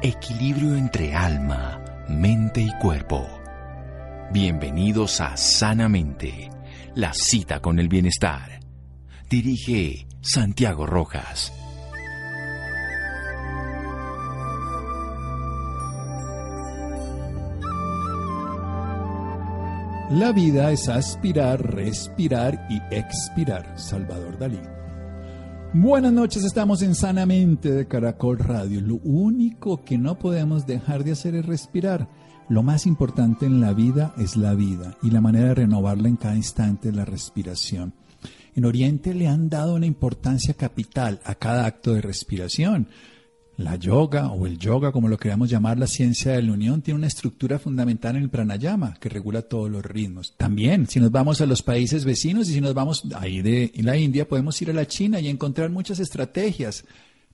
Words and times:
Equilibrio 0.00 0.76
entre 0.76 1.12
alma, 1.12 1.82
mente 2.08 2.60
y 2.60 2.70
cuerpo. 2.80 3.26
Bienvenidos 4.30 5.20
a 5.20 5.36
Sanamente, 5.36 6.50
la 6.94 7.12
cita 7.12 7.58
con 7.58 7.80
el 7.80 7.88
bienestar. 7.88 8.60
Dirige 9.28 10.06
Santiago 10.20 10.86
Rojas. 10.86 11.52
La 20.10 20.30
vida 20.32 20.70
es 20.70 20.88
aspirar, 20.88 21.60
respirar 21.74 22.68
y 22.70 22.80
expirar. 22.94 23.76
Salvador 23.76 24.38
Dalí. 24.38 24.77
Buenas 25.74 26.14
noches, 26.14 26.44
estamos 26.44 26.80
en 26.80 26.94
Sanamente 26.94 27.70
de 27.70 27.86
Caracol 27.86 28.38
Radio. 28.38 28.80
Lo 28.80 28.94
único 29.04 29.84
que 29.84 29.98
no 29.98 30.18
podemos 30.18 30.66
dejar 30.66 31.04
de 31.04 31.12
hacer 31.12 31.34
es 31.34 31.44
respirar. 31.44 32.08
Lo 32.48 32.62
más 32.62 32.86
importante 32.86 33.44
en 33.44 33.60
la 33.60 33.74
vida 33.74 34.14
es 34.16 34.36
la 34.36 34.54
vida 34.54 34.96
y 35.02 35.10
la 35.10 35.20
manera 35.20 35.48
de 35.48 35.54
renovarla 35.56 36.08
en 36.08 36.16
cada 36.16 36.36
instante 36.36 36.88
es 36.88 36.96
la 36.96 37.04
respiración. 37.04 37.92
En 38.54 38.64
Oriente 38.64 39.12
le 39.12 39.28
han 39.28 39.50
dado 39.50 39.74
una 39.74 39.84
importancia 39.84 40.54
capital 40.54 41.20
a 41.24 41.34
cada 41.34 41.66
acto 41.66 41.92
de 41.92 42.00
respiración. 42.00 42.88
La 43.58 43.74
yoga 43.74 44.28
o 44.28 44.46
el 44.46 44.56
yoga, 44.56 44.92
como 44.92 45.08
lo 45.08 45.18
queramos 45.18 45.50
llamar, 45.50 45.80
la 45.80 45.88
ciencia 45.88 46.30
de 46.30 46.42
la 46.42 46.52
unión, 46.52 46.80
tiene 46.80 46.98
una 46.98 47.08
estructura 47.08 47.58
fundamental 47.58 48.14
en 48.14 48.22
el 48.22 48.28
pranayama 48.28 48.94
que 49.00 49.08
regula 49.08 49.42
todos 49.42 49.68
los 49.68 49.84
ritmos. 49.84 50.32
También, 50.36 50.86
si 50.86 51.00
nos 51.00 51.10
vamos 51.10 51.40
a 51.40 51.46
los 51.46 51.64
países 51.64 52.04
vecinos 52.04 52.48
y 52.48 52.52
si 52.52 52.60
nos 52.60 52.72
vamos 52.72 53.02
ahí 53.16 53.42
de 53.42 53.72
la 53.82 53.96
India, 53.96 54.28
podemos 54.28 54.62
ir 54.62 54.70
a 54.70 54.74
la 54.74 54.86
China 54.86 55.18
y 55.18 55.26
encontrar 55.26 55.70
muchas 55.70 55.98
estrategias. 55.98 56.84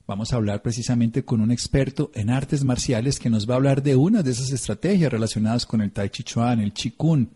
Vamos 0.06 0.32
a 0.32 0.36
hablar 0.36 0.62
precisamente 0.62 1.26
con 1.26 1.42
un 1.42 1.50
experto 1.50 2.10
en 2.14 2.30
artes 2.30 2.64
marciales 2.64 3.18
que 3.18 3.28
nos 3.28 3.46
va 3.46 3.52
a 3.52 3.56
hablar 3.56 3.82
de 3.82 3.94
una 3.94 4.22
de 4.22 4.30
esas 4.30 4.50
estrategias 4.50 5.12
relacionadas 5.12 5.66
con 5.66 5.82
el 5.82 5.92
Tai 5.92 6.08
Chi 6.08 6.22
Chuan, 6.22 6.58
el 6.58 6.72
Chi 6.72 6.92
Kun, 6.92 7.28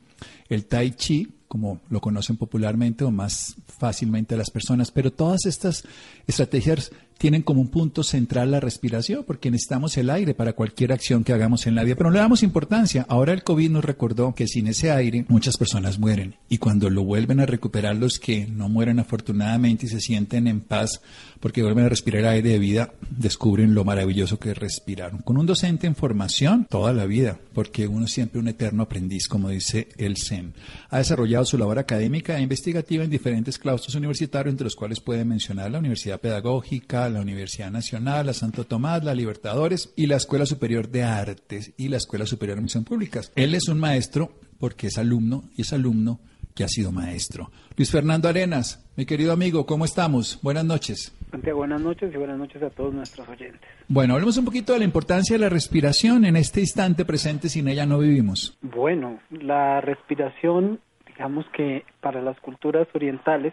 el 0.49 0.65
Tai 0.65 0.93
Chi, 0.93 1.29
como 1.47 1.81
lo 1.91 2.01
conocen 2.01 2.39
popularmente 2.39 3.05
o 3.05 3.11
más 3.11 3.57
fácilmente 3.67 4.37
las 4.37 4.51
personas, 4.51 4.91
pero 4.91 5.13
todas 5.13 5.47
estas 5.47 5.85
estrategias 6.27 6.91
tienen 7.19 7.43
como 7.43 7.61
un 7.61 7.69
punto 7.69 8.03
central 8.03 8.53
la 8.53 8.61
respiración, 8.61 9.25
porque 9.27 9.51
necesitamos 9.51 9.97
el 9.99 10.09
aire 10.09 10.35
para 10.35 10.53
cualquier 10.53 10.93
acción 10.93 11.25
que 11.25 11.33
hagamos 11.33 11.67
en 11.67 11.75
la 11.75 11.85
vida. 11.85 11.97
Pero 11.97 12.11
no 12.11 12.15
le 12.15 12.21
damos 12.21 12.43
importancia. 12.43 13.05
Ahora 13.09 13.33
el 13.33 13.43
COVID 13.43 13.71
nos 13.71 13.85
recordó 13.85 14.35
que 14.35 14.47
sin 14.47 14.69
ese 14.69 14.93
aire 14.93 15.27
muchas 15.29 15.57
personas 15.57 15.99
mueren. 15.99 16.37
Y 16.49 16.59
cuando 16.59 16.89
lo 16.91 17.05
vuelven 17.05 17.41
a 17.41 17.47
recuperar 17.47 17.97
los 17.97 18.19
que 18.19 18.47
no 18.47 18.69
mueren 18.69 19.01
afortunadamente 19.01 19.87
y 19.87 19.89
se 19.89 20.01
sienten 20.01 20.47
en 20.47 20.61
paz 20.61 21.01
porque 21.41 21.63
vuelven 21.63 21.85
a 21.85 21.89
respirar 21.89 22.25
aire 22.25 22.51
de 22.51 22.59
vida, 22.59 22.93
descubren 23.11 23.75
lo 23.75 23.85
maravilloso 23.85 24.39
que 24.39 24.51
es 24.51 24.59
respirar. 24.59 25.13
Con 25.25 25.39
un 25.39 25.47
docente 25.47 25.87
en 25.87 25.95
formación 25.95 26.67
toda 26.69 26.93
la 26.93 27.07
vida, 27.07 27.39
porque 27.53 27.87
uno 27.87 28.07
siempre 28.07 28.41
un 28.41 28.49
eterno 28.49 28.85
aprendiz, 28.85 29.29
como 29.29 29.49
dice 29.49 29.89
el 29.99 30.17
Zen. 30.17 30.55
Ha 30.91 30.99
desarrollado 30.99 31.45
su 31.45 31.59
labor 31.59 31.79
académica 31.79 32.39
e 32.39 32.43
investigativa 32.43 33.05
en 33.05 33.11
diferentes 33.11 33.59
claustros 33.59 33.95
universitarios, 33.95 34.53
entre 34.53 34.65
los 34.65 34.77
cuales 34.77 35.01
puede 35.01 35.25
mencionar 35.25 35.71
la 35.71 35.79
Universidad 35.79 36.21
Pedagógica, 36.21 37.08
la 37.11 37.21
Universidad 37.21 37.71
Nacional, 37.71 38.27
la 38.27 38.33
Santo 38.33 38.65
Tomás, 38.65 39.05
la 39.05 39.15
Libertadores 39.15 39.93
y 39.97 40.07
la 40.07 40.17
Escuela 40.17 40.47
Superior 40.47 40.89
de 40.89 41.05
Artes 41.05 41.73
y 41.77 41.89
la 41.89 41.97
Escuela 41.97 42.27
Superior 42.27 42.57
de 42.57 42.63
Misión 42.63 42.85
Públicas. 42.85 43.33
Él 43.37 43.55
es 43.55 43.69
un 43.69 43.79
maestro 43.79 44.33
porque 44.59 44.89
es 44.89 44.99
alumno 44.99 45.45
y 45.57 45.63
es 45.63 45.73
alumno 45.73 46.21
que 46.55 46.65
ha 46.65 46.69
sido 46.69 46.91
maestro. 46.91 47.53
Luis 47.77 47.93
Fernando 47.93 48.29
Arenas, 48.29 48.85
mi 48.97 49.07
querido 49.07 49.33
amigo, 49.33 49.65
¿cómo 49.65 49.85
estamos? 49.85 50.41
Buenas 50.43 50.65
noches. 50.65 51.15
Santiago, 51.31 51.59
buenas 51.59 51.81
noches 51.81 52.13
y 52.13 52.17
buenas 52.17 52.37
noches 52.37 52.61
a 52.63 52.71
todos 52.71 52.93
nuestros 52.93 53.29
oyentes. 53.29 53.71
Bueno, 53.87 54.15
hablemos 54.15 54.37
un 54.39 54.45
poquito 54.45 54.73
de 54.73 54.81
la 54.81 54.85
importancia 54.85 55.37
de 55.37 55.41
la 55.41 55.49
respiración 55.49 56.25
en 56.25 56.35
este 56.35 56.61
instante 56.61 57.05
presente, 57.05 57.49
sin 57.49 57.69
ella 57.69 57.87
no 57.87 57.99
vivimos. 57.99 58.59
Bueno, 58.61 59.21
la 59.31 59.81
respiración, 59.81 60.81
digamos 61.07 61.47
que 61.57 61.85
para 62.01 62.21
las 62.23 62.41
culturas 62.41 62.89
orientales 62.93 63.53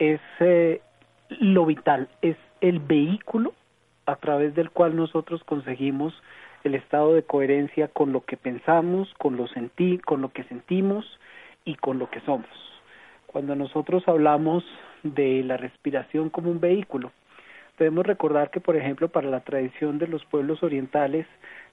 es 0.00 0.20
eh, 0.40 0.80
lo 1.38 1.64
vital, 1.66 2.08
es 2.22 2.36
el 2.60 2.80
vehículo 2.80 3.52
a 4.06 4.16
través 4.16 4.54
del 4.54 4.70
cual 4.70 4.96
nosotros 4.96 5.42
conseguimos 5.44 6.14
el 6.64 6.74
estado 6.74 7.14
de 7.14 7.22
coherencia 7.22 7.88
con 7.88 8.12
lo 8.12 8.22
que 8.24 8.36
pensamos, 8.36 9.12
con 9.18 9.36
lo 9.36 9.46
sentí, 9.48 9.98
con 9.98 10.20
lo 10.20 10.30
que 10.30 10.44
sentimos 10.44 11.18
y 11.64 11.76
con 11.76 11.98
lo 11.98 12.10
que 12.10 12.20
somos. 12.20 12.48
Cuando 13.26 13.54
nosotros 13.54 14.06
hablamos 14.08 14.64
de 15.02 15.42
la 15.44 15.56
respiración 15.56 16.30
como 16.30 16.50
un 16.50 16.60
vehículo, 16.60 17.12
debemos 17.78 18.04
recordar 18.04 18.50
que, 18.50 18.60
por 18.60 18.76
ejemplo, 18.76 19.08
para 19.08 19.30
la 19.30 19.40
tradición 19.40 19.98
de 19.98 20.08
los 20.08 20.24
pueblos 20.26 20.62
orientales 20.62 21.26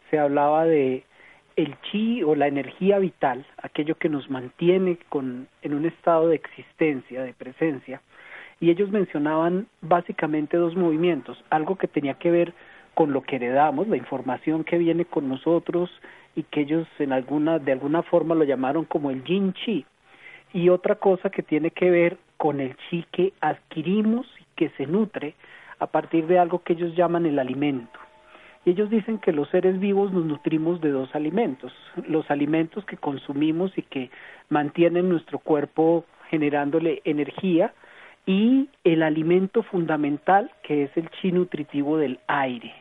se 0.10 0.20
hablaba 0.20 0.66
de 0.66 1.04
el 1.58 1.76
chi 1.82 2.24
o 2.24 2.36
la 2.36 2.48
energía 2.48 3.00
vital, 3.00 3.46
aquello 3.58 3.96
que 3.96 4.10
nos 4.10 4.30
mantiene 4.30 5.00
con, 5.10 5.48
en 5.64 5.74
un 5.74 5.86
estado 5.86 6.30
de 6.30 6.36
existencia, 6.36 7.24
de 7.24 7.34
presencia, 7.34 8.00
y 8.60 8.70
ellos 8.72 8.92
mencionaban 8.92 9.68
básicamente 9.82 10.58
dos 10.58 10.76
movimientos, 10.76 11.44
algo 11.50 11.76
que 11.76 11.88
tenía 11.88 12.16
que 12.16 12.32
ver 12.32 12.54
con 12.94 13.14
lo 13.14 13.22
que 13.22 13.36
heredamos, 13.36 13.88
la 13.88 13.98
información 13.98 14.64
que 14.64 14.78
viene 14.78 15.06
con 15.06 15.30
nosotros 15.30 15.92
y 16.36 16.44
que 16.44 16.62
ellos 16.62 16.88
en 17.00 17.14
alguna 17.14 17.60
de 17.60 17.72
alguna 17.72 18.02
forma 18.02 18.36
lo 18.36 18.44
llamaron 18.44 18.86
como 18.86 19.12
el 19.12 19.24
yin 19.24 19.54
chi 19.54 19.86
y 20.54 20.70
otra 20.70 20.96
cosa 20.96 21.30
que 21.30 21.44
tiene 21.44 21.72
que 21.72 21.92
ver 21.92 22.18
con 22.38 22.60
el 22.60 22.76
chi 22.90 23.06
que 23.12 23.34
adquirimos 23.42 24.26
y 24.40 24.46
que 24.56 24.70
se 24.78 24.88
nutre 24.88 25.36
a 25.80 25.88
partir 25.88 26.26
de 26.26 26.40
algo 26.40 26.64
que 26.64 26.74
ellos 26.74 26.96
llaman 26.96 27.26
el 27.26 27.38
alimento. 27.38 28.00
Y 28.66 28.72
ellos 28.72 28.90
dicen 28.90 29.20
que 29.20 29.32
los 29.32 29.48
seres 29.50 29.80
vivos 29.80 30.12
nos 30.12 30.26
nutrimos 30.26 30.82
de 30.82 30.90
dos 30.90 31.14
alimentos, 31.16 31.72
los 32.08 32.30
alimentos 32.32 32.84
que 32.86 32.98
consumimos 32.98 33.78
y 33.78 33.84
que 33.84 34.10
mantienen 34.50 35.08
nuestro 35.08 35.40
cuerpo 35.40 36.04
generándole 36.30 37.02
energía, 37.06 37.74
y 38.28 38.68
el 38.84 39.02
alimento 39.02 39.64
fundamental 39.64 40.52
que 40.62 40.84
es 40.84 40.92
el 40.98 41.10
chi 41.10 41.32
nutritivo 41.32 41.98
del 41.98 42.20
aire, 42.28 42.74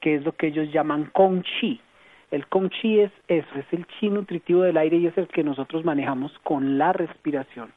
que 0.00 0.16
es 0.16 0.24
lo 0.24 0.32
que 0.32 0.48
ellos 0.48 0.72
llaman 0.72 1.10
kong 1.12 1.42
chi. 1.42 1.80
El 2.30 2.46
kong 2.48 2.70
chi 2.70 3.00
es 3.00 3.12
eso, 3.28 3.54
es 3.54 3.66
el 3.70 3.86
chi 3.86 4.08
nutritivo 4.08 4.62
del 4.62 4.78
aire 4.78 4.96
y 4.96 5.06
es 5.06 5.16
el 5.18 5.28
que 5.28 5.44
nosotros 5.44 5.84
manejamos 5.84 6.36
con 6.42 6.78
la 6.78 6.94
respiración. 6.94 7.70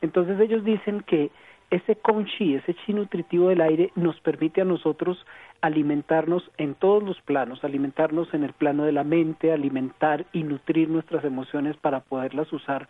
Entonces 0.00 0.38
ellos 0.38 0.64
dicen 0.64 1.02
que 1.02 1.30
ese 1.70 1.96
kong 1.96 2.26
chi, 2.38 2.54
ese 2.54 2.74
chi 2.74 2.94
nutritivo 2.94 3.48
del 3.48 3.60
aire 3.60 3.90
nos 3.96 4.18
permite 4.20 4.60
a 4.60 4.64
nosotros 4.64 5.26
alimentarnos 5.60 6.48
en 6.58 6.76
todos 6.76 7.02
los 7.02 7.20
planos, 7.22 7.64
alimentarnos 7.64 8.32
en 8.32 8.44
el 8.44 8.52
plano 8.52 8.84
de 8.84 8.92
la 8.92 9.02
mente, 9.02 9.52
alimentar 9.52 10.26
y 10.32 10.44
nutrir 10.44 10.88
nuestras 10.88 11.24
emociones 11.24 11.76
para 11.76 12.00
poderlas 12.00 12.50
usar 12.52 12.88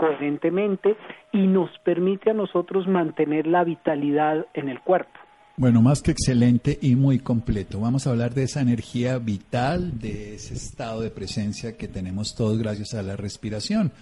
coherentemente 0.00 0.96
y 1.30 1.46
nos 1.46 1.68
permite 1.84 2.30
a 2.30 2.34
nosotros 2.34 2.88
mantener 2.88 3.46
la 3.46 3.64
vitalidad 3.64 4.46
en 4.54 4.70
el 4.70 4.80
cuerpo. 4.80 5.12
Bueno, 5.58 5.82
más 5.82 6.00
que 6.00 6.12
excelente 6.12 6.78
y 6.80 6.96
muy 6.96 7.18
completo. 7.18 7.80
Vamos 7.80 8.06
a 8.06 8.10
hablar 8.10 8.32
de 8.32 8.44
esa 8.44 8.62
energía 8.62 9.18
vital, 9.18 9.98
de 9.98 10.36
ese 10.36 10.54
estado 10.54 11.02
de 11.02 11.10
presencia 11.10 11.76
que 11.76 11.86
tenemos 11.86 12.34
todos 12.34 12.56
gracias 12.58 12.94
a 12.94 13.02
la 13.02 13.14
respiración. 13.14 13.92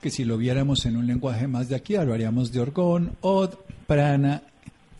Que 0.00 0.08
si 0.08 0.24
lo 0.24 0.38
viéramos 0.38 0.86
en 0.86 0.96
un 0.96 1.06
lenguaje 1.06 1.48
más 1.48 1.68
de 1.68 1.76
aquí, 1.76 1.96
hablaríamos 1.96 2.50
de 2.50 2.60
orgón, 2.60 3.12
od, 3.20 3.50
prana 3.86 4.42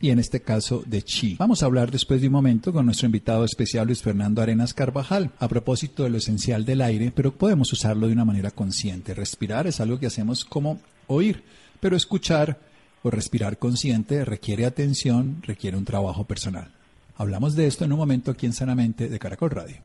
y 0.00 0.10
en 0.10 0.18
este 0.18 0.40
caso 0.40 0.82
de 0.86 1.02
chi. 1.02 1.36
Vamos 1.38 1.62
a 1.62 1.66
hablar 1.66 1.90
después 1.90 2.20
de 2.20 2.26
un 2.26 2.32
momento 2.32 2.72
con 2.72 2.86
nuestro 2.86 3.06
invitado 3.06 3.44
especial 3.44 3.86
Luis 3.86 4.02
Fernando 4.02 4.42
Arenas 4.42 4.74
Carvajal 4.74 5.30
a 5.38 5.48
propósito 5.48 6.02
de 6.04 6.10
lo 6.10 6.18
esencial 6.18 6.64
del 6.64 6.82
aire, 6.82 7.12
pero 7.14 7.32
podemos 7.32 7.72
usarlo 7.72 8.06
de 8.06 8.12
una 8.12 8.24
manera 8.24 8.50
consciente. 8.50 9.14
Respirar 9.14 9.66
es 9.66 9.80
algo 9.80 9.98
que 9.98 10.06
hacemos 10.06 10.44
como 10.44 10.80
oír, 11.06 11.42
pero 11.80 11.96
escuchar 11.96 12.60
o 13.02 13.10
respirar 13.10 13.58
consciente 13.58 14.24
requiere 14.24 14.66
atención, 14.66 15.42
requiere 15.42 15.76
un 15.76 15.84
trabajo 15.84 16.24
personal. 16.24 16.70
Hablamos 17.16 17.54
de 17.54 17.66
esto 17.66 17.84
en 17.84 17.92
un 17.92 17.98
momento 17.98 18.30
aquí 18.30 18.46
en 18.46 18.52
Sanamente 18.52 19.08
de 19.08 19.18
Caracol 19.18 19.50
Radio. 19.50 19.76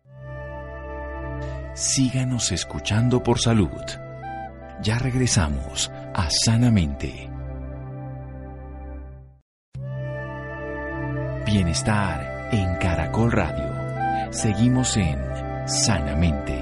Síganos 1.73 2.51
escuchando 2.51 3.23
por 3.23 3.39
salud. 3.39 3.69
Ya 4.83 4.99
regresamos 4.99 5.89
a 6.13 6.29
Sanamente. 6.29 7.29
Bienestar 11.51 12.47
en 12.53 12.77
Caracol 12.77 13.29
Radio. 13.29 14.31
Seguimos 14.31 14.95
en 14.95 15.19
Sanamente. 15.67 16.57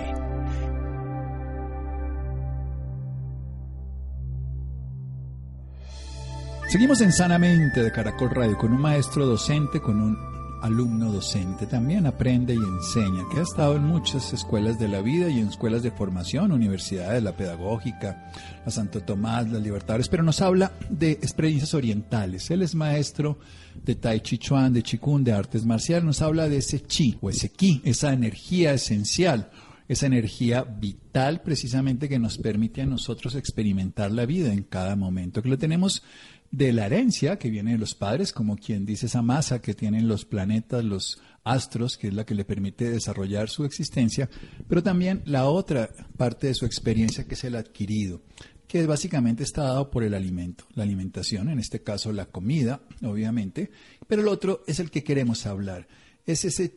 Seguimos 6.69 7.01
en 7.01 7.13
Sanamente 7.13 7.83
de 7.83 7.91
Caracol 7.91 8.31
Radio 8.31 8.57
con 8.57 8.73
un 8.73 8.81
maestro 8.81 9.27
docente, 9.27 9.79
con 9.79 10.01
un 10.01 10.28
alumno 10.61 11.11
docente, 11.11 11.65
también 11.65 12.05
aprende 12.05 12.53
y 12.53 12.57
enseña, 12.57 13.23
que 13.31 13.39
ha 13.39 13.43
estado 13.43 13.75
en 13.75 13.83
muchas 13.83 14.33
escuelas 14.33 14.79
de 14.79 14.87
la 14.87 15.01
vida 15.01 15.29
y 15.29 15.39
en 15.39 15.47
escuelas 15.47 15.83
de 15.83 15.91
formación, 15.91 16.51
universidades, 16.51 17.23
la 17.23 17.35
pedagógica, 17.35 18.31
la 18.65 18.71
Santo 18.71 19.01
Tomás, 19.01 19.49
las 19.49 19.61
Libertadores, 19.61 20.09
pero 20.09 20.23
nos 20.23 20.41
habla 20.41 20.73
de 20.89 21.11
experiencias 21.11 21.73
orientales. 21.73 22.51
Él 22.51 22.61
es 22.61 22.75
maestro 22.75 23.39
de 23.83 23.95
Tai 23.95 24.19
Chi 24.21 24.37
Chuan, 24.37 24.73
de 24.73 24.83
Chikun, 24.83 25.23
de 25.23 25.33
artes 25.33 25.65
marciales, 25.65 26.03
nos 26.03 26.21
habla 26.21 26.49
de 26.49 26.57
ese 26.57 26.81
chi 26.81 27.17
o 27.21 27.29
ese 27.29 27.49
ki, 27.49 27.81
esa 27.85 28.13
energía 28.13 28.73
esencial 28.73 29.49
esa 29.89 30.05
energía 30.05 30.61
vital 30.61 31.41
precisamente 31.41 32.07
que 32.07 32.19
nos 32.19 32.37
permite 32.37 32.83
a 32.83 32.85
nosotros 32.85 33.33
experimentar 33.33 34.11
la 34.11 34.27
vida 34.27 34.53
en 34.53 34.61
cada 34.61 34.95
momento, 34.95 35.41
que 35.41 35.49
lo 35.49 35.57
tenemos 35.57 36.03
de 36.51 36.73
la 36.73 36.87
herencia 36.87 37.37
que 37.37 37.49
viene 37.49 37.73
de 37.73 37.77
los 37.77 37.95
padres, 37.95 38.33
como 38.33 38.57
quien 38.57 38.85
dice 38.85 39.05
esa 39.05 39.21
masa 39.21 39.61
que 39.61 39.73
tienen 39.73 40.07
los 40.07 40.25
planetas, 40.25 40.83
los 40.83 41.21
astros, 41.43 41.97
que 41.97 42.07
es 42.07 42.13
la 42.13 42.25
que 42.25 42.35
le 42.35 42.45
permite 42.45 42.89
desarrollar 42.89 43.49
su 43.49 43.65
existencia, 43.65 44.29
pero 44.67 44.81
también 44.81 45.21
la 45.25 45.45
otra 45.45 45.89
parte 46.17 46.47
de 46.47 46.55
su 46.55 46.65
experiencia 46.65 47.25
que 47.25 47.35
es 47.35 47.43
el 47.43 47.55
adquirido, 47.55 48.21
que 48.67 48.85
básicamente 48.85 49.43
está 49.43 49.63
dado 49.63 49.89
por 49.89 50.03
el 50.03 50.13
alimento, 50.13 50.65
la 50.75 50.83
alimentación, 50.83 51.49
en 51.49 51.59
este 51.59 51.81
caso 51.81 52.11
la 52.11 52.25
comida, 52.25 52.81
obviamente, 53.03 53.71
pero 54.07 54.21
el 54.21 54.27
otro 54.27 54.63
es 54.67 54.79
el 54.79 54.91
que 54.91 55.03
queremos 55.03 55.45
hablar, 55.45 55.87
es 56.25 56.45
ese 56.45 56.75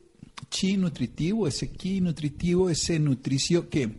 chi 0.50 0.76
nutritivo, 0.76 1.46
ese 1.46 1.70
ki 1.70 2.00
nutritivo, 2.00 2.68
ese 2.68 2.98
nutricio 2.98 3.68
que 3.68 3.90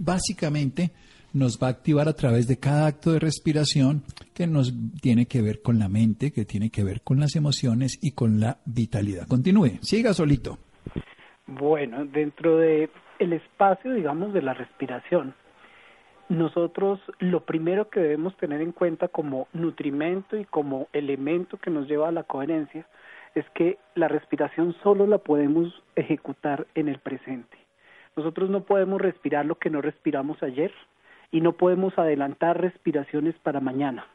básicamente 0.00 0.92
nos 1.34 1.58
va 1.62 1.66
a 1.66 1.70
activar 1.70 2.08
a 2.08 2.14
través 2.14 2.48
de 2.48 2.58
cada 2.58 2.86
acto 2.86 3.12
de 3.12 3.18
respiración 3.18 4.02
que 4.32 4.46
nos 4.46 4.72
tiene 5.02 5.26
que 5.26 5.42
ver 5.42 5.60
con 5.60 5.78
la 5.78 5.88
mente, 5.88 6.32
que 6.32 6.44
tiene 6.44 6.70
que 6.70 6.84
ver 6.84 7.02
con 7.02 7.20
las 7.20 7.36
emociones 7.36 7.98
y 8.00 8.12
con 8.12 8.40
la 8.40 8.58
vitalidad. 8.64 9.26
Continúe, 9.26 9.78
siga 9.82 10.14
solito. 10.14 10.58
Bueno, 11.46 12.06
dentro 12.06 12.56
de 12.56 12.88
el 13.18 13.32
espacio, 13.32 13.92
digamos, 13.92 14.32
de 14.32 14.42
la 14.42 14.54
respiración, 14.54 15.34
nosotros 16.28 17.00
lo 17.18 17.44
primero 17.44 17.90
que 17.90 18.00
debemos 18.00 18.36
tener 18.36 18.60
en 18.62 18.72
cuenta 18.72 19.08
como 19.08 19.48
nutrimento 19.52 20.38
y 20.38 20.44
como 20.44 20.88
elemento 20.92 21.58
que 21.58 21.70
nos 21.70 21.86
lleva 21.86 22.08
a 22.08 22.12
la 22.12 22.22
coherencia 22.22 22.86
es 23.34 23.44
que 23.50 23.78
la 23.94 24.08
respiración 24.08 24.74
solo 24.82 25.06
la 25.06 25.18
podemos 25.18 25.82
ejecutar 25.96 26.66
en 26.74 26.88
el 26.88 26.98
presente. 26.98 27.58
Nosotros 28.16 28.48
no 28.48 28.64
podemos 28.64 29.00
respirar 29.00 29.44
lo 29.44 29.56
que 29.56 29.70
no 29.70 29.82
respiramos 29.82 30.42
ayer, 30.42 30.72
y 31.34 31.40
no 31.40 31.50
podemos 31.54 31.98
adelantar 31.98 32.60
respiraciones 32.60 33.34
para 33.42 33.58
mañana. 33.58 34.06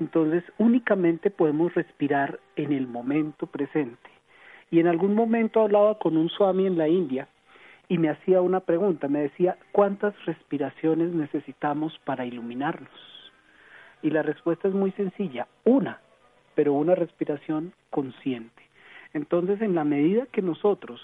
Entonces, 0.00 0.42
únicamente 0.58 1.30
podemos 1.30 1.72
respirar 1.72 2.40
en 2.56 2.72
el 2.72 2.88
momento 2.88 3.46
presente. 3.46 4.10
Y 4.68 4.80
en 4.80 4.88
algún 4.88 5.14
momento 5.14 5.60
hablaba 5.60 6.00
con 6.00 6.16
un 6.16 6.28
swami 6.28 6.66
en 6.66 6.76
la 6.76 6.88
India 6.88 7.28
y 7.88 7.98
me 7.98 8.08
hacía 8.10 8.40
una 8.40 8.58
pregunta, 8.58 9.06
me 9.06 9.20
decía, 9.20 9.56
¿cuántas 9.70 10.12
respiraciones 10.24 11.12
necesitamos 11.12 11.96
para 12.04 12.26
iluminarnos? 12.26 12.90
Y 14.02 14.10
la 14.10 14.24
respuesta 14.24 14.66
es 14.66 14.74
muy 14.74 14.90
sencilla, 14.92 15.46
una, 15.62 16.00
pero 16.56 16.72
una 16.72 16.96
respiración 16.96 17.72
consciente. 17.90 18.62
Entonces, 19.14 19.62
en 19.62 19.76
la 19.76 19.84
medida 19.84 20.26
que 20.32 20.42
nosotros 20.42 21.00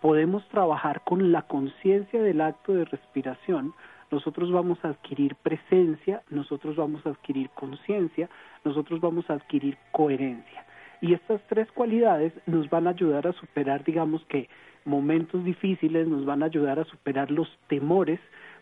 podemos 0.00 0.44
trabajar 0.48 1.02
con 1.04 1.30
la 1.30 1.42
conciencia 1.42 2.20
del 2.20 2.40
acto 2.40 2.72
de 2.74 2.84
respiración, 2.84 3.74
nosotros 4.10 4.50
vamos 4.50 4.78
a 4.84 4.88
adquirir 4.88 5.34
presencia, 5.36 6.22
nosotros 6.30 6.76
vamos 6.76 7.04
a 7.06 7.10
adquirir 7.10 7.50
conciencia, 7.50 8.28
nosotros 8.64 9.00
vamos 9.00 9.28
a 9.30 9.34
adquirir 9.34 9.76
coherencia. 9.92 10.64
Y 11.00 11.14
estas 11.14 11.40
tres 11.48 11.70
cualidades 11.72 12.32
nos 12.46 12.68
van 12.70 12.86
a 12.86 12.90
ayudar 12.90 13.26
a 13.26 13.32
superar, 13.32 13.84
digamos 13.84 14.24
que, 14.26 14.48
momentos 14.84 15.44
difíciles, 15.44 16.08
nos 16.08 16.24
van 16.24 16.42
a 16.42 16.46
ayudar 16.46 16.78
a 16.78 16.84
superar 16.84 17.30
los 17.30 17.48
temores, 17.68 18.18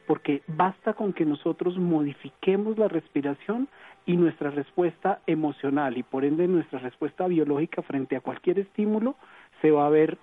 porque 0.06 0.42
basta 0.46 0.92
con 0.94 1.12
que 1.12 1.24
nosotros 1.24 1.78
modifiquemos 1.78 2.78
la 2.78 2.88
respiración 2.88 3.68
y 4.06 4.16
nuestra 4.16 4.50
respuesta 4.50 5.20
emocional 5.26 5.98
y 5.98 6.02
por 6.02 6.24
ende 6.24 6.46
nuestra 6.46 6.78
respuesta 6.78 7.26
biológica 7.26 7.82
frente 7.82 8.16
a 8.16 8.20
cualquier 8.20 8.60
estímulo 8.60 9.16
se 9.60 9.72
va 9.72 9.86
a 9.86 9.90
ver 9.90 10.16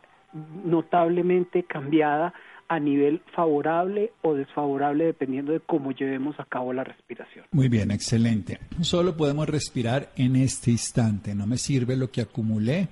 notablemente 0.63 1.63
cambiada 1.63 2.33
a 2.73 2.79
nivel 2.79 3.21
favorable 3.35 4.13
o 4.23 4.33
desfavorable 4.33 5.05
dependiendo 5.05 5.51
de 5.51 5.59
cómo 5.59 5.91
llevemos 5.91 6.39
a 6.39 6.45
cabo 6.45 6.73
la 6.73 6.83
respiración. 6.83 7.45
Muy 7.51 7.69
bien, 7.69 7.91
excelente. 7.91 8.59
Solo 8.81 9.15
podemos 9.15 9.47
respirar 9.47 10.09
en 10.15 10.35
este 10.35 10.71
instante. 10.71 11.35
No 11.35 11.45
me 11.45 11.57
sirve 11.57 11.95
lo 11.95 12.09
que 12.09 12.21
acumulé 12.21 12.87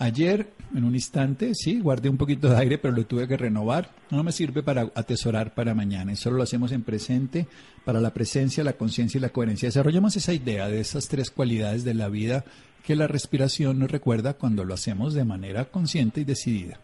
ayer 0.00 0.48
en 0.74 0.82
un 0.82 0.94
instante, 0.96 1.54
sí, 1.54 1.78
guardé 1.78 2.08
un 2.08 2.16
poquito 2.16 2.48
de 2.48 2.56
aire, 2.56 2.78
pero 2.78 2.92
lo 2.92 3.06
tuve 3.06 3.28
que 3.28 3.36
renovar. 3.36 3.90
No 4.10 4.24
me 4.24 4.32
sirve 4.32 4.64
para 4.64 4.90
atesorar 4.96 5.54
para 5.54 5.74
mañana. 5.74 6.12
Y 6.12 6.16
solo 6.16 6.38
lo 6.38 6.42
hacemos 6.42 6.72
en 6.72 6.82
presente 6.82 7.46
para 7.84 8.00
la 8.00 8.12
presencia, 8.12 8.64
la 8.64 8.72
conciencia 8.72 9.18
y 9.18 9.22
la 9.22 9.28
coherencia. 9.28 9.68
Desarrollamos 9.68 10.16
esa 10.16 10.32
idea 10.32 10.68
de 10.68 10.80
esas 10.80 11.06
tres 11.06 11.30
cualidades 11.30 11.84
de 11.84 11.94
la 11.94 12.08
vida 12.08 12.44
que 12.84 12.96
la 12.96 13.06
respiración 13.06 13.78
nos 13.78 13.92
recuerda 13.92 14.34
cuando 14.34 14.64
lo 14.64 14.74
hacemos 14.74 15.14
de 15.14 15.24
manera 15.24 15.66
consciente 15.66 16.20
y 16.20 16.24
decidida. 16.24 16.80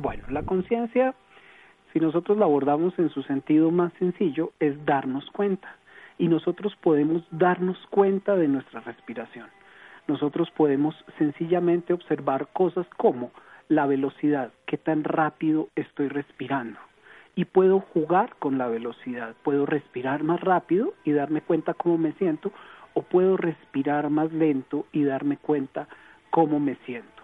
Bueno, 0.00 0.24
la 0.30 0.44
conciencia, 0.44 1.14
si 1.92 2.00
nosotros 2.00 2.38
la 2.38 2.46
abordamos 2.46 2.98
en 2.98 3.10
su 3.10 3.22
sentido 3.22 3.70
más 3.70 3.92
sencillo, 3.98 4.52
es 4.58 4.86
darnos 4.86 5.30
cuenta. 5.30 5.76
Y 6.16 6.28
nosotros 6.28 6.74
podemos 6.76 7.22
darnos 7.30 7.76
cuenta 7.90 8.34
de 8.34 8.48
nuestra 8.48 8.80
respiración. 8.80 9.48
Nosotros 10.08 10.50
podemos 10.52 10.94
sencillamente 11.18 11.92
observar 11.92 12.48
cosas 12.54 12.86
como 12.96 13.30
la 13.68 13.84
velocidad, 13.84 14.52
qué 14.64 14.78
tan 14.78 15.04
rápido 15.04 15.68
estoy 15.76 16.08
respirando. 16.08 16.80
Y 17.36 17.44
puedo 17.44 17.80
jugar 17.80 18.36
con 18.38 18.56
la 18.56 18.68
velocidad, 18.68 19.34
puedo 19.42 19.66
respirar 19.66 20.22
más 20.22 20.40
rápido 20.40 20.94
y 21.04 21.12
darme 21.12 21.42
cuenta 21.42 21.74
cómo 21.74 21.98
me 21.98 22.12
siento, 22.12 22.52
o 22.94 23.02
puedo 23.02 23.36
respirar 23.36 24.08
más 24.08 24.32
lento 24.32 24.86
y 24.92 25.04
darme 25.04 25.36
cuenta 25.36 25.88
cómo 26.30 26.58
me 26.58 26.76
siento 26.86 27.19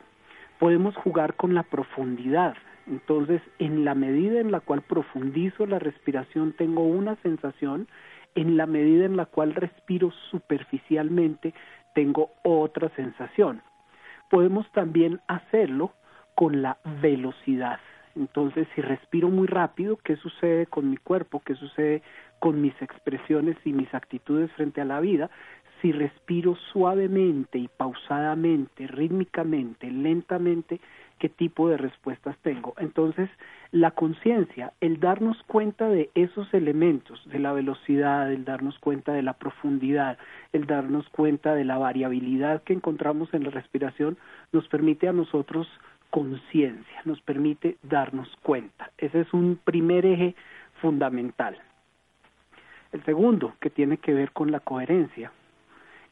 podemos 0.59 0.97
jugar 0.97 1.35
con 1.35 1.55
la 1.55 1.63
profundidad. 1.63 2.55
Entonces, 2.87 3.43
en 3.59 3.85
la 3.85 3.95
medida 3.95 4.41
en 4.41 4.53
la 4.53 4.61
cual 4.61 4.83
profundizo 4.83 5.67
la 5.67 5.79
respiración, 5.79 6.53
tengo 6.53 6.85
una 6.85 7.17
sensación, 7.17 7.89
en 8.35 8.57
la 8.57 8.67
medida 8.67 9.07
en 9.07 9.17
la 9.17 9.27
cual 9.27 9.55
respiro 9.55 10.13
superficialmente, 10.31 11.55
tengo 11.95 12.31
otra 12.43 12.91
sensación. 12.91 13.63
Podemos 14.31 14.71
también 14.73 15.21
hacerlo 15.27 15.93
con 16.35 16.63
la 16.63 16.79
velocidad. 17.01 17.81
Entonces, 18.15 18.67
si 18.75 18.81
respiro 18.81 19.29
muy 19.29 19.47
rápido, 19.47 19.97
¿qué 19.97 20.17
sucede 20.17 20.67
con 20.67 20.91
mi 20.91 20.97
cuerpo? 20.97 21.43
¿Qué 21.45 21.55
sucede 21.55 22.03
con 22.39 22.61
mis 22.61 22.75
expresiones 22.81 23.57
y 23.65 23.73
mis 23.73 23.93
actitudes 23.95 24.51
frente 24.53 24.81
a 24.81 24.85
la 24.85 25.01
vida? 25.01 25.31
Si 25.87 25.93
respiro 25.93 26.57
suavemente 26.73 27.59
y 27.59 27.69
pausadamente, 27.69 28.89
rítmicamente, 28.89 29.89
lentamente, 29.89 30.81
qué 31.21 31.29
tipo 31.29 31.69
de 31.69 31.77
respuestas 31.77 32.37
tengo. 32.43 32.75
Entonces, 32.79 33.31
la 33.71 33.93
conciencia, 33.93 34.73
el 34.81 34.99
darnos 34.99 35.41
cuenta 35.45 35.89
de 35.89 36.11
esos 36.17 36.53
elementos, 36.53 37.25
de 37.27 37.39
la 37.39 37.53
velocidad, 37.53 38.33
el 38.33 38.45
darnos 38.45 38.77
cuenta 38.81 39.13
de 39.13 39.23
la 39.23 39.35
profundidad, 39.35 40.19
el 40.53 40.67
darnos 40.67 41.09
cuenta 41.11 41.55
de 41.55 41.65
la 41.65 41.79
variabilidad 41.79 42.65
que 42.65 42.73
encontramos 42.73 43.33
en 43.33 43.45
la 43.45 43.51
respiración, 43.51 44.19
nos 44.51 44.67
permite 44.67 45.07
a 45.07 45.13
nosotros 45.13 45.69
conciencia, 46.11 47.03
nos 47.05 47.21
permite 47.21 47.77
darnos 47.85 48.29
cuenta. 48.43 48.91
Ese 48.99 49.21
es 49.21 49.33
un 49.33 49.61
primer 49.63 50.05
eje 50.05 50.35
fundamental. 50.83 51.57
El 52.91 53.05
segundo, 53.05 53.55
que 53.61 53.71
tiene 53.71 53.99
que 53.99 54.15
ver 54.15 54.33
con 54.33 54.51
la 54.51 54.59
coherencia, 54.59 55.31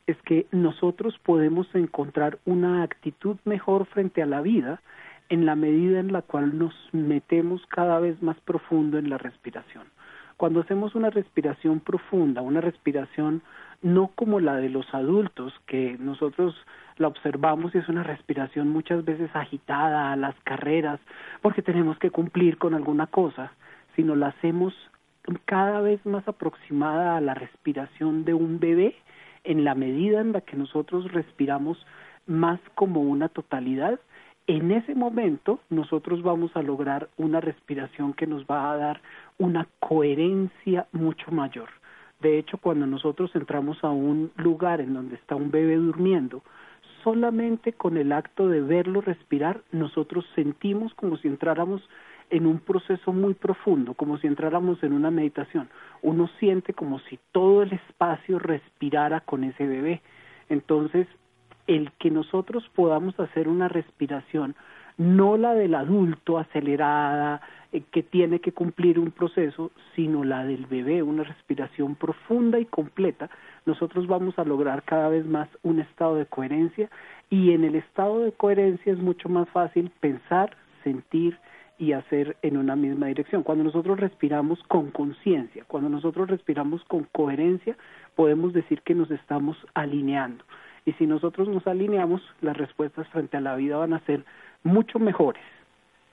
es 0.07 0.17
que 0.23 0.47
nosotros 0.53 1.19
podemos 1.23 1.67
encontrar 1.75 2.39
una 2.45 2.83
actitud 2.83 3.37
mejor 3.45 3.87
frente 3.87 4.23
a 4.23 4.27
la 4.27 4.41
vida 4.41 4.81
en 5.29 5.47
la 5.47 5.55
medida 5.55 6.01
en 6.01 6.13
la 6.13 6.23
cual 6.23 6.59
nos 6.59 6.75
metemos 6.93 7.67
cada 7.69 7.99
vez 7.99 8.23
más 8.23 8.39
profundo 8.41 8.99
en 8.99 9.09
la 9.09 9.19
respiración. 9.19 9.85
Cuando 10.37 10.61
hacemos 10.61 10.95
una 10.95 11.11
respiración 11.11 11.81
profunda, 11.81 12.43
una 12.43 12.61
respiración 12.61 13.43
no 13.83 14.09
como 14.15 14.41
la 14.41 14.57
de 14.57 14.69
los 14.69 14.93
adultos, 14.93 15.53
que 15.67 15.97
nosotros 15.99 16.55
la 16.97 17.09
observamos 17.09 17.75
y 17.75 17.79
es 17.79 17.89
una 17.89 18.03
respiración 18.03 18.69
muchas 18.69 19.05
veces 19.05 19.31
agitada 19.35 20.13
a 20.13 20.17
las 20.17 20.35
carreras, 20.45 21.01
porque 21.41 21.63
tenemos 21.63 21.99
que 21.99 22.11
cumplir 22.11 22.59
con 22.59 22.75
alguna 22.75 23.07
cosa, 23.07 23.53
sino 23.95 24.17
la 24.17 24.29
hacemos 24.29 24.75
cada 25.45 25.81
vez 25.81 26.05
más 26.05 26.27
aproximada 26.29 27.17
a 27.17 27.21
la 27.21 27.35
respiración 27.35 28.25
de 28.25 28.35
un 28.35 28.59
bebé, 28.59 28.97
en 29.45 29.65
la 29.65 29.75
medida 29.75 30.21
en 30.21 30.33
la 30.33 30.41
que 30.41 30.57
nosotros 30.57 31.13
respiramos 31.13 31.79
más 32.27 32.61
como 32.75 33.03
una 33.03 33.29
totalidad, 33.29 34.01
en 34.47 34.73
ese 34.73 34.95
momento 34.95 35.61
nosotros 35.71 36.23
vamos 36.23 36.55
a 36.57 36.63
lograr 36.63 37.09
una 37.17 37.41
respiración 37.41 38.13
que 38.13 38.27
nos 38.27 38.45
va 38.45 38.73
a 38.73 38.77
dar 38.77 39.01
una 39.39 39.67
coherencia 39.81 40.87
mucho 40.93 41.31
mayor. 41.31 41.69
De 42.21 42.39
hecho, 42.39 42.59
cuando 42.59 42.87
nosotros 42.87 43.31
entramos 43.35 43.83
a 43.83 43.91
un 43.91 44.33
lugar 44.37 44.81
en 44.81 44.95
donde 44.95 45.17
está 45.17 45.35
un 45.35 45.51
bebé 45.51 45.77
durmiendo, 45.77 46.43
solamente 47.03 47.73
con 47.73 47.97
el 47.97 48.13
acto 48.13 48.49
de 48.49 48.63
verlo 48.63 49.01
respirar, 49.01 49.63
nosotros 49.73 50.25
sentimos 50.35 50.95
como 50.95 51.17
si 51.19 51.29
entráramos 51.29 51.83
en 52.31 52.47
un 52.47 52.59
proceso 52.59 53.13
muy 53.13 53.35
profundo, 53.35 53.95
como 53.95 54.19
si 54.19 54.27
entráramos 54.27 54.83
en 54.83 54.93
una 54.93 55.11
meditación. 55.11 55.69
Uno 56.03 56.29
siente 56.39 56.75
como 56.75 56.99
si 57.01 57.19
todo 57.33 57.63
el 57.63 57.73
espacio 57.73 58.39
respirara 58.39 59.21
con 59.21 59.45
ese 59.45 59.67
bebé. 59.67 60.01
Entonces, 60.49 61.07
el 61.67 61.93
que 61.93 62.11
nosotros 62.11 62.69
podamos 62.75 63.19
hacer 63.19 63.49
una 63.49 63.69
respiración, 63.69 64.55
no 64.97 65.37
la 65.37 65.55
del 65.55 65.75
adulto 65.75 66.39
acelerada, 66.39 67.41
eh, 67.73 67.83
que 67.91 68.03
tiene 68.03 68.41
que 68.41 68.53
cumplir 68.53 68.99
un 68.99 69.11
proceso, 69.11 69.73
sino 69.97 70.23
la 70.23 70.45
del 70.45 70.67
bebé, 70.67 71.03
una 71.03 71.25
respiración 71.25 71.97
profunda 71.97 72.61
y 72.61 72.67
completa, 72.67 73.31
nosotros 73.67 74.07
vamos 74.07 74.39
a 74.39 74.45
lograr 74.45 74.83
cada 74.85 75.09
vez 75.09 75.27
más 75.27 75.49
un 75.63 75.81
estado 75.81 76.17
de 76.17 76.27
coherencia 76.27 76.91
y 77.31 77.53
en 77.53 77.65
el 77.65 77.75
estado 77.75 78.21
de 78.21 78.33
coherencia 78.33 78.93
es 78.93 78.99
mucho 78.99 79.29
más 79.29 79.49
fácil 79.49 79.91
pensar, 80.01 80.57
sentir, 80.85 81.37
y 81.85 81.93
hacer 81.93 82.37
en 82.41 82.57
una 82.57 82.77
misma 82.77 83.09
dirección. 83.09 83.43
Cuando 83.43 83.65
nosotros 83.65 84.01
respiramos 84.01 84.59
con 84.69 84.91
conciencia, 84.91 85.65
cuando 85.69 85.91
nosotros 85.91 86.29
respiramos 86.29 86.83
con 86.85 87.07
coherencia, 87.13 87.77
podemos 88.17 88.55
decir 88.55 88.81
que 88.83 88.95
nos 88.95 89.11
estamos 89.11 89.57
alineando. 89.75 90.45
Y 90.87 90.93
si 90.93 91.07
nosotros 91.07 91.47
nos 91.49 91.67
alineamos, 91.67 92.23
las 92.41 92.57
respuestas 92.57 93.07
frente 93.09 93.37
a 93.37 93.43
la 93.43 93.55
vida 93.57 93.77
van 93.77 93.93
a 93.93 94.05
ser 94.07 94.25
mucho 94.63 94.99
mejores. 94.99 95.43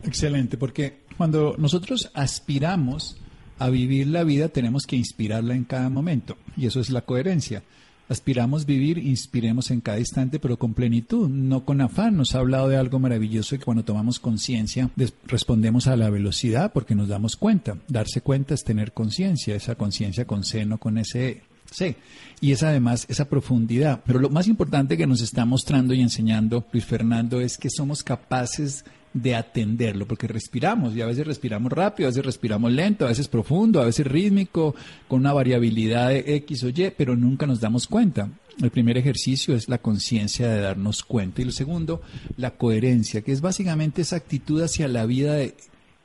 Excelente, 0.03 0.57
porque 0.57 1.03
cuando 1.15 1.55
nosotros 1.57 2.11
aspiramos 2.15 3.21
a 3.57 3.69
vivir 3.69 4.07
la 4.07 4.25
vida, 4.25 4.49
tenemos 4.49 4.85
que 4.85 4.97
inspirarla 4.97 5.55
en 5.55 5.63
cada 5.63 5.89
momento. 5.89 6.35
Y 6.57 6.65
eso 6.65 6.81
es 6.81 6.89
la 6.89 7.01
coherencia. 7.01 7.63
Aspiramos 8.09 8.65
vivir, 8.65 8.97
inspiremos 8.97 9.71
en 9.71 9.79
cada 9.79 9.99
instante, 9.99 10.37
pero 10.39 10.57
con 10.57 10.73
plenitud, 10.73 11.29
no 11.29 11.63
con 11.63 11.79
afán. 11.79 12.17
Nos 12.17 12.35
ha 12.35 12.39
hablado 12.39 12.67
de 12.67 12.75
algo 12.75 12.99
maravilloso 12.99 13.57
que 13.57 13.63
cuando 13.63 13.85
tomamos 13.85 14.19
conciencia 14.19 14.89
respondemos 15.27 15.87
a 15.87 15.95
la 15.95 16.09
velocidad 16.09 16.73
porque 16.73 16.95
nos 16.95 17.07
damos 17.07 17.37
cuenta. 17.37 17.77
Darse 17.87 18.21
cuenta 18.21 18.53
es 18.53 18.63
tener 18.63 18.91
conciencia, 18.91 19.55
esa 19.55 19.75
conciencia 19.75 20.25
con 20.25 20.43
C, 20.43 20.65
no 20.65 20.77
con 20.77 20.97
ese 20.97 21.43
Sí, 21.71 21.95
y 22.41 22.51
es 22.51 22.63
además 22.63 23.05
esa 23.07 23.29
profundidad. 23.29 24.01
Pero 24.05 24.19
lo 24.19 24.29
más 24.29 24.47
importante 24.47 24.97
que 24.97 25.07
nos 25.07 25.21
está 25.21 25.45
mostrando 25.45 25.93
y 25.93 26.01
enseñando 26.01 26.65
Luis 26.73 26.83
Fernando 26.83 27.39
es 27.39 27.57
que 27.57 27.69
somos 27.69 28.03
capaces 28.03 28.83
de 29.13 29.35
atenderlo, 29.35 30.07
porque 30.07 30.27
respiramos 30.27 30.95
y 30.95 31.01
a 31.01 31.05
veces 31.05 31.27
respiramos 31.27 31.71
rápido, 31.71 32.07
a 32.07 32.11
veces 32.11 32.25
respiramos 32.25 32.71
lento, 32.71 33.05
a 33.05 33.09
veces 33.09 33.27
profundo, 33.27 33.81
a 33.81 33.85
veces 33.85 34.07
rítmico, 34.07 34.75
con 35.07 35.19
una 35.19 35.33
variabilidad 35.33 36.09
de 36.09 36.35
X 36.35 36.63
o 36.63 36.69
Y, 36.69 36.93
pero 36.97 37.15
nunca 37.15 37.45
nos 37.45 37.59
damos 37.59 37.87
cuenta. 37.87 38.29
El 38.61 38.69
primer 38.69 38.97
ejercicio 38.97 39.55
es 39.55 39.69
la 39.69 39.79
conciencia 39.79 40.49
de 40.49 40.61
darnos 40.61 41.03
cuenta 41.03 41.41
y 41.41 41.45
el 41.45 41.53
segundo, 41.53 42.01
la 42.37 42.51
coherencia, 42.51 43.21
que 43.21 43.31
es 43.31 43.41
básicamente 43.41 44.01
esa 44.01 44.17
actitud 44.17 44.61
hacia 44.61 44.87
la 44.87 45.05
vida 45.05 45.33
de 45.33 45.55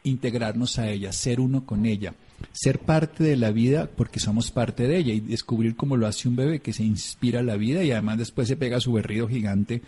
integrarnos 0.05 0.79
a 0.79 0.89
ella, 0.89 1.13
ser 1.13 1.41
uno 1.41 1.67
con 1.67 1.85
ella, 1.85 2.15
ser 2.53 2.79
parte 2.79 3.25
de 3.25 3.37
la 3.37 3.51
vida 3.51 3.89
porque 3.95 4.21
somos 4.21 4.51
parte 4.51 4.87
de 4.87 4.97
ella 4.99 5.13
y 5.13 5.21
descubrir 5.21 5.75
cómo 5.75 5.97
lo 5.97 6.07
hace 6.07 6.29
un 6.29 6.37
bebé 6.37 6.61
que 6.61 6.73
se 6.73 6.85
inspira 6.85 7.41
a 7.41 7.45
la 7.45 7.57
vida 7.57 7.83
y 7.83 7.91
además 7.91 8.19
después 8.19 8.47
se 8.47 8.57
pega 8.57 8.81
su 8.81 8.93
berrido 8.93 9.29
gigante 9.29 9.83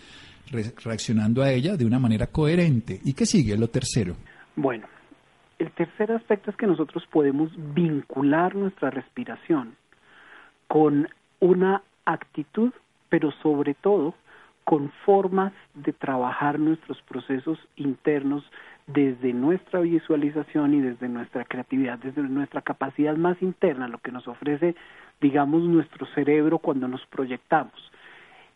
reaccionando 0.50 1.42
a 1.42 1.50
ella 1.50 1.76
de 1.76 1.84
una 1.84 1.98
manera 1.98 2.26
coherente. 2.26 3.00
¿Y 3.04 3.14
qué 3.14 3.26
sigue? 3.26 3.56
Lo 3.56 3.68
tercero. 3.68 4.16
Bueno, 4.56 4.86
el 5.58 5.70
tercer 5.72 6.12
aspecto 6.12 6.50
es 6.50 6.56
que 6.56 6.66
nosotros 6.66 7.04
podemos 7.10 7.50
vincular 7.74 8.54
nuestra 8.54 8.90
respiración 8.90 9.76
con 10.66 11.08
una 11.40 11.82
actitud, 12.04 12.72
pero 13.08 13.32
sobre 13.42 13.74
todo 13.74 14.14
con 14.64 14.90
formas 15.06 15.52
de 15.74 15.92
trabajar 15.94 16.58
nuestros 16.58 17.00
procesos 17.02 17.58
internos 17.76 18.44
desde 18.86 19.32
nuestra 19.32 19.80
visualización 19.80 20.74
y 20.74 20.80
desde 20.80 21.08
nuestra 21.08 21.44
creatividad, 21.44 21.98
desde 21.98 22.22
nuestra 22.22 22.62
capacidad 22.62 23.16
más 23.16 23.40
interna, 23.42 23.88
lo 23.88 23.98
que 23.98 24.12
nos 24.12 24.28
ofrece, 24.28 24.74
digamos, 25.20 25.62
nuestro 25.62 26.06
cerebro 26.14 26.58
cuando 26.58 26.86
nos 26.86 27.04
proyectamos. 27.06 27.72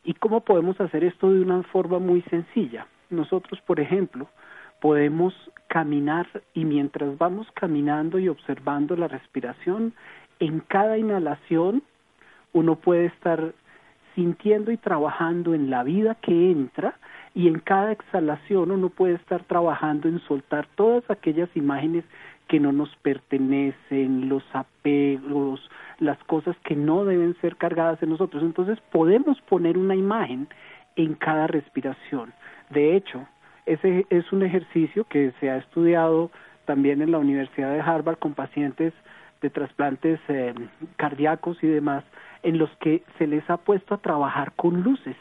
¿Y 0.05 0.15
cómo 0.15 0.41
podemos 0.41 0.81
hacer 0.81 1.05
esto 1.05 1.33
de 1.33 1.41
una 1.41 1.63
forma 1.65 1.99
muy 1.99 2.23
sencilla? 2.23 2.87
Nosotros, 3.11 3.61
por 3.63 3.79
ejemplo, 3.79 4.29
podemos 4.81 5.33
caminar 5.69 6.27
y 6.55 6.65
mientras 6.65 7.17
vamos 7.19 7.47
caminando 7.55 8.19
y 8.19 8.29
observando 8.29 8.97
la 8.97 9.07
respiración, 9.07 9.95
en 10.41 10.61
cada 10.61 10.99
inhalación 10.99 11.83
uno 12.53 12.77
puede 12.77 13.07
estar 13.07 13.55
sintiendo 14.15 14.73
y 14.73 14.77
trabajando 14.77 15.55
en 15.55 15.71
la 15.71 15.85
vida 15.85 16.17
que 16.17 16.51
entra 16.51 16.97
y 17.35 17.49
en 17.49 17.61
cada 17.61 17.93
exhalación 17.93 18.71
uno 18.71 18.89
puede 18.91 19.15
estar 19.15 19.43
trabajando 19.45 20.09
en 20.09 20.21
soltar 20.21 20.67
todas 20.75 21.09
aquellas 21.11 21.49
imágenes 21.57 22.05
que 22.49 22.61
no 22.61 22.73
nos 22.73 22.95
pertenecen, 22.97 24.29
los 24.29 24.45
apegos, 24.53 25.71
las 25.99 26.19
cosas 26.25 26.57
que 26.65 26.77
no 26.77 27.05
deben 27.05 27.35
ser 27.41 27.57
cargadas 27.57 28.03
en 28.03 28.11
nosotros. 28.11 28.43
Entonces 28.43 28.79
podemos 28.91 29.41
poner 29.43 29.79
una 29.79 29.95
imagen 29.95 30.49
en 30.97 31.15
cada 31.15 31.47
respiración. 31.47 32.35
De 32.69 32.95
hecho, 32.97 33.27
ese 33.65 34.07
es 34.11 34.31
un 34.33 34.43
ejercicio 34.43 35.05
que 35.05 35.33
se 35.41 35.51
ha 35.51 35.57
estudiado 35.57 36.31
también 36.67 37.01
en 37.01 37.12
la 37.12 37.19
Universidad 37.19 37.73
de 37.73 37.81
Harvard 37.81 38.19
con 38.19 38.35
pacientes 38.35 38.93
de 39.41 39.51
trasplantes 39.51 40.21
eh, 40.29 40.55
cardíacos 40.97 41.62
y 41.62 41.67
demás, 41.67 42.05
en 42.43 42.59
los 42.59 42.71
que 42.77 43.03
se 43.19 43.27
les 43.27 43.49
ha 43.49 43.57
puesto 43.57 43.95
a 43.95 43.99
trabajar 43.99 44.53
con 44.53 44.83
luces 44.83 45.17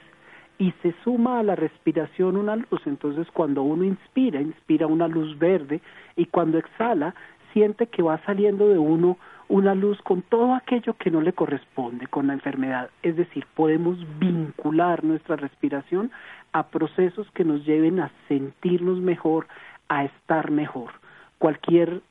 y 0.62 0.72
se 0.84 0.94
suma 1.04 1.40
a 1.40 1.44
la 1.44 1.56
respiración 1.56 2.38
una 2.38 2.56
luz. 2.56 2.82
Entonces, 2.86 3.26
cuando 3.34 3.64
uno 3.64 3.84
inspira, 3.84 4.40
inspira 4.40 4.86
una 4.86 5.08
luz 5.08 5.40
verde 5.40 5.82
y 6.16 6.28
cuando 6.28 6.60
exhala, 6.60 7.16
siente 7.52 7.88
que 7.88 8.04
va 8.04 8.24
saliendo 8.28 8.70
de 8.70 8.78
uno 8.78 9.18
una 9.50 9.74
luz 9.74 10.00
con 10.04 10.22
todo 10.22 10.54
aquello 10.54 10.94
que 11.00 11.10
no 11.10 11.20
le 11.20 11.34
corresponde 11.34 12.06
con 12.06 12.28
la 12.28 12.34
enfermedad. 12.34 12.92
Es 13.02 13.16
decir, 13.16 13.48
podemos 13.56 13.98
vincular 14.20 15.04
nuestra 15.04 15.36
respiración 15.36 16.12
a 16.54 16.68
procesos 16.68 17.28
que 17.32 17.44
nos 17.44 17.66
lleven 17.66 18.00
a 18.00 18.12
sentirnos 18.28 19.00
mejor, 19.00 19.48
a 19.90 20.04
estar 20.04 20.52
mejor. 20.52 20.92
Cualquier 21.40 22.04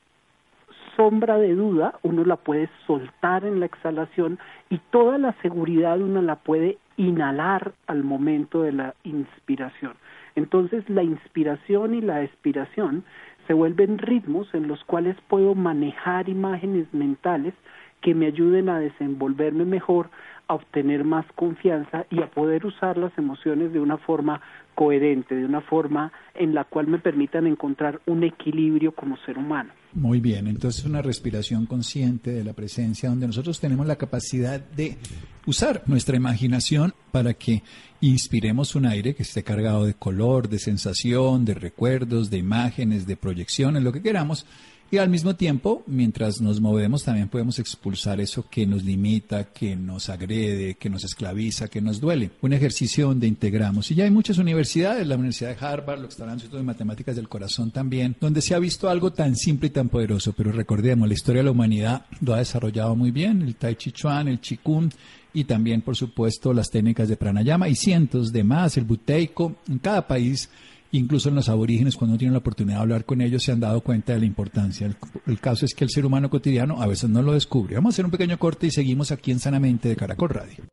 sombra 1.01 1.39
de 1.39 1.55
duda 1.55 1.95
uno 2.03 2.23
la 2.25 2.35
puede 2.35 2.69
soltar 2.85 3.43
en 3.43 3.59
la 3.59 3.65
exhalación 3.65 4.37
y 4.69 4.77
toda 4.91 5.17
la 5.17 5.33
seguridad 5.41 5.99
uno 5.99 6.21
la 6.21 6.35
puede 6.35 6.77
inhalar 6.95 7.73
al 7.87 8.03
momento 8.03 8.61
de 8.61 8.71
la 8.71 8.93
inspiración. 9.03 9.93
Entonces 10.35 10.87
la 10.87 11.01
inspiración 11.01 11.95
y 11.95 12.01
la 12.01 12.21
expiración 12.21 13.03
se 13.47 13.53
vuelven 13.55 13.97
ritmos 13.97 14.53
en 14.53 14.67
los 14.67 14.83
cuales 14.83 15.17
puedo 15.27 15.55
manejar 15.55 16.29
imágenes 16.29 16.85
mentales 16.93 17.55
que 18.01 18.15
me 18.15 18.27
ayuden 18.27 18.69
a 18.69 18.79
desenvolverme 18.79 19.65
mejor, 19.65 20.09
a 20.47 20.55
obtener 20.55 21.05
más 21.05 21.25
confianza 21.35 22.05
y 22.09 22.21
a 22.21 22.29
poder 22.29 22.65
usar 22.65 22.97
las 22.97 23.15
emociones 23.17 23.71
de 23.71 23.79
una 23.79 23.97
forma 23.97 24.41
coherente, 24.75 25.35
de 25.35 25.45
una 25.45 25.61
forma 25.61 26.11
en 26.33 26.53
la 26.53 26.63
cual 26.63 26.87
me 26.87 26.99
permitan 26.99 27.47
encontrar 27.47 28.01
un 28.05 28.23
equilibrio 28.23 28.93
como 28.93 29.17
ser 29.17 29.37
humano. 29.37 29.71
Muy 29.93 30.19
bien, 30.19 30.47
entonces 30.47 30.85
una 30.85 31.01
respiración 31.01 31.65
consciente 31.65 32.31
de 32.31 32.43
la 32.43 32.53
presencia 32.53 33.09
donde 33.09 33.27
nosotros 33.27 33.59
tenemos 33.59 33.85
la 33.85 33.97
capacidad 33.97 34.59
de 34.59 34.97
usar 35.45 35.83
nuestra 35.85 36.15
imaginación 36.15 36.93
para 37.11 37.33
que 37.33 37.63
inspiremos 37.99 38.75
un 38.75 38.85
aire 38.85 39.13
que 39.13 39.23
esté 39.23 39.43
cargado 39.43 39.85
de 39.85 39.93
color, 39.93 40.49
de 40.49 40.59
sensación, 40.59 41.45
de 41.45 41.53
recuerdos, 41.53 42.29
de 42.29 42.37
imágenes, 42.37 43.05
de 43.05 43.17
proyecciones, 43.17 43.83
lo 43.83 43.91
que 43.91 44.01
queramos, 44.01 44.45
y 44.91 44.97
al 44.97 45.09
mismo 45.09 45.37
tiempo, 45.37 45.83
mientras 45.87 46.41
nos 46.41 46.59
movemos, 46.59 47.03
también 47.03 47.29
podemos 47.29 47.57
expulsar 47.59 48.19
eso 48.19 48.45
que 48.49 48.67
nos 48.67 48.83
limita, 48.83 49.45
que 49.45 49.77
nos 49.77 50.09
agrede, 50.09 50.75
que 50.75 50.89
nos 50.89 51.05
esclaviza, 51.05 51.69
que 51.69 51.79
nos 51.79 52.01
duele. 52.01 52.31
Un 52.41 52.51
ejercicio 52.51 53.07
donde 53.07 53.25
integramos. 53.25 53.89
Y 53.89 53.95
ya 53.95 54.03
hay 54.03 54.11
muchas 54.11 54.37
universidades, 54.37 55.07
la 55.07 55.15
Universidad 55.15 55.55
de 55.55 55.65
Harvard, 55.65 56.01
lo 56.01 56.07
que 56.07 56.11
está 56.11 56.25
Instituto 56.33 56.57
de 56.57 56.63
Matemáticas 56.63 57.15
del 57.15 57.29
Corazón 57.29 57.71
también, 57.71 58.17
donde 58.19 58.41
se 58.41 58.53
ha 58.53 58.59
visto 58.59 58.89
algo 58.89 59.13
tan 59.13 59.37
simple 59.37 59.67
y 59.67 59.71
tan 59.71 59.87
poderoso. 59.87 60.33
Pero 60.33 60.51
recordemos, 60.51 61.07
la 61.07 61.13
historia 61.13 61.39
de 61.39 61.45
la 61.45 61.51
humanidad 61.51 62.05
lo 62.19 62.33
ha 62.33 62.39
desarrollado 62.39 62.93
muy 62.95 63.11
bien, 63.11 63.41
el 63.43 63.55
Tai 63.55 63.75
Chi 63.75 63.93
Chuan, 63.93 64.27
el 64.27 64.39
Qigong, 64.39 64.91
y 65.33 65.45
también, 65.45 65.81
por 65.81 65.95
supuesto, 65.95 66.53
las 66.53 66.69
técnicas 66.69 67.07
de 67.07 67.15
pranayama 67.15 67.69
y 67.69 67.75
cientos 67.75 68.33
de 68.33 68.43
más, 68.43 68.75
el 68.75 68.83
buteico. 68.83 69.55
En 69.69 69.79
cada 69.79 70.05
país 70.05 70.49
Incluso 70.93 71.29
en 71.29 71.35
los 71.35 71.47
aborígenes, 71.47 71.95
cuando 71.95 72.13
uno 72.13 72.19
tiene 72.19 72.33
la 72.33 72.39
oportunidad 72.39 72.77
de 72.77 72.81
hablar 72.81 73.05
con 73.05 73.21
ellos, 73.21 73.43
se 73.43 73.53
han 73.53 73.61
dado 73.61 73.79
cuenta 73.81 74.13
de 74.13 74.19
la 74.19 74.25
importancia. 74.25 74.93
El, 75.25 75.39
caso 75.39 75.65
es 75.65 75.73
que 75.73 75.85
el 75.85 75.89
ser 75.89 76.05
humano 76.05 76.29
cotidiano 76.29 76.81
a 76.81 76.87
veces 76.87 77.09
no 77.09 77.21
lo 77.21 77.33
descubre. 77.33 77.75
Vamos 77.75 77.93
a 77.93 77.95
hacer 77.95 78.05
un 78.05 78.11
pequeño 78.11 78.37
corte 78.37 78.67
y 78.67 78.71
seguimos 78.71 79.11
aquí 79.11 79.31
en 79.31 79.39
Sanamente 79.39 79.87
de 79.87 79.95
Caracol 79.95 80.29
Radio. 80.29 80.65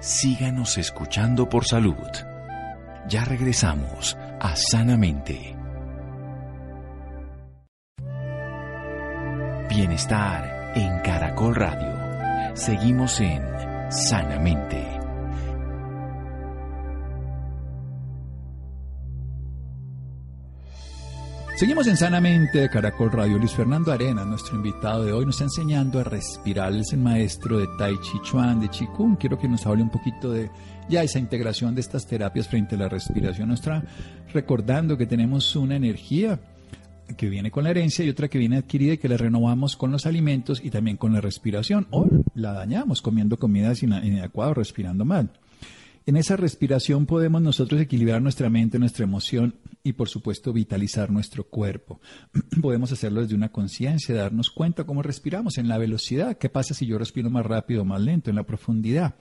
Síganos 0.00 0.78
escuchando 0.78 1.48
por 1.48 1.64
salud. 1.64 1.94
Ya 3.08 3.24
regresamos 3.24 4.16
a 4.40 4.54
Sanamente. 4.54 5.56
Bienestar 9.68 10.72
en 10.76 11.00
Caracol 11.00 11.56
Radio. 11.56 12.54
Seguimos 12.54 13.20
en 13.20 13.42
Sanamente. 13.90 14.95
Seguimos 21.56 21.86
en 21.86 21.96
Sanamente 21.96 22.58
de 22.58 22.68
Caracol 22.68 23.10
Radio. 23.10 23.38
Luis 23.38 23.52
Fernando 23.52 23.90
Arena, 23.90 24.26
nuestro 24.26 24.56
invitado 24.56 25.06
de 25.06 25.12
hoy, 25.14 25.24
nos 25.24 25.36
está 25.36 25.44
enseñando 25.44 25.98
a 25.98 26.04
respirar. 26.04 26.74
Es 26.74 26.92
el 26.92 27.00
maestro 27.00 27.58
de 27.58 27.66
Tai 27.78 27.98
Chi 28.02 28.20
Chuan, 28.22 28.60
de 28.60 28.68
Qigong. 28.68 29.16
Quiero 29.16 29.38
que 29.38 29.48
nos 29.48 29.66
hable 29.66 29.82
un 29.82 29.88
poquito 29.88 30.30
de 30.30 30.50
ya 30.90 31.02
esa 31.02 31.18
integración 31.18 31.74
de 31.74 31.80
estas 31.80 32.06
terapias 32.06 32.46
frente 32.46 32.74
a 32.74 32.78
la 32.78 32.90
respiración. 32.90 33.48
Nos 33.48 33.62
recordando 34.34 34.98
que 34.98 35.06
tenemos 35.06 35.56
una 35.56 35.76
energía 35.76 36.38
que 37.16 37.30
viene 37.30 37.50
con 37.50 37.64
la 37.64 37.70
herencia 37.70 38.04
y 38.04 38.10
otra 38.10 38.28
que 38.28 38.36
viene 38.36 38.58
adquirida 38.58 38.92
y 38.92 38.98
que 38.98 39.08
la 39.08 39.16
renovamos 39.16 39.78
con 39.78 39.90
los 39.90 40.04
alimentos 40.04 40.60
y 40.62 40.68
también 40.68 40.98
con 40.98 41.14
la 41.14 41.22
respiración. 41.22 41.86
O 41.90 42.06
la 42.34 42.52
dañamos 42.52 43.00
comiendo 43.00 43.38
comidas 43.38 43.82
inadecuadas, 43.82 44.58
respirando 44.58 45.06
mal. 45.06 45.30
En 46.08 46.16
esa 46.16 46.36
respiración 46.36 47.04
podemos 47.04 47.42
nosotros 47.42 47.80
equilibrar 47.80 48.22
nuestra 48.22 48.48
mente, 48.48 48.78
nuestra 48.78 49.02
emoción 49.02 49.56
y 49.82 49.94
por 49.94 50.08
supuesto 50.08 50.52
vitalizar 50.52 51.10
nuestro 51.10 51.42
cuerpo. 51.42 52.00
podemos 52.62 52.92
hacerlo 52.92 53.22
desde 53.22 53.34
una 53.34 53.50
conciencia, 53.50 54.14
darnos 54.14 54.50
cuenta 54.50 54.84
cómo 54.84 55.02
respiramos 55.02 55.58
en 55.58 55.66
la 55.66 55.78
velocidad, 55.78 56.38
qué 56.38 56.48
pasa 56.48 56.74
si 56.74 56.86
yo 56.86 56.96
respiro 56.96 57.28
más 57.28 57.44
rápido 57.44 57.82
o 57.82 57.84
más 57.84 58.00
lento, 58.00 58.30
en 58.30 58.36
la 58.36 58.44
profundidad, 58.44 59.16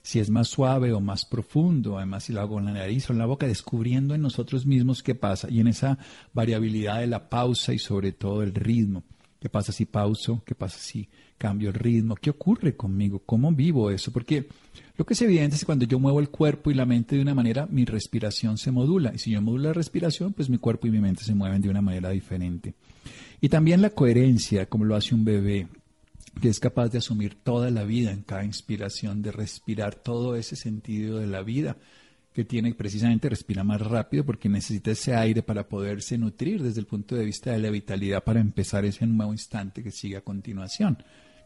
si 0.00 0.20
es 0.20 0.30
más 0.30 0.48
suave 0.48 0.94
o 0.94 1.00
más 1.00 1.26
profundo, 1.26 1.98
además 1.98 2.24
si 2.24 2.32
lo 2.32 2.40
hago 2.40 2.58
en 2.58 2.64
la 2.64 2.72
nariz 2.72 3.10
o 3.10 3.12
en 3.12 3.18
la 3.18 3.26
boca, 3.26 3.46
descubriendo 3.46 4.14
en 4.14 4.22
nosotros 4.22 4.64
mismos 4.64 5.02
qué 5.02 5.14
pasa 5.14 5.50
y 5.50 5.60
en 5.60 5.66
esa 5.66 5.98
variabilidad 6.32 7.00
de 7.00 7.08
la 7.08 7.28
pausa 7.28 7.74
y 7.74 7.78
sobre 7.78 8.12
todo 8.12 8.42
el 8.42 8.54
ritmo. 8.54 9.04
¿Qué 9.38 9.50
pasa 9.50 9.70
si 9.70 9.84
pauso? 9.84 10.42
¿Qué 10.46 10.54
pasa 10.54 10.78
si 10.78 11.10
cambio 11.36 11.68
el 11.68 11.74
ritmo? 11.74 12.14
¿Qué 12.14 12.30
ocurre 12.30 12.74
conmigo? 12.74 13.18
¿Cómo 13.26 13.52
vivo 13.52 13.90
eso? 13.90 14.10
Porque 14.12 14.48
lo 14.96 15.06
que 15.06 15.14
es 15.14 15.22
evidente 15.22 15.56
es 15.56 15.62
que 15.62 15.66
cuando 15.66 15.86
yo 15.86 15.98
muevo 15.98 16.20
el 16.20 16.28
cuerpo 16.28 16.70
y 16.70 16.74
la 16.74 16.84
mente 16.84 17.16
de 17.16 17.22
una 17.22 17.34
manera, 17.34 17.66
mi 17.70 17.84
respiración 17.84 18.58
se 18.58 18.70
modula. 18.70 19.12
Y 19.14 19.18
si 19.18 19.30
yo 19.30 19.40
modulo 19.40 19.68
la 19.68 19.72
respiración, 19.72 20.32
pues 20.34 20.50
mi 20.50 20.58
cuerpo 20.58 20.86
y 20.86 20.90
mi 20.90 21.00
mente 21.00 21.24
se 21.24 21.34
mueven 21.34 21.62
de 21.62 21.70
una 21.70 21.80
manera 21.80 22.10
diferente. 22.10 22.74
Y 23.40 23.48
también 23.48 23.80
la 23.80 23.90
coherencia, 23.90 24.66
como 24.66 24.84
lo 24.84 24.94
hace 24.94 25.14
un 25.14 25.24
bebé, 25.24 25.66
que 26.40 26.48
es 26.48 26.60
capaz 26.60 26.88
de 26.88 26.98
asumir 26.98 27.36
toda 27.42 27.70
la 27.70 27.84
vida 27.84 28.12
en 28.12 28.22
cada 28.22 28.44
inspiración, 28.44 29.22
de 29.22 29.32
respirar 29.32 29.94
todo 29.94 30.36
ese 30.36 30.56
sentido 30.56 31.18
de 31.18 31.26
la 31.26 31.42
vida 31.42 31.76
que 32.32 32.44
tiene 32.44 32.72
precisamente 32.74 33.28
respira 33.28 33.62
más 33.62 33.80
rápido 33.80 34.24
porque 34.24 34.48
necesita 34.48 34.90
ese 34.92 35.14
aire 35.14 35.42
para 35.42 35.68
poderse 35.68 36.16
nutrir 36.16 36.62
desde 36.62 36.80
el 36.80 36.86
punto 36.86 37.14
de 37.14 37.26
vista 37.26 37.52
de 37.52 37.58
la 37.58 37.68
vitalidad 37.68 38.24
para 38.24 38.40
empezar 38.40 38.86
ese 38.86 39.06
nuevo 39.06 39.32
instante 39.32 39.82
que 39.82 39.90
sigue 39.90 40.16
a 40.16 40.22
continuación 40.22 40.96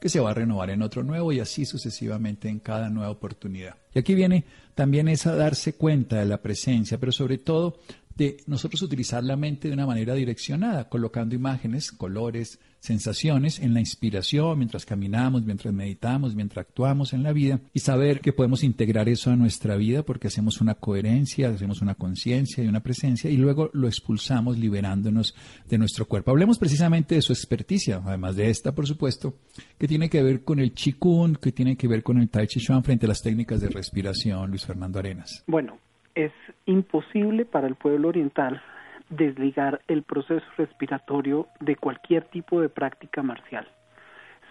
que 0.01 0.09
se 0.09 0.21
va 0.21 0.31
a 0.31 0.35
renovar 0.35 0.71
en 0.71 0.83
otro 0.83 1.03
nuevo 1.03 1.33
y 1.33 1.41
así 1.41 1.65
sucesivamente 1.65 2.49
en 2.49 2.59
cada 2.59 2.89
nueva 2.89 3.11
oportunidad. 3.11 3.77
Y 3.95 3.99
aquí 3.99 4.15
viene 4.15 4.45
también 4.75 5.09
esa 5.09 5.35
darse 5.35 5.75
cuenta 5.75 6.17
de 6.17 6.27
la 6.27 6.43
presencia, 6.43 6.99
pero 6.99 7.13
sobre 7.13 7.39
todo 7.39 7.79
de 8.17 8.39
nosotros 8.47 8.83
utilizar 8.83 9.23
la 9.23 9.37
mente 9.37 9.69
de 9.69 9.75
una 9.75 9.87
manera 9.87 10.15
direccionada, 10.15 10.89
colocando 10.89 11.35
imágenes, 11.35 11.93
colores, 11.93 12.59
sensaciones 12.81 13.59
en 13.61 13.75
la 13.75 13.81
inspiración, 13.81 14.59
mientras 14.59 14.87
caminamos, 14.87 15.45
mientras 15.45 15.73
meditamos, 15.75 16.35
mientras 16.35 16.67
actuamos 16.67 17.13
en 17.13 17.23
la 17.23 17.33
vida 17.33 17.61
y 17.73 17.81
saber 17.81 18.21
que 18.21 18.33
podemos 18.33 18.63
integrar 18.63 19.09
eso 19.09 19.31
a 19.31 19.37
nuestra 19.37 19.77
vida 19.77 20.03
porque 20.03 20.29
hacemos 20.29 20.61
una 20.61 20.75
coherencia, 20.75 21.49
hacemos 21.49 21.83
una 21.83 21.95
conciencia 21.95 22.63
y 22.63 22.69
una 22.69 22.81
presencia 22.81 23.31
y 23.31 23.37
luego 23.37 23.71
lo 23.73 23.89
expulsamos 23.89 24.59
liberándonos 24.59 25.35
de 25.69 25.79
nuestro 25.79 26.07
cuerpo. 26.07 26.31
Hablemos 26.31 26.59
precisamente 26.59 27.17
de 27.17 27.23
su 27.23 27.33
experticia, 27.33 28.01
además 28.05 28.37
de 28.37 28.51
esta, 28.51 28.73
por 28.73 28.87
supuesto, 28.87 29.35
que 29.79 29.89
tiene 29.89 30.09
que 30.09 30.23
ver 30.23 30.45
con 30.45 30.61
el 30.61 30.73
Qigong, 30.73 31.37
que 31.39 31.53
tiene 31.53 31.77
que 31.77 31.89
ver 31.89 32.03
con 32.03 32.19
el 32.19 32.29
Tai 32.29 32.47
Chi 32.47 32.61
Chuan 32.61 32.85
frente 32.85 33.07
a 33.07 33.09
las 33.09 33.23
técnicas 33.23 33.61
de 33.61 33.69
respiración, 33.69 34.51
Luis 34.51 34.65
Fernando 34.65 34.99
Arenas. 34.99 35.45
Bueno, 35.47 35.79
es 36.15 36.33
imposible 36.67 37.45
para 37.45 37.67
el 37.67 37.75
pueblo 37.75 38.09
oriental 38.09 38.63
desligar 39.09 39.81
el 39.89 40.03
proceso 40.03 40.45
respiratorio 40.57 41.47
de 41.61 41.77
cualquier 41.77 42.25
tipo 42.25 42.61
de 42.61 42.69
práctica 42.69 43.23
marcial, 43.23 43.67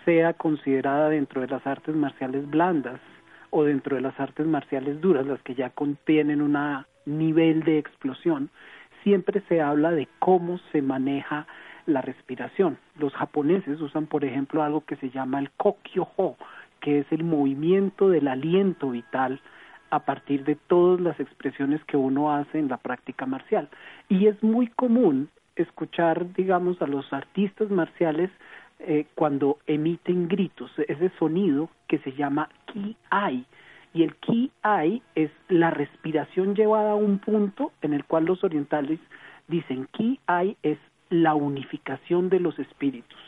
sea 0.06 0.34
considerada 0.34 1.10
dentro 1.10 1.42
de 1.42 1.48
las 1.48 1.66
artes 1.66 1.96
marciales 1.96 2.50
blandas 2.50 3.00
o 3.50 3.64
dentro 3.64 3.96
de 3.96 4.02
las 4.02 4.20
artes 4.20 4.46
marciales 4.46 5.02
duras, 5.02 5.26
las 5.26 5.42
que 5.42 5.56
ya 5.56 5.70
contienen 5.70 6.42
un 6.42 6.58
nivel 7.06 7.64
de 7.64 7.78
explosión, 7.78 8.50
siempre 9.04 9.42
se 9.48 9.62
habla 9.62 9.92
de 9.92 10.08
cómo 10.20 10.60
se 10.72 10.82
maneja 10.82 11.48
la 11.86 12.02
respiración. 12.02 12.78
Los 12.98 13.14
japoneses 13.14 13.80
usan, 13.80 14.08
por 14.08 14.26
ejemplo, 14.26 14.64
algo 14.64 14.82
que 14.82 14.96
se 14.98 15.10
llama 15.10 15.40
el 15.40 15.52
kokyo-ho, 15.52 16.36
que 16.82 17.00
es 17.00 17.12
el 17.12 17.24
movimiento 17.24 18.10
del 18.10 18.28
aliento 18.28 18.90
vital 18.90 19.40
a 19.96 20.00
partir 20.00 20.44
de 20.44 20.56
todas 20.56 21.00
las 21.00 21.18
expresiones 21.22 21.82
que 21.86 21.96
uno 21.96 22.34
hace 22.34 22.60
en 22.60 22.68
la 22.68 22.78
práctica 22.78 23.26
marcial. 23.26 23.70
Y 24.10 24.28
es 24.28 24.42
muy 24.44 24.68
común 24.68 25.30
escuchar, 25.56 26.34
digamos, 26.34 26.82
a 26.82 26.88
los 26.88 27.12
artistas 27.14 27.70
marciales 27.70 28.30
eh, 28.80 29.06
cuando 29.16 29.58
emiten 29.68 30.28
gritos, 30.28 30.70
ese 30.90 31.10
sonido 31.18 31.70
que 31.88 32.00
se 32.00 32.12
llama 32.12 32.50
ki-ai. 32.66 33.46
Y 33.94 34.04
el 34.04 34.16
ki-ai 34.16 35.02
es 35.16 35.32
la 35.48 35.72
respiración 35.72 36.56
llevada 36.56 36.92
a 36.92 36.96
un 36.96 37.20
punto 37.20 37.72
en 37.82 37.94
el 37.94 38.04
cual 38.04 38.26
los 38.26 38.44
orientales 38.44 39.00
dicen 39.48 39.88
ki-ai 39.94 40.58
es 40.62 40.78
la 41.10 41.36
unificación 41.36 42.28
de 42.28 42.42
los 42.42 42.60
espíritus. 42.60 43.20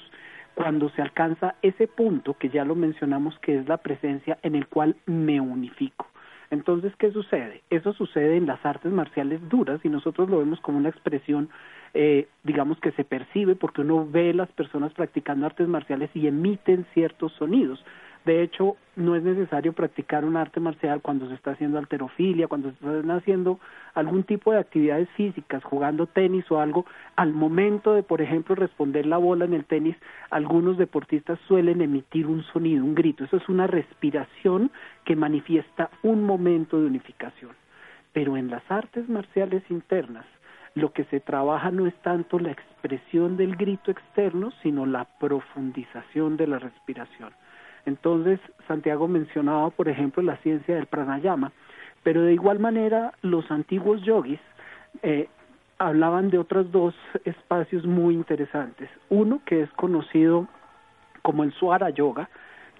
Cuando 0.53 0.89
se 0.89 1.01
alcanza 1.01 1.55
ese 1.61 1.87
punto, 1.87 2.33
que 2.33 2.49
ya 2.49 2.65
lo 2.65 2.75
mencionamos, 2.75 3.39
que 3.39 3.59
es 3.59 3.69
la 3.69 3.77
presencia 3.77 4.37
en 4.41 4.55
el 4.55 4.67
cual 4.67 4.97
me 5.05 5.39
unifico. 5.39 6.07
Entonces, 6.49 6.93
¿qué 6.97 7.11
sucede? 7.11 7.61
Eso 7.69 7.93
sucede 7.93 8.37
en 8.37 8.45
las 8.45 8.65
artes 8.65 8.91
marciales 8.91 9.41
duras 9.49 9.81
y 9.83 9.89
nosotros 9.89 10.29
lo 10.29 10.39
vemos 10.39 10.59
como 10.61 10.77
una 10.77 10.89
expresión, 10.89 11.49
eh, 11.93 12.27
digamos, 12.43 12.79
que 12.79 12.91
se 12.93 13.03
percibe 13.03 13.55
porque 13.55 13.81
uno 13.81 14.07
ve 14.09 14.33
las 14.33 14.49
personas 14.51 14.93
practicando 14.93 15.45
artes 15.45 15.67
marciales 15.67 16.09
y 16.13 16.27
emiten 16.27 16.85
ciertos 16.93 17.33
sonidos. 17.33 17.83
De 18.27 18.43
hecho, 18.43 18.75
no 18.97 19.15
es 19.15 19.23
necesario 19.23 19.71
practicar 19.71 20.25
un 20.25 20.35
arte 20.35 20.59
marcial 20.59 21.01
cuando 21.01 21.29
se 21.29 21.35
está 21.35 21.51
haciendo 21.51 21.77
alterofilia, 21.77 22.49
cuando 22.49 22.71
se 22.71 22.75
están 22.75 23.09
haciendo 23.11 23.57
algún 23.93 24.23
tipo 24.23 24.51
de 24.51 24.59
actividades 24.59 25.07
físicas, 25.11 25.63
jugando 25.63 26.07
tenis 26.07 26.43
o 26.51 26.59
algo. 26.59 26.85
Al 27.15 27.31
momento 27.31 27.93
de, 27.93 28.03
por 28.03 28.21
ejemplo, 28.21 28.53
responder 28.53 29.05
la 29.05 29.15
bola 29.15 29.45
en 29.45 29.53
el 29.53 29.63
tenis, 29.63 29.95
algunos 30.29 30.77
deportistas 30.77 31.39
suelen 31.47 31.79
emitir 31.79 32.27
un 32.27 32.43
sonido, 32.43 32.83
un 32.83 32.95
grito. 32.95 33.23
Eso 33.23 33.37
es 33.37 33.47
una 33.47 33.65
respiración 33.65 34.71
que 35.05 35.15
manifiesta 35.15 35.89
un 36.03 36.25
momento 36.25 36.81
de 36.81 36.87
unificación. 36.87 37.51
Pero 38.11 38.35
en 38.35 38.49
las 38.49 38.69
artes 38.69 39.07
marciales 39.07 39.63
internas, 39.69 40.25
lo 40.75 40.91
que 40.91 41.05
se 41.05 41.21
trabaja 41.21 41.71
no 41.71 41.87
es 41.87 41.95
tanto 42.01 42.39
la 42.39 42.51
expresión 42.51 43.37
del 43.37 43.55
grito 43.55 43.89
externo, 43.89 44.51
sino 44.61 44.85
la 44.85 45.05
profundización 45.17 46.35
de 46.35 46.47
la 46.47 46.59
respiración. 46.59 47.31
Entonces, 47.87 48.41
Santiago 48.67 49.07
mencionaba, 49.07 49.69
por 49.69 49.87
ejemplo, 49.87 50.21
la 50.21 50.35
ciencia 50.37 50.75
del 50.75 50.87
pranayama, 50.87 51.53
pero 52.03 52.21
de 52.21 52.33
igual 52.33 52.59
manera 52.59 53.13
los 53.21 53.49
antiguos 53.49 54.01
yogis 54.03 54.41
eh, 55.03 55.29
hablaban 55.79 56.29
de 56.29 56.37
otros 56.37 56.69
dos 56.69 56.93
espacios 57.23 57.85
muy 57.85 58.13
interesantes. 58.13 58.89
Uno 59.07 59.39
que 59.45 59.61
es 59.61 59.71
conocido 59.71 60.47
como 61.21 61.45
el 61.45 61.53
Swara 61.53 61.89
Yoga, 61.89 62.29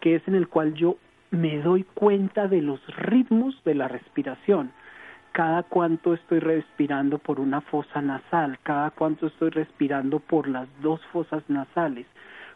que 0.02 0.16
es 0.16 0.28
en 0.28 0.36
el 0.36 0.50
cual 0.50 0.74
yo 0.74 0.98
me 1.32 1.62
doy 1.62 1.84
cuenta 1.94 2.50
de 2.50 2.62
los 2.62 2.86
ritmos 2.98 3.56
de 3.64 3.76
la 3.76 3.88
respiración. 3.88 4.74
Cada 5.32 5.64
cuánto 5.64 6.16
estoy 6.16 6.40
respirando 6.40 7.18
por 7.18 7.40
una 7.40 7.62
fosa 7.62 8.02
nasal, 8.02 8.60
cada 8.64 8.90
cuánto 8.92 9.28
estoy 9.28 9.52
respirando 9.52 10.20
por 10.20 10.50
las 10.50 10.68
dos 10.82 11.00
fosas 11.14 11.44
nasales, 11.48 12.08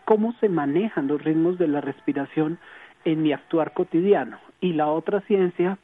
cómo 0.05 0.33
se 0.39 0.49
manejan 0.49 1.07
los 1.07 1.23
ritmos 1.23 1.57
de 1.57 1.67
la 1.67 1.81
respiración 1.81 2.59
en 3.05 3.21
mi 3.21 3.33
actuar 3.33 3.73
cotidiano. 3.73 4.37
Y 4.59 4.73
la 4.73 4.87
otra 4.87 5.21
ciencia 5.21 5.77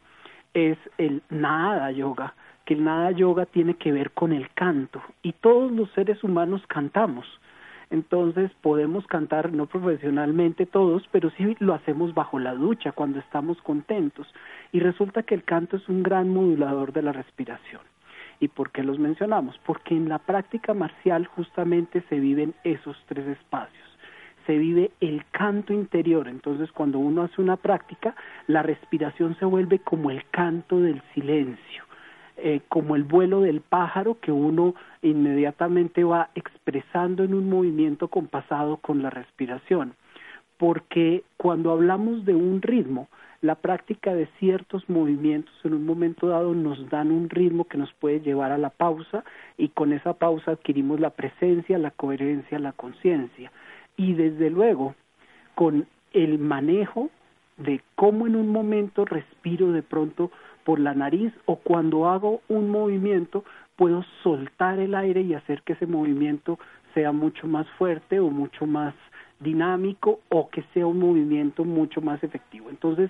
es 0.53 0.77
el 0.97 1.21
nada 1.29 1.91
yoga, 1.91 2.33
que 2.65 2.73
el 2.73 2.83
nada 2.83 3.11
yoga 3.11 3.45
tiene 3.45 3.75
que 3.75 3.91
ver 3.91 4.11
con 4.11 4.33
el 4.33 4.49
canto 4.53 5.01
y 5.21 5.33
todos 5.33 5.71
los 5.71 5.89
seres 5.91 6.23
humanos 6.23 6.61
cantamos. 6.67 7.25
Entonces 7.89 8.51
podemos 8.61 9.07
cantar 9.07 9.53
no 9.53 9.65
profesionalmente 9.65 10.65
todos, 10.65 11.07
pero 11.11 11.29
sí 11.31 11.55
lo 11.59 11.73
hacemos 11.73 12.13
bajo 12.13 12.37
la 12.37 12.53
ducha 12.53 12.91
cuando 12.91 13.19
estamos 13.19 13.61
contentos. 13.61 14.27
Y 14.73 14.81
resulta 14.81 15.23
que 15.23 15.35
el 15.35 15.45
canto 15.45 15.77
es 15.77 15.87
un 15.87 16.03
gran 16.03 16.29
modulador 16.29 16.91
de 16.91 17.01
la 17.01 17.13
respiración. 17.13 17.81
¿Y 18.41 18.49
por 18.49 18.71
qué 18.71 18.83
los 18.83 18.99
mencionamos? 18.99 19.57
Porque 19.65 19.95
en 19.95 20.09
la 20.09 20.19
práctica 20.19 20.73
marcial 20.73 21.27
justamente 21.27 22.03
se 22.09 22.19
viven 22.19 22.53
esos 22.65 22.97
tres 23.07 23.25
espacios 23.27 23.86
se 24.47 24.57
vive 24.57 24.91
el 25.01 25.23
canto 25.29 25.73
interior. 25.73 26.27
Entonces, 26.27 26.71
cuando 26.71 26.97
uno 26.97 27.23
hace 27.23 27.41
una 27.41 27.57
práctica, 27.57 28.15
la 28.47 28.63
respiración 28.63 29.37
se 29.37 29.45
vuelve 29.45 29.79
como 29.79 30.09
el 30.09 30.25
canto 30.31 30.79
del 30.79 31.01
silencio, 31.13 31.83
eh, 32.37 32.61
como 32.69 32.95
el 32.95 33.03
vuelo 33.03 33.41
del 33.41 33.61
pájaro 33.61 34.17
que 34.19 34.31
uno 34.31 34.73
inmediatamente 35.01 36.03
va 36.03 36.29
expresando 36.33 37.23
en 37.23 37.35
un 37.35 37.49
movimiento 37.49 38.07
compasado 38.07 38.77
con 38.77 39.03
la 39.03 39.09
respiración. 39.09 39.93
Porque 40.57 41.23
cuando 41.35 41.71
hablamos 41.71 42.25
de 42.25 42.33
un 42.33 42.63
ritmo, 42.63 43.09
la 43.41 43.55
práctica 43.55 44.15
de 44.15 44.27
ciertos 44.39 44.89
movimientos 44.89 45.53
en 45.63 45.73
un 45.73 45.85
momento 45.85 46.27
dado 46.27 46.55
nos 46.55 46.89
dan 46.89 47.11
un 47.11 47.29
ritmo 47.29 47.65
que 47.65 47.77
nos 47.77 47.93
puede 47.93 48.21
llevar 48.21 48.51
a 48.51 48.57
la 48.57 48.71
pausa 48.71 49.23
y 49.57 49.69
con 49.69 49.93
esa 49.93 50.13
pausa 50.13 50.51
adquirimos 50.51 50.99
la 50.99 51.11
presencia, 51.11 51.77
la 51.77 51.91
coherencia, 51.91 52.57
la 52.57 52.71
conciencia. 52.71 53.51
Y 53.97 54.13
desde 54.13 54.49
luego, 54.49 54.95
con 55.55 55.87
el 56.13 56.39
manejo 56.39 57.09
de 57.57 57.81
cómo 57.95 58.27
en 58.27 58.35
un 58.35 58.49
momento 58.49 59.05
respiro 59.05 59.71
de 59.71 59.81
pronto 59.81 60.31
por 60.63 60.79
la 60.79 60.93
nariz 60.93 61.33
o 61.45 61.57
cuando 61.57 62.07
hago 62.07 62.41
un 62.47 62.69
movimiento 62.69 63.43
puedo 63.75 64.03
soltar 64.23 64.79
el 64.79 64.95
aire 64.95 65.21
y 65.21 65.33
hacer 65.33 65.61
que 65.63 65.73
ese 65.73 65.87
movimiento 65.87 66.59
sea 66.93 67.11
mucho 67.11 67.47
más 67.47 67.67
fuerte 67.77 68.19
o 68.19 68.29
mucho 68.29 68.65
más 68.65 68.93
dinámico 69.39 70.19
o 70.29 70.49
que 70.49 70.63
sea 70.73 70.85
un 70.87 70.99
movimiento 70.99 71.63
mucho 71.63 72.01
más 72.01 72.23
efectivo. 72.23 72.69
Entonces 72.69 73.09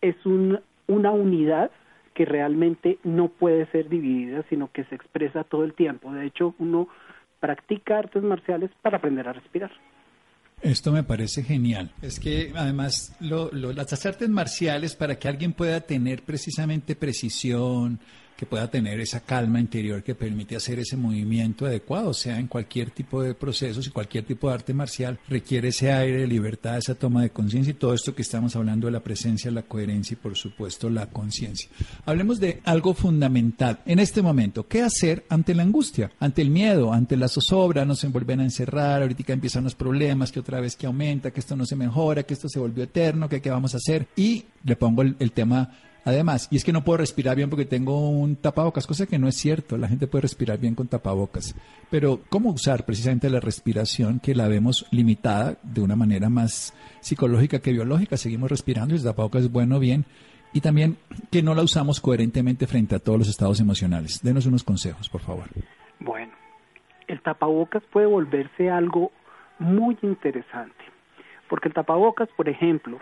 es 0.00 0.14
un, 0.26 0.60
una 0.86 1.10
unidad 1.10 1.70
que 2.14 2.24
realmente 2.24 2.98
no 3.04 3.28
puede 3.28 3.66
ser 3.66 3.88
dividida, 3.88 4.44
sino 4.48 4.70
que 4.72 4.84
se 4.84 4.94
expresa 4.96 5.44
todo 5.44 5.64
el 5.64 5.74
tiempo. 5.74 6.12
De 6.12 6.26
hecho, 6.26 6.54
uno 6.58 6.88
practica 7.38 7.98
artes 7.98 8.22
marciales 8.22 8.70
para 8.82 8.98
aprender 8.98 9.28
a 9.28 9.32
respirar. 9.32 9.70
Esto 10.60 10.92
me 10.92 11.04
parece 11.04 11.42
genial. 11.42 11.92
Es 12.02 12.18
que 12.18 12.52
además 12.54 13.12
las 13.20 14.06
artes 14.06 14.28
marciales, 14.28 14.96
para 14.96 15.18
que 15.18 15.28
alguien 15.28 15.52
pueda 15.52 15.80
tener 15.80 16.22
precisamente 16.24 16.96
precisión, 16.96 18.00
que 18.38 18.46
pueda 18.46 18.70
tener 18.70 19.00
esa 19.00 19.18
calma 19.18 19.58
interior 19.58 20.04
que 20.04 20.14
permite 20.14 20.54
hacer 20.54 20.78
ese 20.78 20.96
movimiento 20.96 21.66
adecuado, 21.66 22.14
sea 22.14 22.38
en 22.38 22.46
cualquier 22.46 22.92
tipo 22.92 23.20
de 23.20 23.34
procesos 23.34 23.88
y 23.88 23.90
cualquier 23.90 24.24
tipo 24.24 24.46
de 24.46 24.54
arte 24.54 24.72
marcial, 24.72 25.18
requiere 25.28 25.70
ese 25.70 25.90
aire, 25.90 26.24
libertad, 26.24 26.78
esa 26.78 26.94
toma 26.94 27.22
de 27.22 27.30
conciencia 27.30 27.72
y 27.72 27.74
todo 27.74 27.94
esto 27.94 28.14
que 28.14 28.22
estamos 28.22 28.54
hablando 28.54 28.86
de 28.86 28.92
la 28.92 29.02
presencia, 29.02 29.50
la 29.50 29.62
coherencia 29.62 30.14
y 30.14 30.22
por 30.22 30.36
supuesto 30.36 30.88
la 30.88 31.06
conciencia. 31.06 31.68
Hablemos 32.06 32.38
de 32.38 32.60
algo 32.64 32.94
fundamental. 32.94 33.80
En 33.84 33.98
este 33.98 34.22
momento, 34.22 34.68
¿qué 34.68 34.82
hacer 34.82 35.24
ante 35.28 35.52
la 35.52 35.64
angustia, 35.64 36.12
ante 36.20 36.40
el 36.40 36.50
miedo, 36.50 36.92
ante 36.92 37.16
la 37.16 37.26
zozobra, 37.26 37.84
nos 37.84 38.08
vuelven 38.12 38.38
a 38.38 38.44
encerrar, 38.44 39.02
ahorita 39.02 39.32
empiezan 39.32 39.64
los 39.64 39.74
problemas, 39.74 40.30
que 40.30 40.38
otra 40.38 40.60
vez 40.60 40.76
que 40.76 40.86
aumenta, 40.86 41.32
que 41.32 41.40
esto 41.40 41.56
no 41.56 41.66
se 41.66 41.74
mejora, 41.74 42.22
que 42.22 42.34
esto 42.34 42.48
se 42.48 42.60
volvió 42.60 42.84
eterno, 42.84 43.28
que 43.28 43.42
qué 43.42 43.50
vamos 43.50 43.74
a 43.74 43.78
hacer. 43.78 44.06
Y 44.14 44.44
le 44.62 44.76
pongo 44.76 45.02
el 45.02 45.32
tema 45.32 45.72
Además, 46.04 46.48
y 46.50 46.56
es 46.56 46.64
que 46.64 46.72
no 46.72 46.84
puedo 46.84 46.98
respirar 46.98 47.36
bien 47.36 47.50
porque 47.50 47.66
tengo 47.66 48.08
un 48.08 48.36
tapabocas, 48.36 48.86
cosa 48.86 49.06
que 49.06 49.18
no 49.18 49.28
es 49.28 49.36
cierto, 49.36 49.76
la 49.76 49.88
gente 49.88 50.06
puede 50.06 50.22
respirar 50.22 50.58
bien 50.58 50.74
con 50.74 50.88
tapabocas. 50.88 51.54
Pero, 51.90 52.20
¿cómo 52.28 52.50
usar 52.50 52.86
precisamente 52.86 53.28
la 53.28 53.40
respiración 53.40 54.20
que 54.20 54.34
la 54.34 54.48
vemos 54.48 54.86
limitada 54.90 55.58
de 55.62 55.80
una 55.80 55.96
manera 55.96 56.28
más 56.30 56.74
psicológica 57.00 57.58
que 57.58 57.72
biológica? 57.72 58.16
Seguimos 58.16 58.50
respirando 58.50 58.94
y 58.94 58.98
el 58.98 59.04
tapabocas 59.04 59.42
es 59.42 59.52
bueno, 59.52 59.78
bien. 59.78 60.06
Y 60.52 60.60
también 60.62 60.96
que 61.30 61.42
no 61.42 61.54
la 61.54 61.62
usamos 61.62 62.00
coherentemente 62.00 62.66
frente 62.66 62.94
a 62.94 63.00
todos 63.00 63.18
los 63.18 63.28
estados 63.28 63.60
emocionales. 63.60 64.22
Denos 64.22 64.46
unos 64.46 64.64
consejos, 64.64 65.08
por 65.10 65.20
favor. 65.20 65.44
Bueno, 66.00 66.32
el 67.06 67.20
tapabocas 67.20 67.82
puede 67.92 68.06
volverse 68.06 68.70
algo 68.70 69.12
muy 69.58 69.98
interesante. 70.02 70.84
Porque 71.48 71.68
el 71.68 71.74
tapabocas, 71.74 72.28
por 72.36 72.48
ejemplo, 72.48 72.98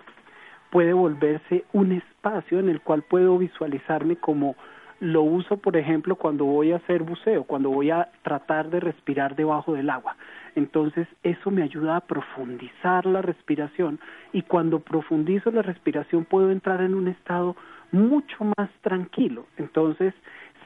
puede 0.76 0.92
volverse 0.92 1.64
un 1.72 1.92
espacio 1.92 2.58
en 2.58 2.68
el 2.68 2.82
cual 2.82 3.00
puedo 3.00 3.38
visualizarme 3.38 4.16
como 4.16 4.56
lo 5.00 5.22
uso, 5.22 5.56
por 5.56 5.74
ejemplo, 5.74 6.16
cuando 6.16 6.44
voy 6.44 6.72
a 6.72 6.76
hacer 6.76 7.02
buceo, 7.02 7.44
cuando 7.44 7.70
voy 7.70 7.90
a 7.90 8.10
tratar 8.22 8.68
de 8.68 8.80
respirar 8.80 9.36
debajo 9.36 9.72
del 9.72 9.88
agua. 9.88 10.18
Entonces, 10.54 11.08
eso 11.22 11.50
me 11.50 11.62
ayuda 11.62 11.96
a 11.96 12.00
profundizar 12.02 13.06
la 13.06 13.22
respiración 13.22 14.00
y 14.34 14.42
cuando 14.42 14.80
profundizo 14.80 15.50
la 15.50 15.62
respiración 15.62 16.26
puedo 16.26 16.50
entrar 16.50 16.82
en 16.82 16.94
un 16.94 17.08
estado 17.08 17.56
mucho 17.90 18.44
más 18.44 18.68
tranquilo. 18.82 19.46
Entonces, 19.56 20.12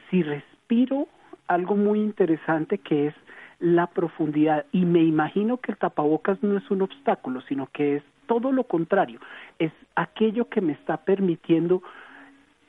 si 0.09 0.23
respiro 0.23 1.07
algo 1.47 1.77
muy 1.77 2.01
interesante 2.01 2.79
que 2.79 3.07
es 3.07 3.15
la 3.61 3.87
profundidad 3.87 4.65
y 4.73 4.83
me 4.83 5.03
imagino 5.03 5.55
que 5.55 5.71
el 5.71 5.77
tapabocas 5.77 6.43
no 6.43 6.57
es 6.57 6.69
un 6.69 6.81
obstáculo, 6.81 7.39
sino 7.47 7.67
que 7.67 7.95
es 7.95 8.03
todo 8.31 8.53
lo 8.53 8.63
contrario, 8.63 9.19
es 9.59 9.73
aquello 9.93 10.47
que 10.47 10.61
me 10.61 10.71
está 10.71 10.95
permitiendo 10.95 11.83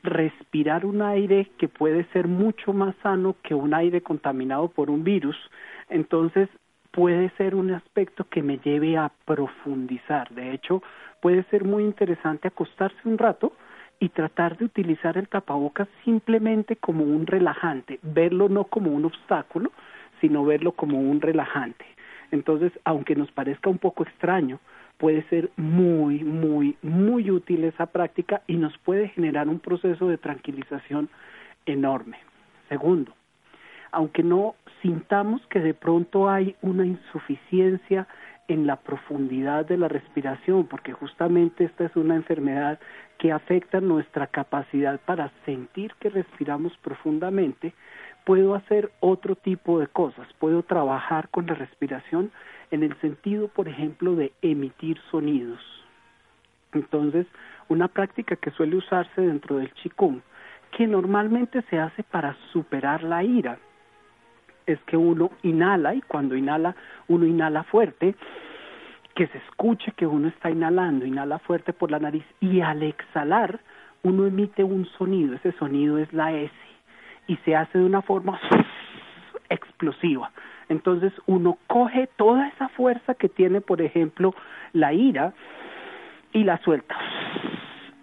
respirar 0.02 0.84
un 0.84 1.02
aire 1.02 1.52
que 1.56 1.68
puede 1.68 2.02
ser 2.12 2.26
mucho 2.26 2.72
más 2.72 2.96
sano 3.00 3.36
que 3.44 3.54
un 3.54 3.72
aire 3.72 4.00
contaminado 4.00 4.66
por 4.66 4.90
un 4.90 5.04
virus, 5.04 5.36
entonces 5.88 6.48
puede 6.90 7.30
ser 7.36 7.54
un 7.54 7.70
aspecto 7.70 8.24
que 8.24 8.42
me 8.42 8.58
lleve 8.58 8.96
a 8.96 9.12
profundizar. 9.24 10.30
De 10.30 10.52
hecho, 10.52 10.82
puede 11.20 11.44
ser 11.44 11.62
muy 11.62 11.84
interesante 11.84 12.48
acostarse 12.48 12.98
un 13.04 13.16
rato 13.16 13.52
y 14.00 14.08
tratar 14.08 14.58
de 14.58 14.64
utilizar 14.64 15.16
el 15.16 15.28
tapabocas 15.28 15.86
simplemente 16.04 16.74
como 16.74 17.04
un 17.04 17.24
relajante, 17.24 18.00
verlo 18.02 18.48
no 18.48 18.64
como 18.64 18.90
un 18.90 19.04
obstáculo, 19.04 19.70
sino 20.20 20.44
verlo 20.44 20.72
como 20.72 20.98
un 20.98 21.20
relajante. 21.20 21.84
Entonces, 22.32 22.72
aunque 22.82 23.14
nos 23.14 23.30
parezca 23.30 23.70
un 23.70 23.78
poco 23.78 24.02
extraño, 24.02 24.58
puede 25.02 25.24
ser 25.24 25.50
muy, 25.56 26.22
muy, 26.22 26.76
muy 26.80 27.28
útil 27.28 27.64
esa 27.64 27.86
práctica 27.86 28.42
y 28.46 28.54
nos 28.54 28.78
puede 28.78 29.08
generar 29.08 29.48
un 29.48 29.58
proceso 29.58 30.06
de 30.06 30.16
tranquilización 30.16 31.08
enorme. 31.66 32.18
Segundo, 32.68 33.12
aunque 33.90 34.22
no 34.22 34.54
sintamos 34.80 35.44
que 35.48 35.58
de 35.58 35.74
pronto 35.74 36.30
hay 36.30 36.54
una 36.62 36.86
insuficiencia 36.86 38.06
en 38.46 38.68
la 38.68 38.76
profundidad 38.76 39.66
de 39.66 39.76
la 39.76 39.88
respiración, 39.88 40.68
porque 40.68 40.92
justamente 40.92 41.64
esta 41.64 41.86
es 41.86 41.96
una 41.96 42.14
enfermedad 42.14 42.78
que 43.18 43.32
afecta 43.32 43.80
nuestra 43.80 44.28
capacidad 44.28 45.00
para 45.00 45.32
sentir 45.44 45.94
que 45.98 46.10
respiramos 46.10 46.76
profundamente, 46.76 47.74
puedo 48.24 48.54
hacer 48.54 48.92
otro 49.00 49.34
tipo 49.34 49.80
de 49.80 49.88
cosas, 49.88 50.28
puedo 50.38 50.62
trabajar 50.62 51.28
con 51.30 51.46
la 51.46 51.54
respiración 51.54 52.30
en 52.72 52.82
el 52.82 52.98
sentido, 53.00 53.48
por 53.48 53.68
ejemplo, 53.68 54.16
de 54.16 54.32
emitir 54.42 54.98
sonidos. 55.10 55.60
Entonces, 56.72 57.26
una 57.68 57.86
práctica 57.86 58.34
que 58.34 58.50
suele 58.50 58.76
usarse 58.76 59.20
dentro 59.20 59.58
del 59.58 59.70
Qigong, 59.72 60.22
que 60.72 60.86
normalmente 60.86 61.62
se 61.68 61.78
hace 61.78 62.02
para 62.02 62.34
superar 62.50 63.04
la 63.04 63.22
ira, 63.22 63.58
es 64.66 64.80
que 64.86 64.96
uno 64.96 65.30
inhala 65.42 65.94
y 65.94 66.00
cuando 66.00 66.34
inhala, 66.34 66.74
uno 67.08 67.26
inhala 67.26 67.62
fuerte, 67.64 68.14
que 69.14 69.26
se 69.26 69.38
escuche 69.38 69.92
que 69.92 70.06
uno 70.06 70.28
está 70.28 70.50
inhalando, 70.50 71.04
inhala 71.04 71.38
fuerte 71.40 71.74
por 71.74 71.90
la 71.90 71.98
nariz 71.98 72.24
y 72.40 72.62
al 72.62 72.82
exhalar, 72.82 73.60
uno 74.02 74.26
emite 74.26 74.64
un 74.64 74.86
sonido, 74.96 75.34
ese 75.34 75.52
sonido 75.52 75.98
es 75.98 76.10
la 76.12 76.32
S 76.32 76.54
y 77.26 77.36
se 77.44 77.54
hace 77.54 77.78
de 77.78 77.84
una 77.84 78.00
forma 78.00 78.40
explosiva. 79.50 80.30
Entonces 80.68 81.12
uno 81.26 81.58
coge 81.66 82.08
toda 82.16 82.48
esa 82.48 82.68
fuerza 82.70 83.14
que 83.14 83.28
tiene, 83.28 83.60
por 83.60 83.82
ejemplo, 83.82 84.34
la 84.72 84.92
ira 84.92 85.34
y 86.32 86.44
la 86.44 86.58
suelta. 86.58 86.96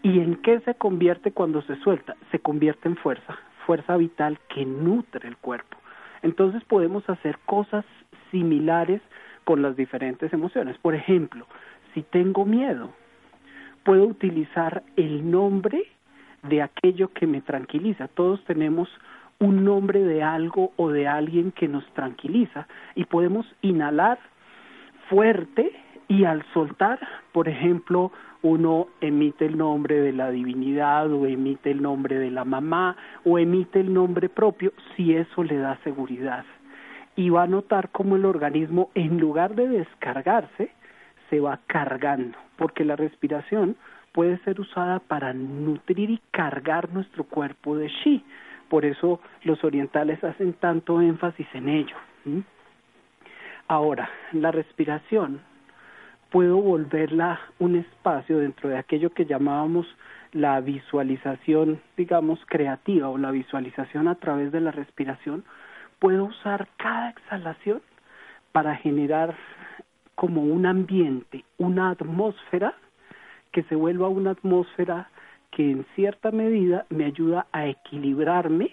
¿Y 0.02 0.19
en 0.19 0.36
qué 0.38 0.60
se 0.62 0.76
convierte 0.76 1.32
cuando 1.32 1.62
se 1.63 1.76
suelta? 1.78 2.15
Se 2.32 2.39
convierte 2.39 2.88
en 2.88 2.95
fuerza, 2.95 3.38
fuerza 3.65 3.98
vital 3.98 4.39
que 4.48 4.65
nutre 4.65 5.28
el 5.28 5.38
cuerpo. 5.38 5.78
Entonces 6.22 6.63
podemos 6.63 7.10
hacer 7.10 7.38
cosas 7.45 7.86
similares 8.32 9.02
con 9.43 9.62
las 9.62 9.76
diferentes 9.76 10.32
emociones. 10.32 10.78
Por 10.78 10.95
ejemplo, 10.95 11.45
si 11.93 12.04
tengo 12.04 12.45
miedo, 12.45 12.91
puedo 13.84 14.04
utilizar 14.04 14.84
el 14.95 15.30
nombre 15.30 15.84
de 16.43 16.62
aquello 16.62 17.12
que 17.12 17.28
me 17.28 17.41
tranquiliza. 17.41 18.08
Todos 18.08 18.43
tenemos 18.45 18.89
un 19.39 19.63
nombre 19.63 20.04
de 20.04 20.21
algo 20.21 20.71
o 20.75 20.89
de 20.89 21.08
alguien 21.08 21.52
que 21.52 21.67
nos 21.67 21.86
tranquiliza 21.93 22.67
y 22.95 23.06
podemos 23.06 23.45
inhalar 23.62 24.19
fuerte 25.10 25.71
y 26.08 26.25
al 26.25 26.43
soltar, 26.54 26.99
por 27.32 27.47
ejemplo, 27.47 28.12
uno 28.41 28.88
emite 28.99 29.45
el 29.45 29.58
nombre 29.58 29.99
de 29.99 30.12
la 30.12 30.32
divinidad 30.32 31.12
o 31.12 31.25
emite 31.25 31.71
el 31.71 31.82
nombre 31.82 32.17
de 32.17 32.32
la 32.32 32.45
mamá 32.45 32.95
o 33.23 33.38
emite 33.38 33.80
el 33.80 33.93
nombre 33.93 34.28
propio 34.28 34.73
si 34.95 35.13
eso 35.15 35.43
le 35.43 35.58
da 35.58 35.78
seguridad. 35.84 36.45
Y 37.15 37.30
va 37.30 37.43
a 37.43 37.47
notar 37.47 37.89
cómo 37.89 38.15
el 38.15 38.25
organismo, 38.25 38.91
en 38.95 39.19
lugar 39.19 39.56
de 39.56 39.67
descargarse, 39.67 40.71
se 41.30 41.39
va 41.39 41.60
cargando, 41.67 42.38
porque 42.58 42.86
la 42.86 42.95
respiración 42.95 43.75
puede 44.13 44.38
ser 44.39 44.60
usada 44.60 44.99
para 44.99 45.34
nutrir 45.34 46.10
y 46.10 46.21
cargar 46.32 46.91
nuestro 46.91 47.25
cuerpo 47.25 47.78
de 47.78 47.91
chi 48.04 48.23
por 48.69 48.86
eso 48.86 49.19
los 49.43 49.63
orientales 49.63 50.23
hacen 50.23 50.53
tanto 50.53 51.01
énfasis 51.01 51.47
en 51.53 51.69
ello. 51.69 51.95
Ahora, 53.67 54.10
la 54.32 54.51
respiración 54.51 55.41
puedo 56.32 56.58
volverla 56.58 57.39
un 57.58 57.75
espacio 57.75 58.39
dentro 58.39 58.69
de 58.69 58.77
aquello 58.77 59.12
que 59.12 59.25
llamábamos 59.25 59.88
la 60.32 60.62
visualización, 60.62 61.82
digamos, 61.97 62.39
creativa 62.45 63.10
o 63.10 63.17
la 63.17 63.32
visualización 63.32 64.08
a 64.08 64.15
través 64.15 64.51
de 64.51 64.62
la 64.62 64.71
respiración, 64.71 65.43
puedo 65.97 66.25
usar 66.25 66.67
cada 66.77 67.10
exhalación 67.10 67.82
para 68.51 68.75
generar 68.75 69.36
como 70.15 70.43
un 70.43 70.65
ambiente, 70.65 71.45
una 71.58 71.91
atmósfera 71.91 72.75
que 73.51 73.63
se 73.63 73.75
vuelva 73.75 74.10
una 74.10 74.32
atmósfera 74.32 75.10
que 75.51 75.69
en 75.69 75.85
cierta 75.95 76.31
medida 76.31 76.85
me 76.89 77.05
ayuda 77.05 77.47
a 77.51 77.67
equilibrarme 77.67 78.71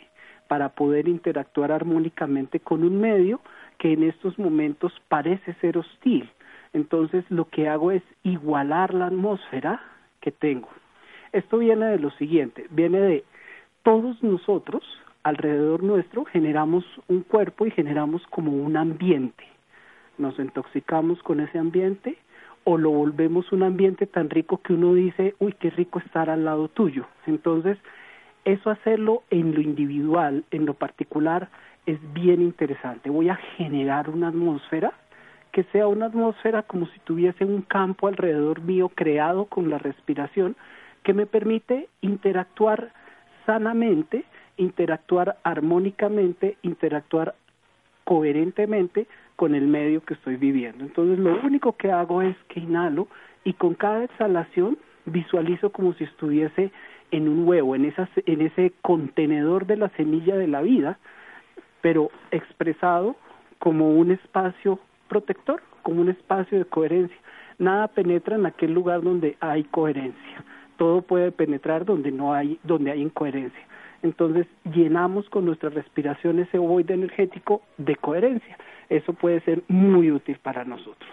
para 0.48 0.70
poder 0.70 1.08
interactuar 1.08 1.72
armónicamente 1.72 2.60
con 2.60 2.84
un 2.84 3.00
medio 3.00 3.40
que 3.78 3.92
en 3.92 4.04
estos 4.04 4.38
momentos 4.38 4.92
parece 5.08 5.54
ser 5.54 5.78
hostil. 5.78 6.30
Entonces 6.72 7.24
lo 7.30 7.48
que 7.48 7.68
hago 7.68 7.90
es 7.90 8.02
igualar 8.22 8.94
la 8.94 9.06
atmósfera 9.06 9.80
que 10.20 10.30
tengo. 10.30 10.68
Esto 11.32 11.58
viene 11.58 11.86
de 11.86 11.98
lo 11.98 12.10
siguiente, 12.12 12.66
viene 12.70 13.00
de 13.00 13.24
todos 13.82 14.22
nosotros 14.22 14.84
alrededor 15.22 15.82
nuestro 15.82 16.24
generamos 16.24 16.84
un 17.08 17.22
cuerpo 17.22 17.66
y 17.66 17.72
generamos 17.72 18.22
como 18.28 18.52
un 18.52 18.76
ambiente. 18.76 19.44
Nos 20.18 20.38
intoxicamos 20.38 21.20
con 21.22 21.40
ese 21.40 21.58
ambiente 21.58 22.16
o 22.68 22.76
lo 22.76 22.90
volvemos 22.90 23.52
un 23.52 23.62
ambiente 23.62 24.06
tan 24.06 24.28
rico 24.28 24.60
que 24.60 24.72
uno 24.72 24.92
dice, 24.92 25.36
uy, 25.38 25.54
qué 25.58 25.70
rico 25.70 26.00
estar 26.00 26.28
al 26.28 26.44
lado 26.44 26.66
tuyo. 26.66 27.06
Entonces, 27.26 27.78
eso 28.44 28.70
hacerlo 28.70 29.22
en 29.30 29.54
lo 29.54 29.60
individual, 29.60 30.44
en 30.50 30.66
lo 30.66 30.74
particular, 30.74 31.48
es 31.86 31.98
bien 32.12 32.42
interesante. 32.42 33.08
Voy 33.08 33.28
a 33.28 33.36
generar 33.36 34.10
una 34.10 34.28
atmósfera 34.28 34.92
que 35.52 35.62
sea 35.70 35.86
una 35.86 36.06
atmósfera 36.06 36.64
como 36.64 36.86
si 36.88 36.98
tuviese 37.00 37.44
un 37.44 37.62
campo 37.62 38.08
alrededor 38.08 38.60
mío 38.60 38.90
creado 38.94 39.44
con 39.44 39.70
la 39.70 39.78
respiración 39.78 40.56
que 41.04 41.14
me 41.14 41.26
permite 41.26 41.88
interactuar 42.00 42.90
sanamente 43.46 44.24
interactuar 44.56 45.36
armónicamente, 45.42 46.56
interactuar 46.62 47.34
coherentemente 48.04 49.06
con 49.36 49.54
el 49.54 49.66
medio 49.66 50.02
que 50.02 50.14
estoy 50.14 50.36
viviendo. 50.36 50.84
Entonces 50.84 51.18
lo 51.18 51.40
único 51.42 51.76
que 51.76 51.92
hago 51.92 52.22
es 52.22 52.36
que 52.48 52.60
inhalo 52.60 53.08
y 53.44 53.52
con 53.52 53.74
cada 53.74 54.04
exhalación 54.04 54.78
visualizo 55.04 55.70
como 55.70 55.92
si 55.94 56.04
estuviese 56.04 56.72
en 57.10 57.28
un 57.28 57.46
huevo, 57.46 57.76
en, 57.76 57.84
esa, 57.84 58.08
en 58.26 58.40
ese 58.40 58.72
contenedor 58.82 59.66
de 59.66 59.76
la 59.76 59.88
semilla 59.90 60.36
de 60.36 60.48
la 60.48 60.62
vida, 60.62 60.98
pero 61.80 62.10
expresado 62.30 63.16
como 63.58 63.90
un 63.90 64.10
espacio 64.10 64.80
protector, 65.08 65.62
como 65.82 66.00
un 66.00 66.08
espacio 66.08 66.58
de 66.58 66.64
coherencia. 66.64 67.16
Nada 67.58 67.88
penetra 67.88 68.36
en 68.36 68.46
aquel 68.46 68.72
lugar 68.72 69.02
donde 69.02 69.36
hay 69.40 69.64
coherencia. 69.64 70.44
Todo 70.76 71.02
puede 71.02 71.30
penetrar 71.32 71.84
donde 71.84 72.10
no 72.10 72.34
hay, 72.34 72.58
donde 72.64 72.90
hay 72.90 73.00
incoherencia. 73.00 73.66
Entonces 74.02 74.46
llenamos 74.64 75.28
con 75.30 75.46
nuestra 75.46 75.70
respiración 75.70 76.38
ese 76.38 76.58
ovoide 76.58 76.94
energético 76.94 77.62
de 77.78 77.96
coherencia. 77.96 78.58
Eso 78.88 79.12
puede 79.12 79.40
ser 79.40 79.62
muy 79.68 80.10
útil 80.10 80.38
para 80.42 80.64
nosotros. 80.64 81.10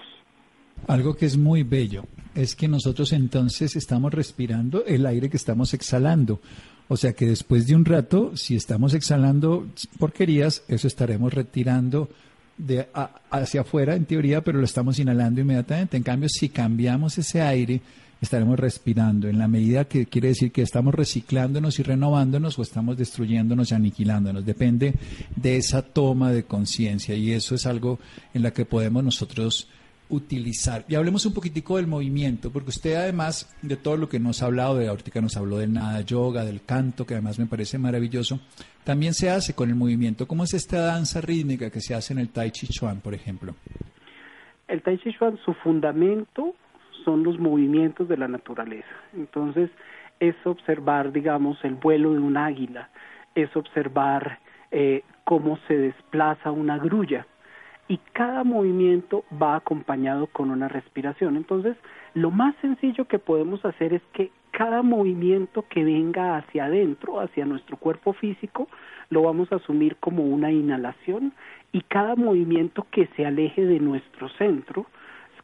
Algo 0.87 1.15
que 1.15 1.25
es 1.25 1.37
muy 1.37 1.63
bello 1.63 2.05
es 2.35 2.55
que 2.55 2.67
nosotros 2.67 3.13
entonces 3.13 3.75
estamos 3.75 4.13
respirando 4.13 4.83
el 4.85 5.05
aire 5.05 5.29
que 5.29 5.37
estamos 5.37 5.73
exhalando. 5.73 6.41
O 6.87 6.97
sea 6.97 7.13
que 7.13 7.25
después 7.25 7.67
de 7.67 7.75
un 7.75 7.85
rato, 7.85 8.35
si 8.35 8.55
estamos 8.55 8.93
exhalando 8.93 9.67
porquerías, 9.97 10.63
eso 10.67 10.87
estaremos 10.87 11.33
retirando 11.33 12.09
de 12.57 12.87
hacia 13.31 13.61
afuera 13.61 13.95
en 13.95 14.05
teoría, 14.05 14.41
pero 14.41 14.59
lo 14.59 14.65
estamos 14.65 14.99
inhalando 14.99 15.41
inmediatamente. 15.41 15.97
En 15.97 16.03
cambio, 16.03 16.29
si 16.29 16.49
cambiamos 16.49 17.17
ese 17.17 17.41
aire 17.41 17.81
estaremos 18.23 18.57
respirando, 18.57 19.27
en 19.27 19.37
la 19.37 19.49
medida 19.49 19.83
que 19.83 20.05
quiere 20.05 20.29
decir 20.29 20.53
que 20.53 20.61
estamos 20.61 20.95
reciclándonos 20.95 21.77
y 21.79 21.83
renovándonos 21.83 22.57
o 22.57 22.61
estamos 22.61 22.97
destruyéndonos 22.97 23.71
y 23.71 23.75
aniquilándonos. 23.75 24.45
Depende 24.45 24.93
de 25.35 25.57
esa 25.57 25.81
toma 25.81 26.31
de 26.31 26.43
conciencia 26.43 27.15
y 27.15 27.33
eso 27.33 27.53
es 27.53 27.65
algo 27.65 27.99
en 28.33 28.43
la 28.43 28.51
que 28.51 28.63
podemos 28.63 29.03
nosotros 29.03 29.67
utilizar. 30.07 30.85
Y 30.87 30.95
hablemos 30.95 31.25
un 31.25 31.33
poquitico 31.33 31.75
del 31.75 31.87
movimiento, 31.87 32.49
porque 32.49 32.69
usted 32.69 32.95
además 32.95 33.53
de 33.61 33.75
todo 33.75 33.97
lo 33.97 34.07
que 34.07 34.19
nos 34.19 34.41
ha 34.41 34.45
hablado, 34.45 34.77
de 34.77 34.87
ahorita 34.87 35.19
nos 35.19 35.35
habló 35.35 35.57
del 35.57 35.73
nada 35.73 35.99
yoga, 36.01 36.45
del 36.45 36.63
canto, 36.63 37.05
que 37.05 37.15
además 37.15 37.39
me 37.39 37.45
parece 37.45 37.77
maravilloso, 37.77 38.39
también 38.85 39.13
se 39.13 39.29
hace 39.29 39.53
con 39.53 39.69
el 39.69 39.75
movimiento. 39.75 40.27
¿Cómo 40.29 40.45
es 40.45 40.53
esta 40.53 40.79
danza 40.79 41.19
rítmica 41.19 41.69
que 41.69 41.81
se 41.81 41.93
hace 41.93 42.13
en 42.13 42.19
el 42.19 42.29
Tai 42.29 42.51
Chi 42.51 42.67
Chuan, 42.67 43.01
por 43.01 43.13
ejemplo? 43.13 43.53
El 44.69 44.81
Tai 44.81 44.97
Chi 44.99 45.11
Chuan, 45.11 45.37
su 45.43 45.53
fundamento 45.55 46.55
son 47.03 47.23
los 47.23 47.39
movimientos 47.39 48.07
de 48.07 48.17
la 48.17 48.27
naturaleza. 48.27 48.87
Entonces, 49.13 49.69
es 50.19 50.35
observar, 50.45 51.11
digamos, 51.11 51.63
el 51.63 51.75
vuelo 51.75 52.13
de 52.13 52.19
un 52.19 52.37
águila, 52.37 52.89
es 53.35 53.55
observar 53.55 54.39
eh, 54.71 55.03
cómo 55.23 55.57
se 55.67 55.77
desplaza 55.77 56.51
una 56.51 56.77
grulla. 56.77 57.25
Y 57.87 57.97
cada 58.13 58.43
movimiento 58.43 59.25
va 59.41 59.55
acompañado 59.55 60.27
con 60.27 60.49
una 60.49 60.67
respiración. 60.67 61.35
Entonces, 61.35 61.75
lo 62.13 62.31
más 62.31 62.55
sencillo 62.61 63.05
que 63.05 63.19
podemos 63.19 63.63
hacer 63.65 63.93
es 63.93 64.01
que 64.13 64.31
cada 64.51 64.83
movimiento 64.83 65.65
que 65.67 65.83
venga 65.83 66.37
hacia 66.37 66.65
adentro, 66.65 67.19
hacia 67.19 67.43
nuestro 67.45 67.75
cuerpo 67.75 68.13
físico, 68.13 68.67
lo 69.09 69.23
vamos 69.23 69.51
a 69.51 69.55
asumir 69.55 69.97
como 69.97 70.23
una 70.23 70.51
inhalación 70.51 71.33
y 71.71 71.81
cada 71.81 72.15
movimiento 72.15 72.85
que 72.91 73.07
se 73.15 73.25
aleje 73.25 73.65
de 73.65 73.79
nuestro 73.79 74.29
centro, 74.29 74.85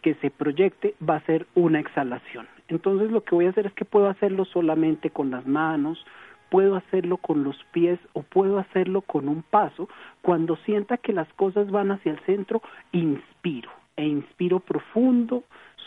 que 0.02 0.16
se 0.16 0.30
proyecte 0.30 0.96
va 1.08 1.16
a 1.18 1.26
ser 1.26 1.48
una 1.56 1.80
exhalación. 1.80 2.48
Entonces 2.68 3.12
lo 3.12 3.24
que 3.24 3.36
voy 3.36 3.46
a 3.46 3.50
hacer 3.50 3.66
es 3.66 3.74
que 3.74 3.86
puedo 3.86 4.08
hacerlo 4.08 4.46
solamente 4.46 5.10
con 5.10 5.32
las 5.32 5.46
manos, 5.46 6.06
puedo 6.50 6.76
hacerlo 6.76 7.18
con 7.18 7.44
los 7.44 7.58
pies 7.72 8.00
o 8.14 8.24
puedo 8.24 8.60
hacerlo 8.60 9.02
con 9.02 9.28
un 9.28 9.44
paso. 9.44 9.90
Cuando 10.22 10.56
sienta 10.58 10.98
que 10.98 11.14
las 11.14 11.32
cosas 11.34 11.70
van 11.72 11.92
hacia 11.92 12.12
el 12.12 12.20
centro, 12.22 12.62
inspiro 12.92 13.70
e 13.96 14.06
inspiro 14.06 14.60
profundo, 14.60 15.44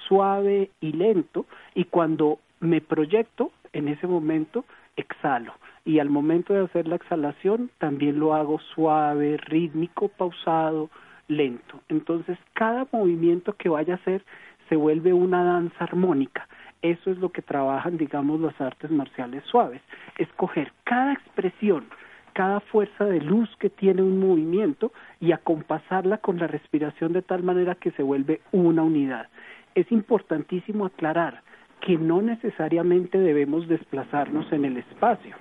suave 0.09 0.71
y 0.81 0.93
lento 0.93 1.47
y 1.75 1.85
cuando 1.85 2.39
me 2.61 2.81
proyecto 2.81 3.53
en 3.73 3.89
ese 3.89 4.07
momento 4.07 4.65
exhalo 4.97 5.55
y 5.85 5.99
al 5.99 6.11
momento 6.11 6.53
de 6.53 6.65
hacer 6.65 6.87
la 6.87 6.97
exhalación 6.97 7.71
también 7.79 8.19
lo 8.19 8.35
hago 8.35 8.61
suave, 8.75 9.37
rítmico, 9.37 10.09
pausado, 10.09 10.91
lento. 11.37 11.81
Entonces, 11.89 12.39
cada 12.55 12.87
movimiento 12.93 13.55
que 13.55 13.69
vaya 13.69 13.95
a 13.95 13.97
hacer 13.97 14.25
se 14.69 14.77
vuelve 14.77 15.13
una 15.13 15.45
danza 15.45 15.85
armónica. 15.85 16.49
Eso 16.83 17.11
es 17.11 17.19
lo 17.19 17.31
que 17.31 17.43
trabajan, 17.43 17.97
digamos, 17.97 18.41
las 18.41 18.61
artes 18.61 18.91
marciales 18.91 19.45
suaves. 19.45 19.81
Escoger 20.19 20.73
cada 20.85 21.13
expresión, 21.13 21.85
cada 22.33 22.61
fuerza 22.61 23.05
de 23.05 23.21
luz 23.21 23.49
que 23.59 23.71
tiene 23.71 24.03
un 24.03 24.19
movimiento 24.19 24.93
y 25.21 25.33
acompasarla 25.33 26.19
con 26.19 26.39
la 26.39 26.47
respiración 26.47 27.13
de 27.13 27.23
tal 27.23 27.43
manera 27.43 27.75
que 27.75 27.93
se 27.93 28.03
vuelve 28.03 28.41
una 28.51 28.83
unidad. 28.83 29.29
Es 29.75 29.91
importantísimo 29.93 30.87
aclarar 30.87 31.43
que 31.81 31.97
no 31.99 32.23
necesariamente 32.23 33.19
debemos 33.19 33.69
desplazarnos 33.69 34.51
en 34.53 34.65
el 34.65 34.77
espacio. 34.79 35.37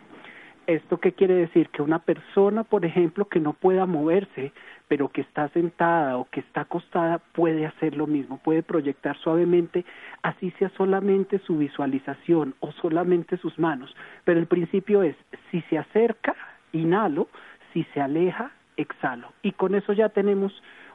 ¿Esto 0.72 1.02
qué 1.02 1.12
quiere 1.12 1.34
decir? 1.34 1.68
Que 1.68 1.82
una 1.82 2.00
persona, 2.00 2.64
por 2.64 2.86
ejemplo, 2.86 3.26
que 3.26 3.42
no 3.42 3.52
pueda 3.52 3.86
moverse, 3.86 4.54
pero 4.88 5.10
que 5.10 5.20
está 5.20 5.50
sentada 5.50 6.18
o 6.18 6.30
que 6.32 6.40
está 6.40 6.62
acostada, 6.62 7.18
puede 7.18 7.66
hacer 7.66 7.98
lo 7.98 8.08
mismo, 8.08 8.38
puede 8.38 8.64
proyectar 8.64 9.18
suavemente, 9.18 9.84
así 10.22 10.52
sea 10.52 10.72
solamente 10.78 11.40
su 11.40 11.58
visualización 11.58 12.56
o 12.62 12.72
solamente 12.72 13.36
sus 13.36 13.60
manos. 13.60 13.94
Pero 14.24 14.40
el 14.40 14.48
principio 14.48 15.04
es, 15.04 15.18
si 15.52 15.60
se 15.64 15.78
acerca, 15.78 16.38
inhalo, 16.72 17.28
si 17.74 17.84
se 17.94 18.00
aleja, 18.00 18.54
exhalo. 18.78 19.34
Y 19.42 19.52
con 19.52 19.76
eso 19.76 19.92
ya 19.92 20.08
tenemos 20.08 20.54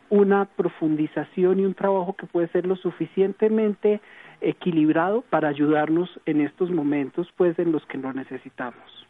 una 0.08 0.46
profundización 0.46 1.60
y 1.60 1.66
un 1.66 1.74
trabajo 1.74 2.14
que 2.14 2.24
puede 2.24 2.48
ser 2.48 2.66
lo 2.66 2.76
suficientemente 2.76 4.00
equilibrado 4.40 5.20
para 5.28 5.48
ayudarnos 5.48 6.08
en 6.24 6.40
estos 6.40 6.70
momentos 6.70 7.28
pues 7.36 7.58
en 7.58 7.72
los 7.72 7.84
que 7.84 7.98
lo 7.98 8.14
necesitamos. 8.14 9.06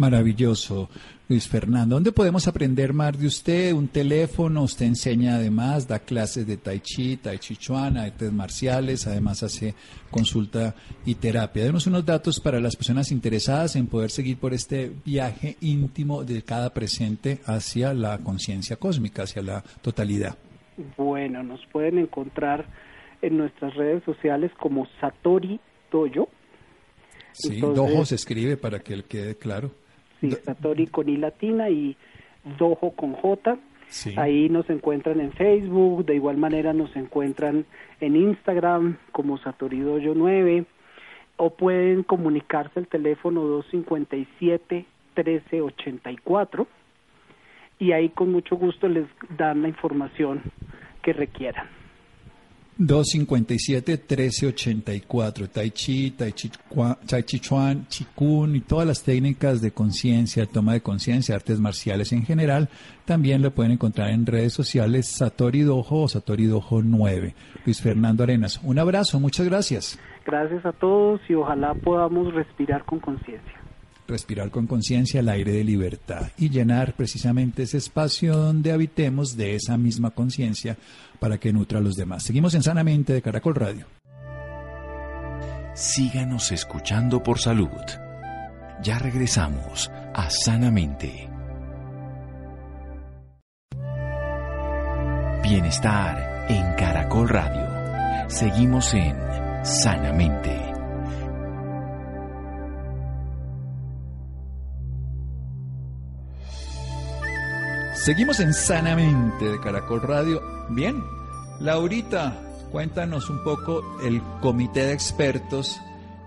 Maravilloso, 0.00 0.88
Luis 1.28 1.46
Fernando. 1.46 1.96
¿Dónde 1.96 2.10
podemos 2.10 2.48
aprender 2.48 2.94
más 2.94 3.20
de 3.20 3.26
usted? 3.26 3.74
¿Un 3.74 3.88
teléfono? 3.88 4.62
Usted 4.62 4.86
enseña 4.86 5.34
además, 5.34 5.86
da 5.86 5.98
clases 5.98 6.46
de 6.46 6.56
Tai 6.56 6.80
Chi, 6.80 7.18
Tai 7.18 7.38
Chi 7.38 7.56
Chuan, 7.56 7.98
artes 7.98 8.32
marciales, 8.32 9.06
además 9.06 9.42
hace 9.42 9.74
consulta 10.10 10.74
y 11.04 11.16
terapia. 11.16 11.64
Denos 11.64 11.86
unos 11.86 12.06
datos 12.06 12.40
para 12.40 12.60
las 12.60 12.76
personas 12.76 13.12
interesadas 13.12 13.76
en 13.76 13.88
poder 13.88 14.10
seguir 14.10 14.38
por 14.38 14.54
este 14.54 14.90
viaje 15.04 15.58
íntimo 15.60 16.24
de 16.24 16.40
cada 16.44 16.72
presente 16.72 17.40
hacia 17.44 17.92
la 17.92 18.16
conciencia 18.20 18.76
cósmica, 18.76 19.24
hacia 19.24 19.42
la 19.42 19.62
totalidad. 19.82 20.38
Bueno, 20.96 21.42
nos 21.42 21.60
pueden 21.66 21.98
encontrar 21.98 22.64
en 23.20 23.36
nuestras 23.36 23.74
redes 23.74 24.02
sociales 24.04 24.50
como 24.58 24.88
Satori 24.98 25.60
Toyo 25.90 26.26
Sí, 27.32 27.60
Dojo 27.60 28.04
se 28.04 28.14
escribe 28.14 28.56
para 28.56 28.80
que 28.80 28.92
él 28.92 29.04
quede 29.04 29.36
claro. 29.36 29.70
Sí, 30.20 30.30
Satori 30.32 30.86
con 30.86 31.08
I 31.08 31.16
latina 31.16 31.70
y 31.70 31.96
Dojo 32.58 32.92
con 32.92 33.12
J. 33.12 33.58
Ahí 34.16 34.48
nos 34.48 34.70
encuentran 34.70 35.20
en 35.20 35.32
Facebook, 35.32 36.04
de 36.06 36.14
igual 36.14 36.36
manera 36.36 36.72
nos 36.72 36.94
encuentran 36.94 37.64
en 38.00 38.14
Instagram 38.14 38.98
como 39.10 39.38
Satori 39.38 39.80
Dojo 39.80 40.14
9 40.14 40.64
o 41.36 41.50
pueden 41.50 42.02
comunicarse 42.04 42.78
al 42.78 42.86
teléfono 42.86 43.42
257 43.42 44.84
1384 45.16 46.66
y 47.80 47.92
ahí 47.92 48.10
con 48.10 48.30
mucho 48.30 48.56
gusto 48.56 48.88
les 48.88 49.06
dan 49.36 49.62
la 49.62 49.68
información 49.68 50.42
que 51.02 51.12
requieran. 51.12 51.79
257-1384. 52.80 55.50
Tai 55.50 55.70
Chi, 55.70 56.12
Tai 56.12 56.32
Chi, 56.32 56.50
tai 57.06 57.24
chi 57.24 57.38
Chuan, 57.38 57.86
Chikun 57.88 58.56
y 58.56 58.62
todas 58.62 58.86
las 58.86 59.02
técnicas 59.02 59.60
de 59.60 59.72
conciencia, 59.72 60.46
toma 60.46 60.72
de 60.72 60.80
conciencia, 60.80 61.34
artes 61.34 61.60
marciales 61.60 62.12
en 62.12 62.24
general, 62.24 62.70
también 63.04 63.42
lo 63.42 63.50
pueden 63.50 63.72
encontrar 63.72 64.08
en 64.10 64.24
redes 64.24 64.54
sociales 64.54 65.08
Satori 65.08 65.60
Dojo 65.62 66.02
o 66.02 66.08
Satori 66.08 66.46
Dojo 66.46 66.80
9. 66.82 67.34
Luis 67.64 67.82
Fernando 67.82 68.22
Arenas, 68.22 68.60
un 68.62 68.78
abrazo, 68.78 69.18
muchas 69.20 69.46
gracias. 69.46 69.98
Gracias 70.24 70.64
a 70.64 70.72
todos 70.72 71.20
y 71.28 71.34
ojalá 71.34 71.74
podamos 71.74 72.32
respirar 72.32 72.84
con 72.84 73.00
conciencia 73.00 73.60
respirar 74.10 74.50
con 74.50 74.66
conciencia 74.66 75.20
el 75.20 75.28
aire 75.28 75.52
de 75.52 75.64
libertad 75.64 76.30
y 76.36 76.50
llenar 76.50 76.94
precisamente 76.94 77.62
ese 77.62 77.78
espacio 77.78 78.36
donde 78.36 78.72
habitemos 78.72 79.36
de 79.36 79.54
esa 79.54 79.78
misma 79.78 80.10
conciencia 80.10 80.76
para 81.20 81.38
que 81.38 81.52
nutra 81.52 81.78
a 81.78 81.82
los 81.82 81.94
demás. 81.94 82.24
Seguimos 82.24 82.54
en 82.54 82.62
Sanamente 82.62 83.12
de 83.12 83.22
Caracol 83.22 83.54
Radio. 83.54 83.86
Síganos 85.74 86.50
escuchando 86.50 87.22
por 87.22 87.38
salud. 87.38 87.68
Ya 88.82 88.98
regresamos 88.98 89.90
a 90.14 90.28
Sanamente. 90.30 91.28
Bienestar 95.42 96.46
en 96.48 96.74
Caracol 96.74 97.28
Radio. 97.28 98.28
Seguimos 98.28 98.92
en 98.94 99.16
Sanamente. 99.64 100.69
Seguimos 108.04 108.40
en 108.40 108.54
Sanamente 108.54 109.44
de 109.44 109.60
Caracol 109.60 110.00
Radio. 110.00 110.40
Bien, 110.70 111.04
Laurita, 111.60 112.40
cuéntanos 112.72 113.28
un 113.28 113.44
poco 113.44 113.84
el 114.02 114.22
comité 114.40 114.86
de 114.86 114.94
expertos 114.94 115.78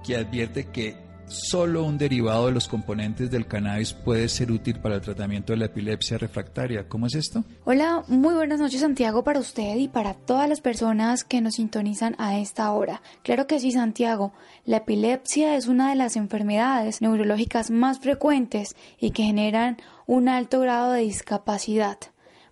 que 0.06 0.16
advierte 0.16 0.68
que 0.68 1.03
solo 1.34 1.84
un 1.84 1.98
derivado 1.98 2.46
de 2.46 2.52
los 2.52 2.68
componentes 2.68 3.32
del 3.32 3.48
cannabis 3.48 3.94
puede 3.94 4.30
ser 4.30 4.52
útil 4.52 4.80
para 4.80 4.96
el 4.96 5.02
tratamiento 5.02 5.52
de 5.52 5.58
la 5.58 5.66
epilepsia 5.66 6.18
refractaria. 6.18 6.88
¿Cómo 6.88 7.08
es 7.08 7.16
esto? 7.16 7.44
Hola, 7.66 8.04
muy 8.08 8.34
buenas 8.34 8.60
noches 8.60 8.82
Santiago 8.82 9.24
para 9.24 9.40
usted 9.40 9.76
y 9.78 9.88
para 9.88 10.14
todas 10.14 10.48
las 10.48 10.62
personas 10.62 11.24
que 11.24 11.42
nos 11.42 11.56
sintonizan 11.56 12.16
a 12.20 12.38
esta 12.38 12.72
hora. 12.72 13.02
Claro 13.24 13.48
que 13.48 13.60
sí, 13.60 13.72
Santiago. 13.72 14.34
La 14.66 14.78
epilepsia 14.78 15.56
es 15.56 15.68
una 15.68 15.90
de 15.90 15.96
las 15.96 16.16
enfermedades 16.16 17.02
neurológicas 17.02 17.72
más 17.72 18.00
frecuentes 18.00 18.76
y 19.00 19.12
que 19.12 19.24
generan 19.24 19.78
un 20.06 20.30
alto 20.30 20.60
grado 20.60 20.92
de 20.92 21.02
discapacidad 21.02 21.98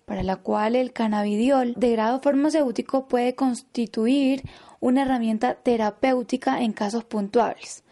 para 0.04 0.24
la 0.24 0.36
cual 0.36 0.76
el 0.76 0.92
cannabidiol 0.92 1.74
de 1.76 1.92
grado 1.92 2.20
farmacéutico 2.20 3.06
puede 3.06 3.34
constituir 3.34 4.42
una 4.80 5.02
herramienta 5.02 5.54
terapéutica 5.54 6.60
en 6.60 6.72
casos 6.72 7.04
puntuales. 7.04 7.84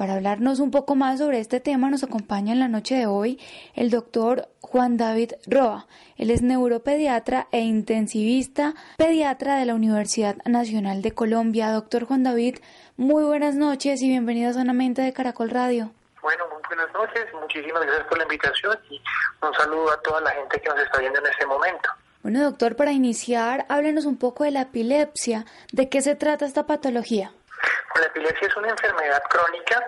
Para 0.00 0.14
hablarnos 0.14 0.60
un 0.60 0.70
poco 0.70 0.94
más 0.94 1.18
sobre 1.18 1.40
este 1.40 1.60
tema 1.60 1.90
nos 1.90 2.02
acompaña 2.02 2.54
en 2.54 2.58
la 2.58 2.68
noche 2.68 2.94
de 2.94 3.04
hoy 3.04 3.38
el 3.74 3.90
doctor 3.90 4.48
Juan 4.62 4.96
David 4.96 5.32
Roa. 5.46 5.86
Él 6.16 6.30
es 6.30 6.40
neuropediatra 6.40 7.48
e 7.52 7.60
intensivista 7.60 8.72
pediatra 8.96 9.56
de 9.56 9.66
la 9.66 9.74
Universidad 9.74 10.36
Nacional 10.46 11.02
de 11.02 11.12
Colombia. 11.12 11.70
Doctor 11.70 12.06
Juan 12.06 12.22
David, 12.22 12.60
muy 12.96 13.24
buenas 13.24 13.56
noches 13.56 14.00
y 14.00 14.08
bienvenido 14.08 14.48
a 14.48 14.54
Sanamente 14.54 15.02
de 15.02 15.12
Caracol 15.12 15.50
Radio. 15.50 15.90
Bueno, 16.22 16.44
muy 16.50 16.62
buenas 16.66 16.90
noches, 16.94 17.26
muchísimas 17.38 17.82
gracias 17.82 18.06
por 18.06 18.16
la 18.16 18.24
invitación 18.24 18.78
y 18.88 19.02
un 19.46 19.52
saludo 19.52 19.90
a 19.92 20.00
toda 20.00 20.22
la 20.22 20.30
gente 20.30 20.62
que 20.62 20.68
nos 20.70 20.80
está 20.80 20.98
viendo 20.98 21.18
en 21.18 21.26
este 21.26 21.44
momento. 21.44 21.90
Bueno, 22.22 22.42
doctor, 22.42 22.74
para 22.74 22.92
iniciar, 22.92 23.66
háblenos 23.68 24.06
un 24.06 24.16
poco 24.16 24.44
de 24.44 24.50
la 24.50 24.62
epilepsia. 24.62 25.44
¿De 25.72 25.90
qué 25.90 26.00
se 26.00 26.14
trata 26.14 26.46
esta 26.46 26.64
patología? 26.64 27.32
La 27.96 28.06
epilepsia 28.06 28.48
es 28.48 28.56
una 28.56 28.70
enfermedad 28.70 29.22
crónica 29.28 29.86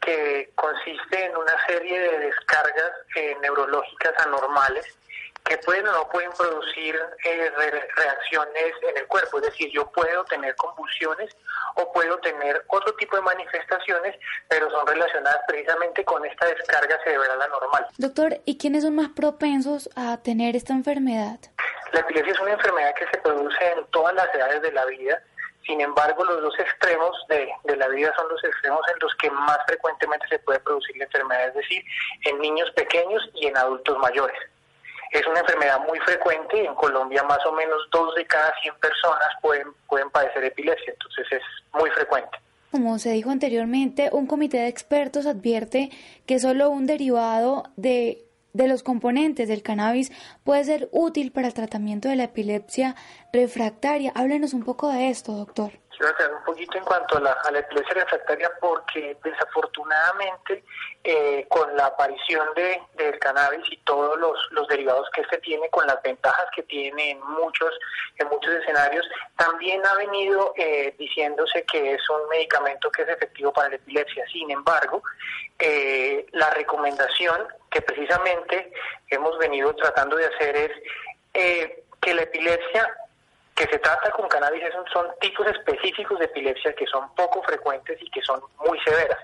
que 0.00 0.50
consiste 0.54 1.24
en 1.24 1.36
una 1.36 1.66
serie 1.66 2.00
de 2.00 2.18
descargas 2.20 2.92
eh, 3.16 3.36
neurológicas 3.42 4.14
anormales 4.26 4.96
que 5.44 5.58
pueden 5.58 5.86
o 5.88 5.92
no 5.92 6.08
pueden 6.08 6.30
producir 6.32 6.96
eh, 7.24 7.50
reacciones 7.96 8.72
en 8.88 8.96
el 8.96 9.06
cuerpo. 9.06 9.38
Es 9.38 9.44
decir, 9.46 9.70
yo 9.72 9.90
puedo 9.90 10.24
tener 10.24 10.54
convulsiones 10.56 11.34
o 11.74 11.92
puedo 11.92 12.18
tener 12.18 12.64
otro 12.68 12.94
tipo 12.94 13.16
de 13.16 13.22
manifestaciones, 13.22 14.16
pero 14.48 14.70
son 14.70 14.86
relacionadas 14.86 15.40
precisamente 15.48 16.04
con 16.04 16.24
esta 16.24 16.46
descarga 16.46 16.98
cerebral 17.02 17.42
anormal. 17.42 17.86
Doctor, 17.98 18.40
¿y 18.44 18.58
quiénes 18.58 18.84
son 18.84 18.94
más 18.94 19.08
propensos 19.08 19.90
a 19.96 20.18
tener 20.18 20.56
esta 20.56 20.72
enfermedad? 20.72 21.40
La 21.92 22.00
epilepsia 22.00 22.32
es 22.32 22.40
una 22.40 22.52
enfermedad 22.52 22.94
que 22.94 23.08
se 23.08 23.18
produce 23.18 23.72
en 23.72 23.84
todas 23.86 24.14
las 24.14 24.32
edades 24.34 24.62
de 24.62 24.72
la 24.72 24.84
vida 24.86 25.20
sin 25.66 25.80
embargo, 25.80 26.24
los 26.24 26.42
dos 26.42 26.58
extremos 26.58 27.10
de, 27.28 27.48
la 27.76 27.88
vida 27.88 28.12
son 28.16 28.28
los 28.28 28.42
extremos 28.42 28.80
en 28.92 28.98
los 29.00 29.14
que 29.16 29.30
más 29.30 29.58
frecuentemente 29.66 30.26
se 30.28 30.38
puede 30.40 30.58
producir 30.60 30.96
la 30.96 31.04
enfermedad, 31.04 31.48
es 31.48 31.54
decir, 31.54 31.84
en 32.24 32.38
niños 32.40 32.70
pequeños 32.72 33.22
y 33.34 33.46
en 33.46 33.56
adultos 33.56 33.98
mayores. 33.98 34.36
Es 35.12 35.26
una 35.26 35.40
enfermedad 35.40 35.80
muy 35.80 35.98
frecuente, 36.00 36.64
en 36.64 36.74
Colombia 36.74 37.22
más 37.24 37.44
o 37.44 37.52
menos 37.52 37.78
dos 37.90 38.14
de 38.14 38.24
cada 38.26 38.52
100 38.62 38.74
personas 38.76 39.28
pueden, 39.42 39.68
pueden 39.88 40.08
padecer 40.10 40.44
epilepsia, 40.44 40.92
entonces 40.92 41.26
es 41.32 41.42
muy 41.72 41.90
frecuente. 41.90 42.38
Como 42.70 42.98
se 42.98 43.10
dijo 43.10 43.30
anteriormente, 43.30 44.10
un 44.12 44.26
comité 44.26 44.58
de 44.58 44.68
expertos 44.68 45.26
advierte 45.26 45.90
que 46.26 46.38
solo 46.38 46.70
un 46.70 46.86
derivado 46.86 47.64
de 47.76 48.24
de 48.52 48.68
los 48.68 48.82
componentes 48.82 49.48
del 49.48 49.62
cannabis 49.62 50.12
puede 50.44 50.64
ser 50.64 50.88
útil 50.92 51.32
para 51.32 51.48
el 51.48 51.54
tratamiento 51.54 52.08
de 52.08 52.16
la 52.16 52.24
epilepsia 52.24 52.96
refractaria. 53.32 54.12
Háblenos 54.14 54.54
un 54.54 54.62
poco 54.62 54.88
de 54.88 55.08
esto, 55.08 55.34
doctor. 55.34 55.79
Aclarar 56.00 56.34
un 56.34 56.44
poquito 56.44 56.78
en 56.78 56.84
cuanto 56.84 57.18
a 57.18 57.20
la, 57.20 57.58
epilepsia 57.58 57.94
refractaria 57.94 58.50
porque 58.58 59.18
desafortunadamente 59.22 60.64
eh, 61.04 61.44
con 61.48 61.76
la 61.76 61.86
aparición 61.86 62.48
de, 62.56 62.80
del 62.94 63.18
cannabis 63.18 63.60
y 63.70 63.76
todos 63.78 64.18
los, 64.18 64.38
los 64.52 64.66
derivados 64.68 65.10
que 65.10 65.20
este 65.20 65.38
tiene, 65.38 65.68
con 65.68 65.86
las 65.86 66.02
ventajas 66.02 66.46
que 66.54 66.62
tiene 66.62 67.10
en 67.10 67.20
muchos, 67.20 67.78
en 68.16 68.28
muchos 68.28 68.50
escenarios, 68.54 69.06
también 69.36 69.84
ha 69.84 69.94
venido 69.96 70.54
eh, 70.56 70.94
diciéndose 70.98 71.64
que 71.64 71.94
es 71.94 72.10
un 72.10 72.28
medicamento 72.30 72.90
que 72.90 73.02
es 73.02 73.08
efectivo 73.10 73.52
para 73.52 73.68
la 73.68 73.76
epilepsia. 73.76 74.24
Sin 74.32 74.50
embargo, 74.50 75.02
eh, 75.58 76.26
la 76.32 76.48
recomendación 76.50 77.46
que 77.70 77.82
precisamente 77.82 78.72
hemos 79.08 79.36
venido 79.36 79.74
tratando 79.74 80.16
de 80.16 80.26
hacer 80.26 80.56
es 80.56 80.70
que 82.00 82.14
la 82.14 82.22
epilepsia 82.22 82.96
que 83.60 83.68
se 83.72 83.78
trata 83.78 84.10
con 84.12 84.26
cannabis 84.26 84.62
son 84.90 85.06
tipos 85.20 85.46
específicos 85.46 86.18
de 86.18 86.24
epilepsia 86.24 86.72
que 86.72 86.86
son 86.86 87.14
poco 87.14 87.42
frecuentes 87.42 87.98
y 88.00 88.10
que 88.10 88.22
son 88.22 88.40
muy 88.66 88.80
severas. 88.80 89.18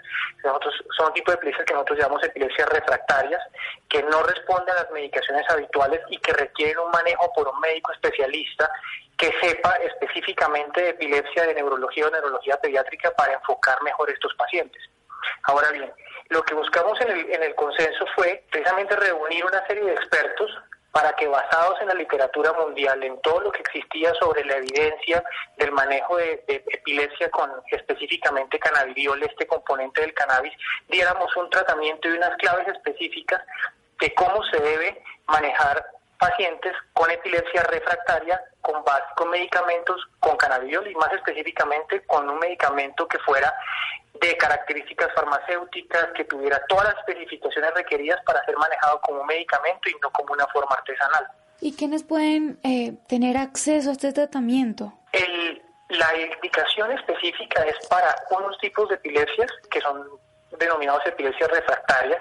Nosotros, 0.45 0.75
son 0.95 1.11
tipos 1.15 1.33
de 1.33 1.39
epilepsia 1.39 1.65
que 1.65 1.73
nosotros 1.73 1.99
llamamos 1.99 2.23
epilepsias 2.23 2.69
refractarias, 2.69 3.43
que 3.89 4.03
no 4.03 4.23
responden 4.25 4.77
a 4.77 4.83
las 4.83 4.91
medicaciones 4.91 5.49
habituales 5.49 6.03
y 6.11 6.19
que 6.19 6.35
requieren 6.35 6.79
un 6.81 6.91
manejo 6.91 7.33
por 7.33 7.49
un 7.49 7.59
médico 7.61 7.93
especialista 7.93 8.71
que 9.17 9.33
sepa 9.41 9.75
específicamente 9.77 10.83
de 10.83 10.91
epilepsia, 10.91 11.47
de 11.47 11.55
neurología 11.55 12.07
o 12.07 12.11
neurología 12.11 12.59
pediátrica 12.59 13.13
para 13.13 13.33
enfocar 13.33 13.83
mejor 13.83 14.11
estos 14.11 14.35
pacientes. 14.35 14.83
Ahora 15.45 15.71
bien, 15.71 15.91
lo 16.29 16.43
que 16.43 16.55
buscamos 16.55 17.01
en 17.01 17.11
el, 17.11 17.31
en 17.33 17.43
el 17.43 17.55
consenso 17.55 18.05
fue 18.15 18.45
precisamente 18.51 18.97
reunir 18.97 19.47
una 19.47 19.67
serie 19.67 19.85
de 19.85 19.95
expertos 19.95 20.51
para 20.97 21.13
que 21.13 21.29
basados 21.29 21.79
en 21.83 21.89
la 21.89 21.95
literatura 21.95 22.55
mundial, 22.55 23.03
en 23.03 23.21
todo 23.21 23.41
lo 23.41 23.53
que 23.53 23.61
existía 23.61 24.15
sobre 24.15 24.43
la 24.47 24.57
evidencia 24.57 25.23
del 25.59 25.71
manejo 25.71 26.17
de, 26.17 26.43
epilepsia 26.49 27.31
con 27.31 27.51
específicamente 27.71 28.59
cannabidiol, 28.59 29.23
este 29.23 29.47
componente 29.47 30.01
del 30.01 30.15
cannabis, 30.15 30.55
diéramos 30.89 31.37
un 31.37 31.51
tratamiento 31.51 32.09
y 32.09 32.13
unas 32.13 32.35
claves 32.39 32.69
específicas 32.69 33.43
de 34.01 34.15
cómo 34.15 34.43
se 34.45 34.59
debe 34.59 35.03
manejar 35.27 35.85
pacientes 36.19 36.73
con 36.93 37.11
epilepsia 37.11 37.63
refractaria 37.65 38.41
con, 38.61 38.83
con 39.17 39.31
medicamentos 39.31 40.01
con 40.21 40.37
cannabidiol 40.37 40.89
y 40.89 40.95
más 40.95 41.13
específicamente 41.13 42.05
con 42.07 42.29
un 42.29 42.39
medicamento 42.39 43.07
que 43.07 43.19
fuera 43.21 43.53
de 44.21 44.37
características 44.37 45.13
farmacéuticas, 45.15 46.09
que 46.15 46.25
tuviera 46.25 46.61
todas 46.69 46.87
las 46.87 46.97
especificaciones 46.99 47.73
requeridas 47.75 48.21
para 48.25 48.45
ser 48.45 48.57
manejado 48.57 49.01
como 49.03 49.21
un 49.21 49.27
medicamento 49.27 49.89
y 49.89 49.95
no 50.03 50.11
como 50.11 50.33
una 50.33 50.47
forma 50.47 50.75
artesanal. 50.75 51.27
¿Y 51.61 51.75
quiénes 51.75 52.03
pueden 52.03 52.59
eh, 52.63 52.95
tener 53.09 53.37
acceso 53.37 53.91
a 53.91 53.93
este 53.93 54.13
tratamiento? 54.13 54.93
la 55.89 56.19
indicación 56.19 56.91
específica 56.93 57.63
es 57.63 57.87
para 57.89 58.15
unos 58.31 58.59
tipos 58.59 58.89
de 58.89 58.97
epilepsias 58.97 59.51
que 59.71 59.81
son 59.81 60.05
denominados 60.59 61.07
epilepsias 61.07 61.51
refractarias, 61.51 62.21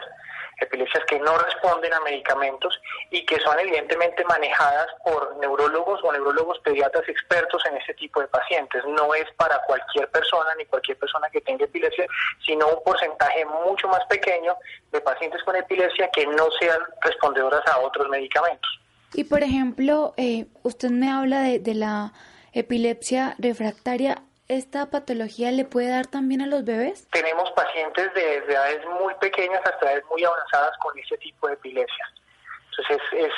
epilepsias 0.62 1.04
que 1.06 1.20
no 1.20 1.38
responden 1.38 1.94
a 1.94 2.00
medicamentos 2.02 2.80
y 3.12 3.26
que 3.26 3.40
son 3.40 3.60
evidentemente 3.60 4.24
manejadas 4.26 4.88
por 5.04 5.38
neurólogos 5.38 6.00
o 6.04 6.12
neurólogos 6.12 6.60
pediatras 6.60 7.08
expertos 7.08 7.64
en 7.66 7.78
ese 7.78 7.94
tipo 7.96 8.22
de 8.22 8.28
pacientes. 8.28 8.84
No 8.86 9.14
es 9.14 9.26
para 9.38 9.60
cualquier 9.68 10.10
persona 10.10 10.52
ni 10.58 10.66
cualquier 10.66 10.98
persona 10.98 11.30
que 11.30 11.42
tenga 11.42 11.66
epilepsia, 11.66 12.06
sino 12.46 12.68
un 12.68 12.84
porcentaje 12.84 13.46
mucho 13.46 13.88
más 13.88 14.06
pequeño 14.06 14.56
de 14.92 15.02
pacientes 15.02 15.42
con 15.44 15.56
epilepsia 15.56 16.10
que 16.14 16.26
no 16.28 16.48
sean 16.60 16.80
respondedoras 17.02 17.66
a 17.68 17.80
otros 17.80 18.08
medicamentos. 18.10 18.70
Y 19.14 19.24
por 19.24 19.44
ejemplo, 19.44 20.14
eh, 20.18 20.48
usted 20.64 20.90
me 20.90 21.10
habla 21.10 21.42
de, 21.42 21.60
de 21.60 21.74
la 21.74 22.12
epilepsia 22.52 23.36
refractaria, 23.38 24.24
¿esta 24.48 24.90
patología 24.90 25.52
le 25.52 25.66
puede 25.66 25.90
dar 25.90 26.08
también 26.08 26.42
a 26.42 26.48
los 26.48 26.64
bebés? 26.64 27.08
Tenemos 27.12 27.52
pacientes 27.52 28.14
desde 28.14 28.38
edades 28.52 28.86
muy 29.02 29.14
pequeñas 29.16 29.62
hasta 29.66 29.86
edades 29.92 30.06
muy 30.12 30.24
avanzadas 30.24 30.78
con 30.80 30.98
este 30.98 31.18
tipo 31.18 31.48
de 31.48 31.54
epilepsia. 31.54 32.14
Entonces 32.70 33.02
es, 33.14 33.34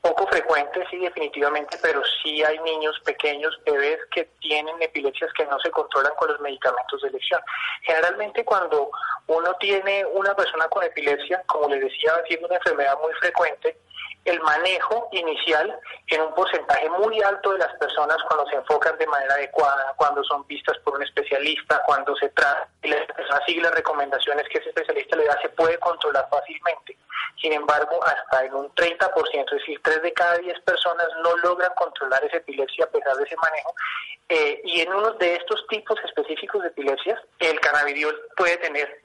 poco 0.00 0.26
frecuente, 0.28 0.84
sí, 0.90 0.98
definitivamente, 0.98 1.78
pero 1.82 2.02
sí 2.22 2.42
hay 2.42 2.58
niños 2.60 2.98
pequeños, 3.04 3.58
bebés 3.66 3.98
que 4.12 4.24
tienen 4.40 4.80
epilepsias 4.80 5.30
que 5.34 5.44
no 5.46 5.58
se 5.60 5.70
controlan 5.70 6.12
con 6.16 6.28
los 6.28 6.40
medicamentos 6.40 7.02
de 7.02 7.08
elección. 7.08 7.40
Generalmente 7.82 8.44
cuando 8.44 8.90
uno 9.26 9.54
tiene 9.60 10.04
una 10.06 10.34
persona 10.34 10.68
con 10.68 10.82
epilepsia, 10.84 11.42
como 11.46 11.68
les 11.68 11.82
decía, 11.82 12.12
siendo 12.26 12.46
una 12.46 12.56
enfermedad 12.56 12.98
muy 13.02 13.12
frecuente, 13.14 13.76
el 14.24 14.40
manejo 14.40 15.08
inicial 15.12 15.78
en 16.08 16.20
un 16.20 16.34
porcentaje 16.34 16.88
muy 16.90 17.20
alto 17.22 17.52
de 17.52 17.58
las 17.58 17.72
personas 17.78 18.18
cuando 18.28 18.46
se 18.50 18.56
enfocan 18.56 18.96
de 18.98 19.06
manera 19.06 19.34
adecuada, 19.34 19.94
cuando 19.96 20.22
son 20.24 20.46
vistas 20.46 20.76
por 20.84 20.94
un 20.94 21.02
especialista, 21.02 21.82
cuando 21.86 22.14
se 22.16 22.28
trata 22.30 22.68
y 22.82 22.88
la 22.88 23.06
persona 23.06 23.40
sigue 23.46 23.62
las 23.62 23.74
recomendaciones 23.74 24.46
que 24.48 24.58
ese 24.58 24.68
especialista 24.68 25.16
le 25.16 25.24
da, 25.24 25.40
se 25.40 25.48
puede 25.50 25.78
controlar 25.78 26.28
fácilmente. 26.30 26.96
Sin 27.40 27.52
embargo, 27.52 27.98
hasta 28.04 28.44
en 28.44 28.54
un 28.54 28.74
30%, 28.74 29.10
es 29.32 29.50
decir, 29.50 29.80
3 29.82 30.02
de 30.02 30.12
cada 30.12 30.36
10 30.38 30.60
personas 30.60 31.08
no 31.22 31.36
logran 31.38 31.72
controlar 31.74 32.22
esa 32.24 32.36
epilepsia 32.36 32.84
a 32.84 32.88
pesar 32.88 33.16
de 33.16 33.24
ese 33.24 33.36
manejo. 33.36 33.74
Eh, 34.28 34.60
y 34.64 34.80
en 34.82 34.92
uno 34.92 35.12
de 35.12 35.36
estos 35.36 35.66
tipos 35.68 35.98
específicos 36.04 36.62
de 36.62 36.68
epilepsias, 36.68 37.20
el 37.38 37.58
cannabidiol 37.60 38.16
puede 38.36 38.58
tener, 38.58 39.00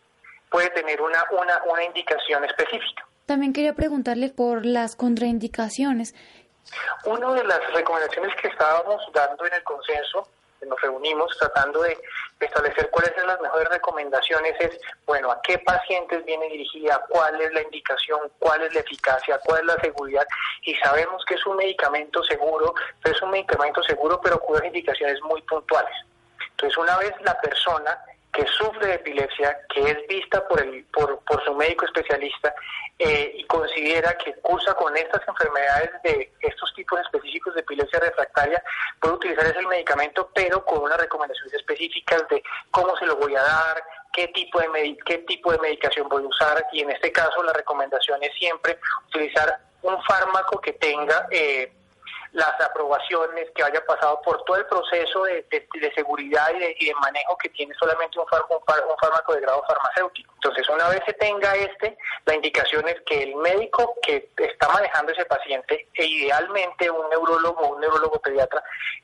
puede 0.49 0.70
tener 0.72 1.01
una, 1.01 1.26
una, 1.32 1.61
una 1.66 1.84
indicación 1.84 2.43
específica. 2.43 3.05
También 3.26 3.53
quería 3.53 3.73
preguntarle 3.73 4.30
por 4.30 4.65
las 4.65 4.95
contraindicaciones. 4.95 6.13
Una 7.05 7.34
de 7.34 7.43
las 7.43 7.73
recomendaciones 7.73 8.36
que 8.41 8.47
estábamos 8.49 9.01
dando 9.13 9.45
en 9.45 9.53
el 9.53 9.63
consenso, 9.63 10.28
nos 10.65 10.82
reunimos 10.82 11.36
tratando 11.38 11.82
de 11.82 11.97
establecer 12.39 12.89
cuáles 12.89 13.13
son 13.15 13.28
las 13.28 13.39
mejores 13.41 13.69
recomendaciones, 13.69 14.53
es, 14.59 14.80
bueno, 15.05 15.32
a 15.32 15.41
qué 15.41 15.59
pacientes 15.59 16.23
viene 16.26 16.47
dirigida, 16.49 17.03
cuál 17.09 17.39
es 17.41 17.51
la 17.53 17.61
indicación, 17.61 18.19
cuál 18.39 18.61
es 18.63 18.73
la 18.73 18.80
eficacia, 18.80 19.39
cuál 19.43 19.61
es 19.61 19.65
la 19.67 19.82
seguridad, 19.82 20.26
y 20.63 20.76
sabemos 20.76 21.23
que 21.26 21.36
es 21.36 21.45
un 21.45 21.57
medicamento 21.57 22.23
seguro, 22.23 22.73
pero 23.01 23.15
es 23.15 23.21
un 23.21 23.32
medicamento 23.32 23.84
seguro, 23.84 24.19
pero 24.21 24.39
cuyas 24.39 24.65
indicaciones 24.65 25.21
muy 25.23 25.41
puntuales. 25.43 25.93
Entonces, 26.51 26.78
una 26.78 26.97
vez 26.97 27.13
la 27.21 27.39
persona 27.41 27.99
que 28.36 28.46
sufre 28.48 28.88
de 28.88 28.96
epilepsia, 28.96 29.58
que 29.74 29.80
es 29.80 30.08
vista 30.08 30.46
por, 30.46 30.62
el, 30.62 30.84
por, 30.92 31.20
por 31.20 31.44
su 31.46 31.54
médico 31.54 31.86
especialista 31.86 32.54
eh, 33.00 33.32
y 33.34 33.46
considera 33.46 34.14
que 34.18 34.34
cursa 34.42 34.74
con 34.74 34.96
estas 34.98 35.26
enfermedades 35.26 35.90
de 36.04 36.34
estos 36.42 36.74
tipos 36.74 37.00
específicos 37.00 37.56
de 37.56 37.62
epilepsia 37.62 38.00
refractaria, 38.02 38.62
puede 39.00 39.16
utilizar 39.16 39.46
ese 39.46 39.62
medicamento, 39.68 40.30
pero 40.36 40.66
con 40.66 40.84
unas 40.84 41.00
recomendaciones 41.00 41.54
específicas 41.54 42.28
de 42.30 42.44
cómo 42.72 42.98
se 42.98 43.06
lo 43.06 43.16
voy 43.16 43.36
a 43.36 43.42
dar, 43.42 43.82
qué 44.12 44.28
tipo 44.28 44.60
de, 44.60 44.98
qué 45.06 45.20
tipo 45.20 45.54
de 45.54 45.60
medicación 45.60 46.10
voy 46.10 46.24
a 46.24 46.28
usar, 46.28 46.66
y 46.74 46.82
en 46.82 46.92
este 46.92 47.14
caso 47.14 47.42
la 47.42 47.54
recomendación 47.54 48.22
es 48.22 48.34
siempre 48.38 48.78
utilizar 49.08 49.60
un 49.82 50.02
fármaco 50.04 50.60
que 50.60 50.74
tenga... 50.74 51.28
Eh, 51.32 51.72
las 52.36 52.60
aprobaciones, 52.60 53.50
que 53.56 53.64
haya 53.64 53.84
pasado 53.86 54.22
por 54.22 54.44
todo 54.44 54.58
el 54.58 54.66
proceso 54.66 55.24
de, 55.24 55.46
seguridad 55.96 56.50
y 56.54 56.86
de, 56.86 56.94
manejo 56.96 57.38
que 57.38 57.50
tiene 57.50 57.74
solamente 57.76 58.20
un, 58.20 58.26
un, 58.26 58.98
fármaco 59.00 59.34
de 59.34 59.42
grado 59.42 59.64
farmacéutico. 59.66 60.34
Entonces, 60.34 60.68
una 60.68 60.90
vez 60.90 61.00
se 61.06 61.14
tenga 61.14 61.56
este, 61.56 61.98
la 62.26 62.36
indicación 62.36 62.88
es 62.90 63.00
que 63.06 63.24
el 63.24 63.36
médico 63.38 63.96
que 64.02 64.30
está 64.38 64.68
manejando 64.68 65.14
ese 65.14 65.26
paciente, 65.26 65.88
e 65.94 66.06
idealmente 66.06 66.90
un 66.90 67.10
neurólogo 67.10 67.62
o 67.62 67.76
un 67.76 67.80
neurólogo 67.80 68.20
pediatra, 68.20 68.62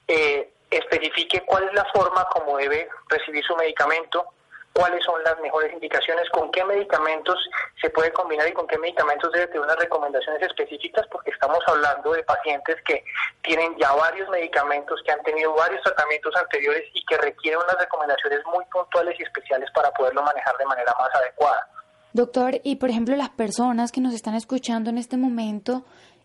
eh, 0.09 0.51
especifique 0.69 1.41
cuál 1.45 1.63
es 1.69 1.73
la 1.73 1.85
forma 1.85 2.25
como 2.25 2.57
debe 2.57 2.89
recibir 3.07 3.45
su 3.45 3.55
medicamento, 3.55 4.25
cuáles 4.73 5.03
son 5.03 5.21
las 5.23 5.39
mejores 5.39 5.73
indicaciones, 5.73 6.29
con 6.29 6.51
qué 6.51 6.63
medicamentos 6.63 7.37
se 7.81 7.89
puede 7.89 8.11
combinar 8.13 8.47
y 8.47 8.53
con 8.53 8.67
qué 8.67 8.77
medicamentos 8.77 9.31
debe 9.31 9.47
tener 9.47 9.61
unas 9.61 9.77
recomendaciones 9.77 10.41
específicas, 10.41 11.05
porque 11.11 11.31
estamos 11.31 11.59
hablando 11.67 12.13
de 12.13 12.23
pacientes 12.23 12.77
que 12.85 13.03
tienen 13.43 13.75
ya 13.77 13.91
varios 13.93 14.29
medicamentos, 14.29 15.01
que 15.05 15.11
han 15.11 15.23
tenido 15.23 15.53
varios 15.55 15.81
tratamientos 15.83 16.35
anteriores 16.35 16.83
y 16.93 17.05
que 17.05 17.17
requieren 17.17 17.59
unas 17.63 17.77
recomendaciones 17.79 18.39
muy 18.45 18.63
puntuales 18.65 19.19
y 19.19 19.23
especiales 19.23 19.69
para 19.73 19.91
poderlo 19.91 20.23
manejar 20.23 20.57
de 20.57 20.65
manera 20.65 20.93
más 20.97 21.09
adecuada. 21.15 21.67
Doctor, 22.13 22.59
y 22.63 22.75
por 22.75 22.89
ejemplo 22.89 23.15
las 23.15 23.29
personas 23.29 23.91
que 23.91 24.01
nos 24.01 24.13
están 24.13 24.35
escuchando 24.35 24.89
en 24.89 24.97
este 24.97 25.15
momento 25.15 25.83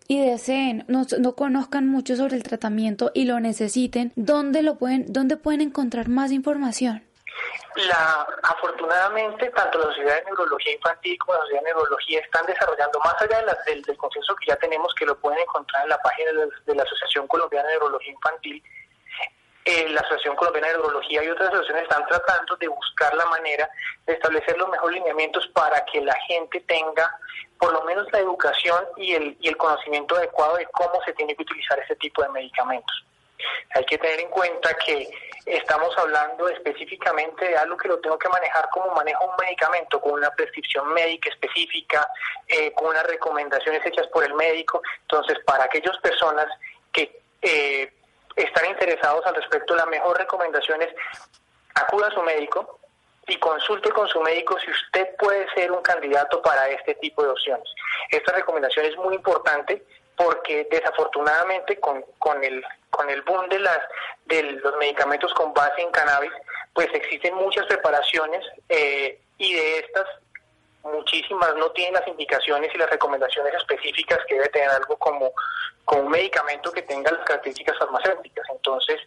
y 0.09 0.25
deseen, 0.25 0.85
no, 0.87 1.03
no, 1.19 1.35
conozcan 1.35 1.87
mucho 1.87 2.15
sobre 2.15 2.35
el 2.35 2.43
tratamiento 2.43 3.11
y 3.13 3.25
lo 3.25 3.39
necesiten, 3.39 4.13
¿dónde 4.15 4.63
lo 4.63 4.75
pueden, 4.75 5.05
dónde 5.07 5.35
pueden 5.37 5.61
encontrar 5.61 6.07
más 6.07 6.31
información? 6.31 7.06
La, 7.75 8.27
afortunadamente, 8.43 9.49
tanto 9.51 9.77
la 9.77 9.85
Sociedad 9.85 10.15
de 10.15 10.25
Neurología 10.25 10.73
Infantil 10.73 11.17
como 11.19 11.33
la 11.33 11.41
Sociedad 11.41 11.61
de 11.61 11.73
Neurología 11.73 12.19
están 12.21 12.45
desarrollando, 12.45 12.99
más 12.99 13.21
allá 13.21 13.43
del, 13.65 13.97
consenso 13.97 14.35
que 14.35 14.47
ya 14.47 14.55
tenemos, 14.55 14.93
que 14.95 15.05
lo 15.05 15.17
pueden 15.19 15.39
encontrar 15.39 15.83
en 15.83 15.89
la 15.89 15.97
página 15.99 16.31
de, 16.65 16.75
la 16.75 16.83
Asociación 16.83 17.27
Colombiana 17.27 17.67
de 17.67 17.75
Neurología 17.75 18.11
Infantil, 18.11 18.63
eh, 19.65 19.89
la 19.89 20.01
Asociación 20.01 20.35
Colombiana 20.35 20.69
de 20.69 20.73
Neurología 20.75 21.23
y 21.23 21.29
otras 21.29 21.49
asociaciones 21.49 21.83
están 21.83 22.07
tratando 22.07 22.55
de 22.55 22.67
buscar 22.67 23.13
la 23.13 23.25
manera 23.25 23.69
de 24.05 24.13
establecer 24.13 24.57
los 24.57 24.69
mejores 24.69 24.97
lineamientos 24.97 25.45
para 25.47 25.83
que 25.85 26.01
la 26.01 26.15
gente 26.27 26.61
tenga 26.61 27.19
por 27.59 27.73
lo 27.73 27.83
menos 27.83 28.11
la 28.11 28.19
educación 28.19 28.85
y 28.95 29.13
el, 29.13 29.37
y 29.41 29.49
el 29.49 29.57
conocimiento 29.57 30.15
adecuado 30.15 30.55
de 30.57 30.65
cómo 30.67 31.01
se 31.03 31.13
tiene 31.13 31.35
que 31.35 31.43
utilizar 31.43 31.77
ese 31.79 31.95
tipo 31.97 32.23
de 32.23 32.29
medicamentos. 32.29 33.05
Hay 33.73 33.85
que 33.85 33.97
tener 33.97 34.19
en 34.19 34.29
cuenta 34.29 34.73
que 34.75 35.09
estamos 35.45 35.97
hablando 35.97 36.47
específicamente 36.49 37.47
de 37.47 37.57
algo 37.57 37.77
que 37.77 37.87
lo 37.87 37.99
tengo 37.99 38.17
que 38.17 38.29
manejar 38.29 38.69
como 38.69 38.93
manejo 38.93 39.25
un 39.25 39.35
medicamento, 39.39 39.99
con 40.01 40.13
una 40.13 40.29
prescripción 40.31 40.93
médica 40.93 41.29
específica, 41.29 42.07
eh, 42.47 42.71
con 42.73 42.87
unas 42.87 43.03
recomendaciones 43.03 43.85
hechas 43.85 44.07
por 44.07 44.23
el 44.23 44.33
médico. 44.33 44.81
Entonces, 45.01 45.37
para 45.45 45.65
aquellas 45.65 45.97
personas 45.99 46.47
que 46.91 47.21
eh, 47.41 47.91
están 48.35 48.65
interesados 48.65 49.25
al 49.25 49.35
respecto, 49.35 49.75
la 49.75 49.85
mejor 49.85 50.17
recomendación 50.17 50.81
es 50.81 50.89
acuda 51.75 52.07
a 52.07 52.11
su 52.11 52.21
médico 52.23 52.79
y 53.27 53.37
consulte 53.37 53.89
con 53.91 54.07
su 54.07 54.21
médico 54.21 54.57
si 54.59 54.71
usted 54.71 55.15
puede 55.17 55.47
ser 55.53 55.71
un 55.71 55.81
candidato 55.81 56.41
para 56.41 56.69
este 56.69 56.95
tipo 56.95 57.23
de 57.23 57.29
opciones. 57.29 57.67
Esta 58.09 58.33
recomendación 58.33 58.85
es 58.85 58.95
muy 58.97 59.15
importante 59.15 59.83
porque 60.17 60.67
desafortunadamente 60.69 61.79
con, 61.79 62.03
con 62.19 62.43
el 62.43 62.63
con 62.89 63.09
el 63.09 63.21
boom 63.21 63.47
de 63.49 63.59
las 63.59 63.79
de 64.25 64.43
los 64.43 64.75
medicamentos 64.77 65.33
con 65.35 65.53
base 65.53 65.81
en 65.81 65.91
cannabis 65.91 66.31
pues 66.73 66.89
existen 66.93 67.35
muchas 67.35 67.65
preparaciones 67.67 68.43
eh, 68.67 69.21
y 69.37 69.53
de 69.53 69.79
estas 69.79 70.05
muchísimas 70.83 71.55
no 71.55 71.71
tienen 71.71 71.93
las 71.93 72.07
indicaciones 72.07 72.73
y 72.73 72.77
las 72.77 72.89
recomendaciones 72.89 73.53
específicas 73.55 74.19
que 74.27 74.35
debe 74.35 74.49
tener 74.49 74.69
algo 74.69 74.97
como, 74.97 75.31
como 75.85 76.03
un 76.03 76.11
medicamento 76.11 76.71
que 76.71 76.81
tenga 76.81 77.11
las 77.11 77.25
características 77.25 77.77
farmacéuticas. 77.77 78.45
Entonces 78.51 79.01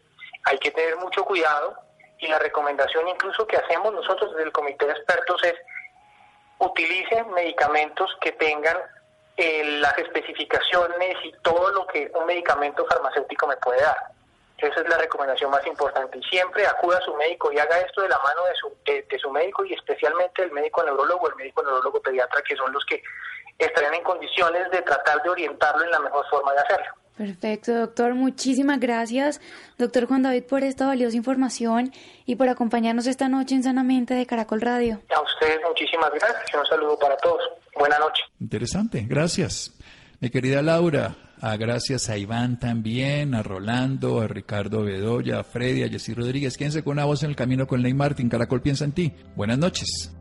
hay 0.45 0.59
que 0.59 0.71
tener 0.71 0.97
mucho 0.97 1.25
cuidado 1.25 1.77
y 2.19 2.29
la 2.29 2.39
recomendación 2.39 3.09
incluso 3.09 3.47
que 3.47 3.57
hacemos 3.57 3.93
nosotros 3.93 4.33
desde 4.33 4.45
el 4.45 4.53
comité 4.53 4.87
de 4.87 4.93
expertos 4.93 5.43
es 5.45 5.55
utilicen 6.59 7.31
medicamentos 7.33 8.15
que 8.21 8.33
tengan 8.33 8.77
eh, 9.37 9.64
las 9.81 9.97
especificaciones 9.99 11.16
y 11.24 11.33
todo 11.43 11.70
lo 11.70 11.87
que 11.87 12.11
un 12.14 12.26
medicamento 12.26 12.85
farmacéutico 12.87 13.47
me 13.47 13.57
puede 13.57 13.81
dar. 13.81 13.97
Esa 14.59 14.81
es 14.83 14.89
la 14.89 14.99
recomendación 14.99 15.51
más 15.51 15.66
importante. 15.66 16.18
Y 16.18 16.22
siempre 16.24 16.66
acuda 16.66 16.99
a 16.99 17.01
su 17.01 17.14
médico 17.14 17.51
y 17.51 17.59
haga 17.59 17.78
esto 17.81 18.03
de 18.03 18.09
la 18.09 18.18
mano 18.18 18.45
de 18.45 18.55
su, 18.55 18.76
de, 19.09 19.18
su 19.18 19.31
médico 19.31 19.64
y 19.64 19.72
especialmente 19.72 20.43
el 20.43 20.53
médico 20.53 20.83
neurólogo, 20.85 21.28
el 21.28 21.37
médico 21.37 21.62
neurólogo 21.62 22.01
pediatra, 22.03 22.43
que 22.43 22.57
son 22.57 22.72
los 22.72 22.85
que 22.85 23.03
estarían 23.59 23.95
en 23.95 24.03
condiciones 24.03 24.70
de 24.70 24.83
tratar 24.83 25.22
de 25.22 25.31
orientarlo 25.31 25.85
en 25.85 25.91
la 25.91 26.01
mejor 26.01 26.26
forma 26.28 26.53
de 26.53 26.59
hacerlo. 26.61 26.93
Perfecto, 27.16 27.74
doctor. 27.74 28.14
Muchísimas 28.14 28.81
gracias, 28.81 29.41
doctor 29.78 30.07
Juan 30.07 30.22
David, 30.22 30.45
por 30.45 30.62
esta 30.62 30.87
valiosa 30.87 31.16
información 31.16 31.93
y 32.24 32.37
por 32.37 32.49
acompañarnos 32.49 33.07
esta 33.07 33.28
noche 33.28 33.55
en 33.55 33.62
Sanamente 33.62 34.14
de 34.14 34.26
Caracol 34.26 34.61
Radio. 34.61 35.01
A 35.14 35.20
ustedes 35.20 35.61
muchísimas 35.66 36.11
gracias 36.12 36.45
y 36.53 36.57
un 36.57 36.66
saludo 36.66 36.99
para 36.99 37.16
todos. 37.18 37.43
Buenas 37.81 37.99
noches. 37.99 38.26
Interesante, 38.39 39.07
gracias. 39.09 39.72
Mi 40.20 40.28
querida 40.28 40.61
Laura, 40.61 41.16
a 41.41 41.57
gracias 41.57 42.11
a 42.11 42.18
Iván 42.18 42.59
también, 42.59 43.35
a 43.35 43.43
Rolando, 43.43 44.20
a 44.20 44.28
Ricardo 44.28 44.83
Bedoya, 44.85 45.41
a 45.41 45.45
Freddy, 45.45 45.83
a 45.83 45.89
Jessy 45.89 46.12
Rodríguez. 46.12 46.59
Quédense 46.59 46.85
con 46.85 46.93
una 46.93 47.07
voz 47.07 47.22
en 47.22 47.31
el 47.31 47.37
camino 47.37 47.66
con 47.66 47.81
Ley 47.81 47.95
Martín. 47.95 48.28
Caracol 48.28 48.61
piensa 48.61 48.85
en 48.85 48.93
ti. 48.93 49.14
Buenas 49.35 49.57
noches. 49.57 50.12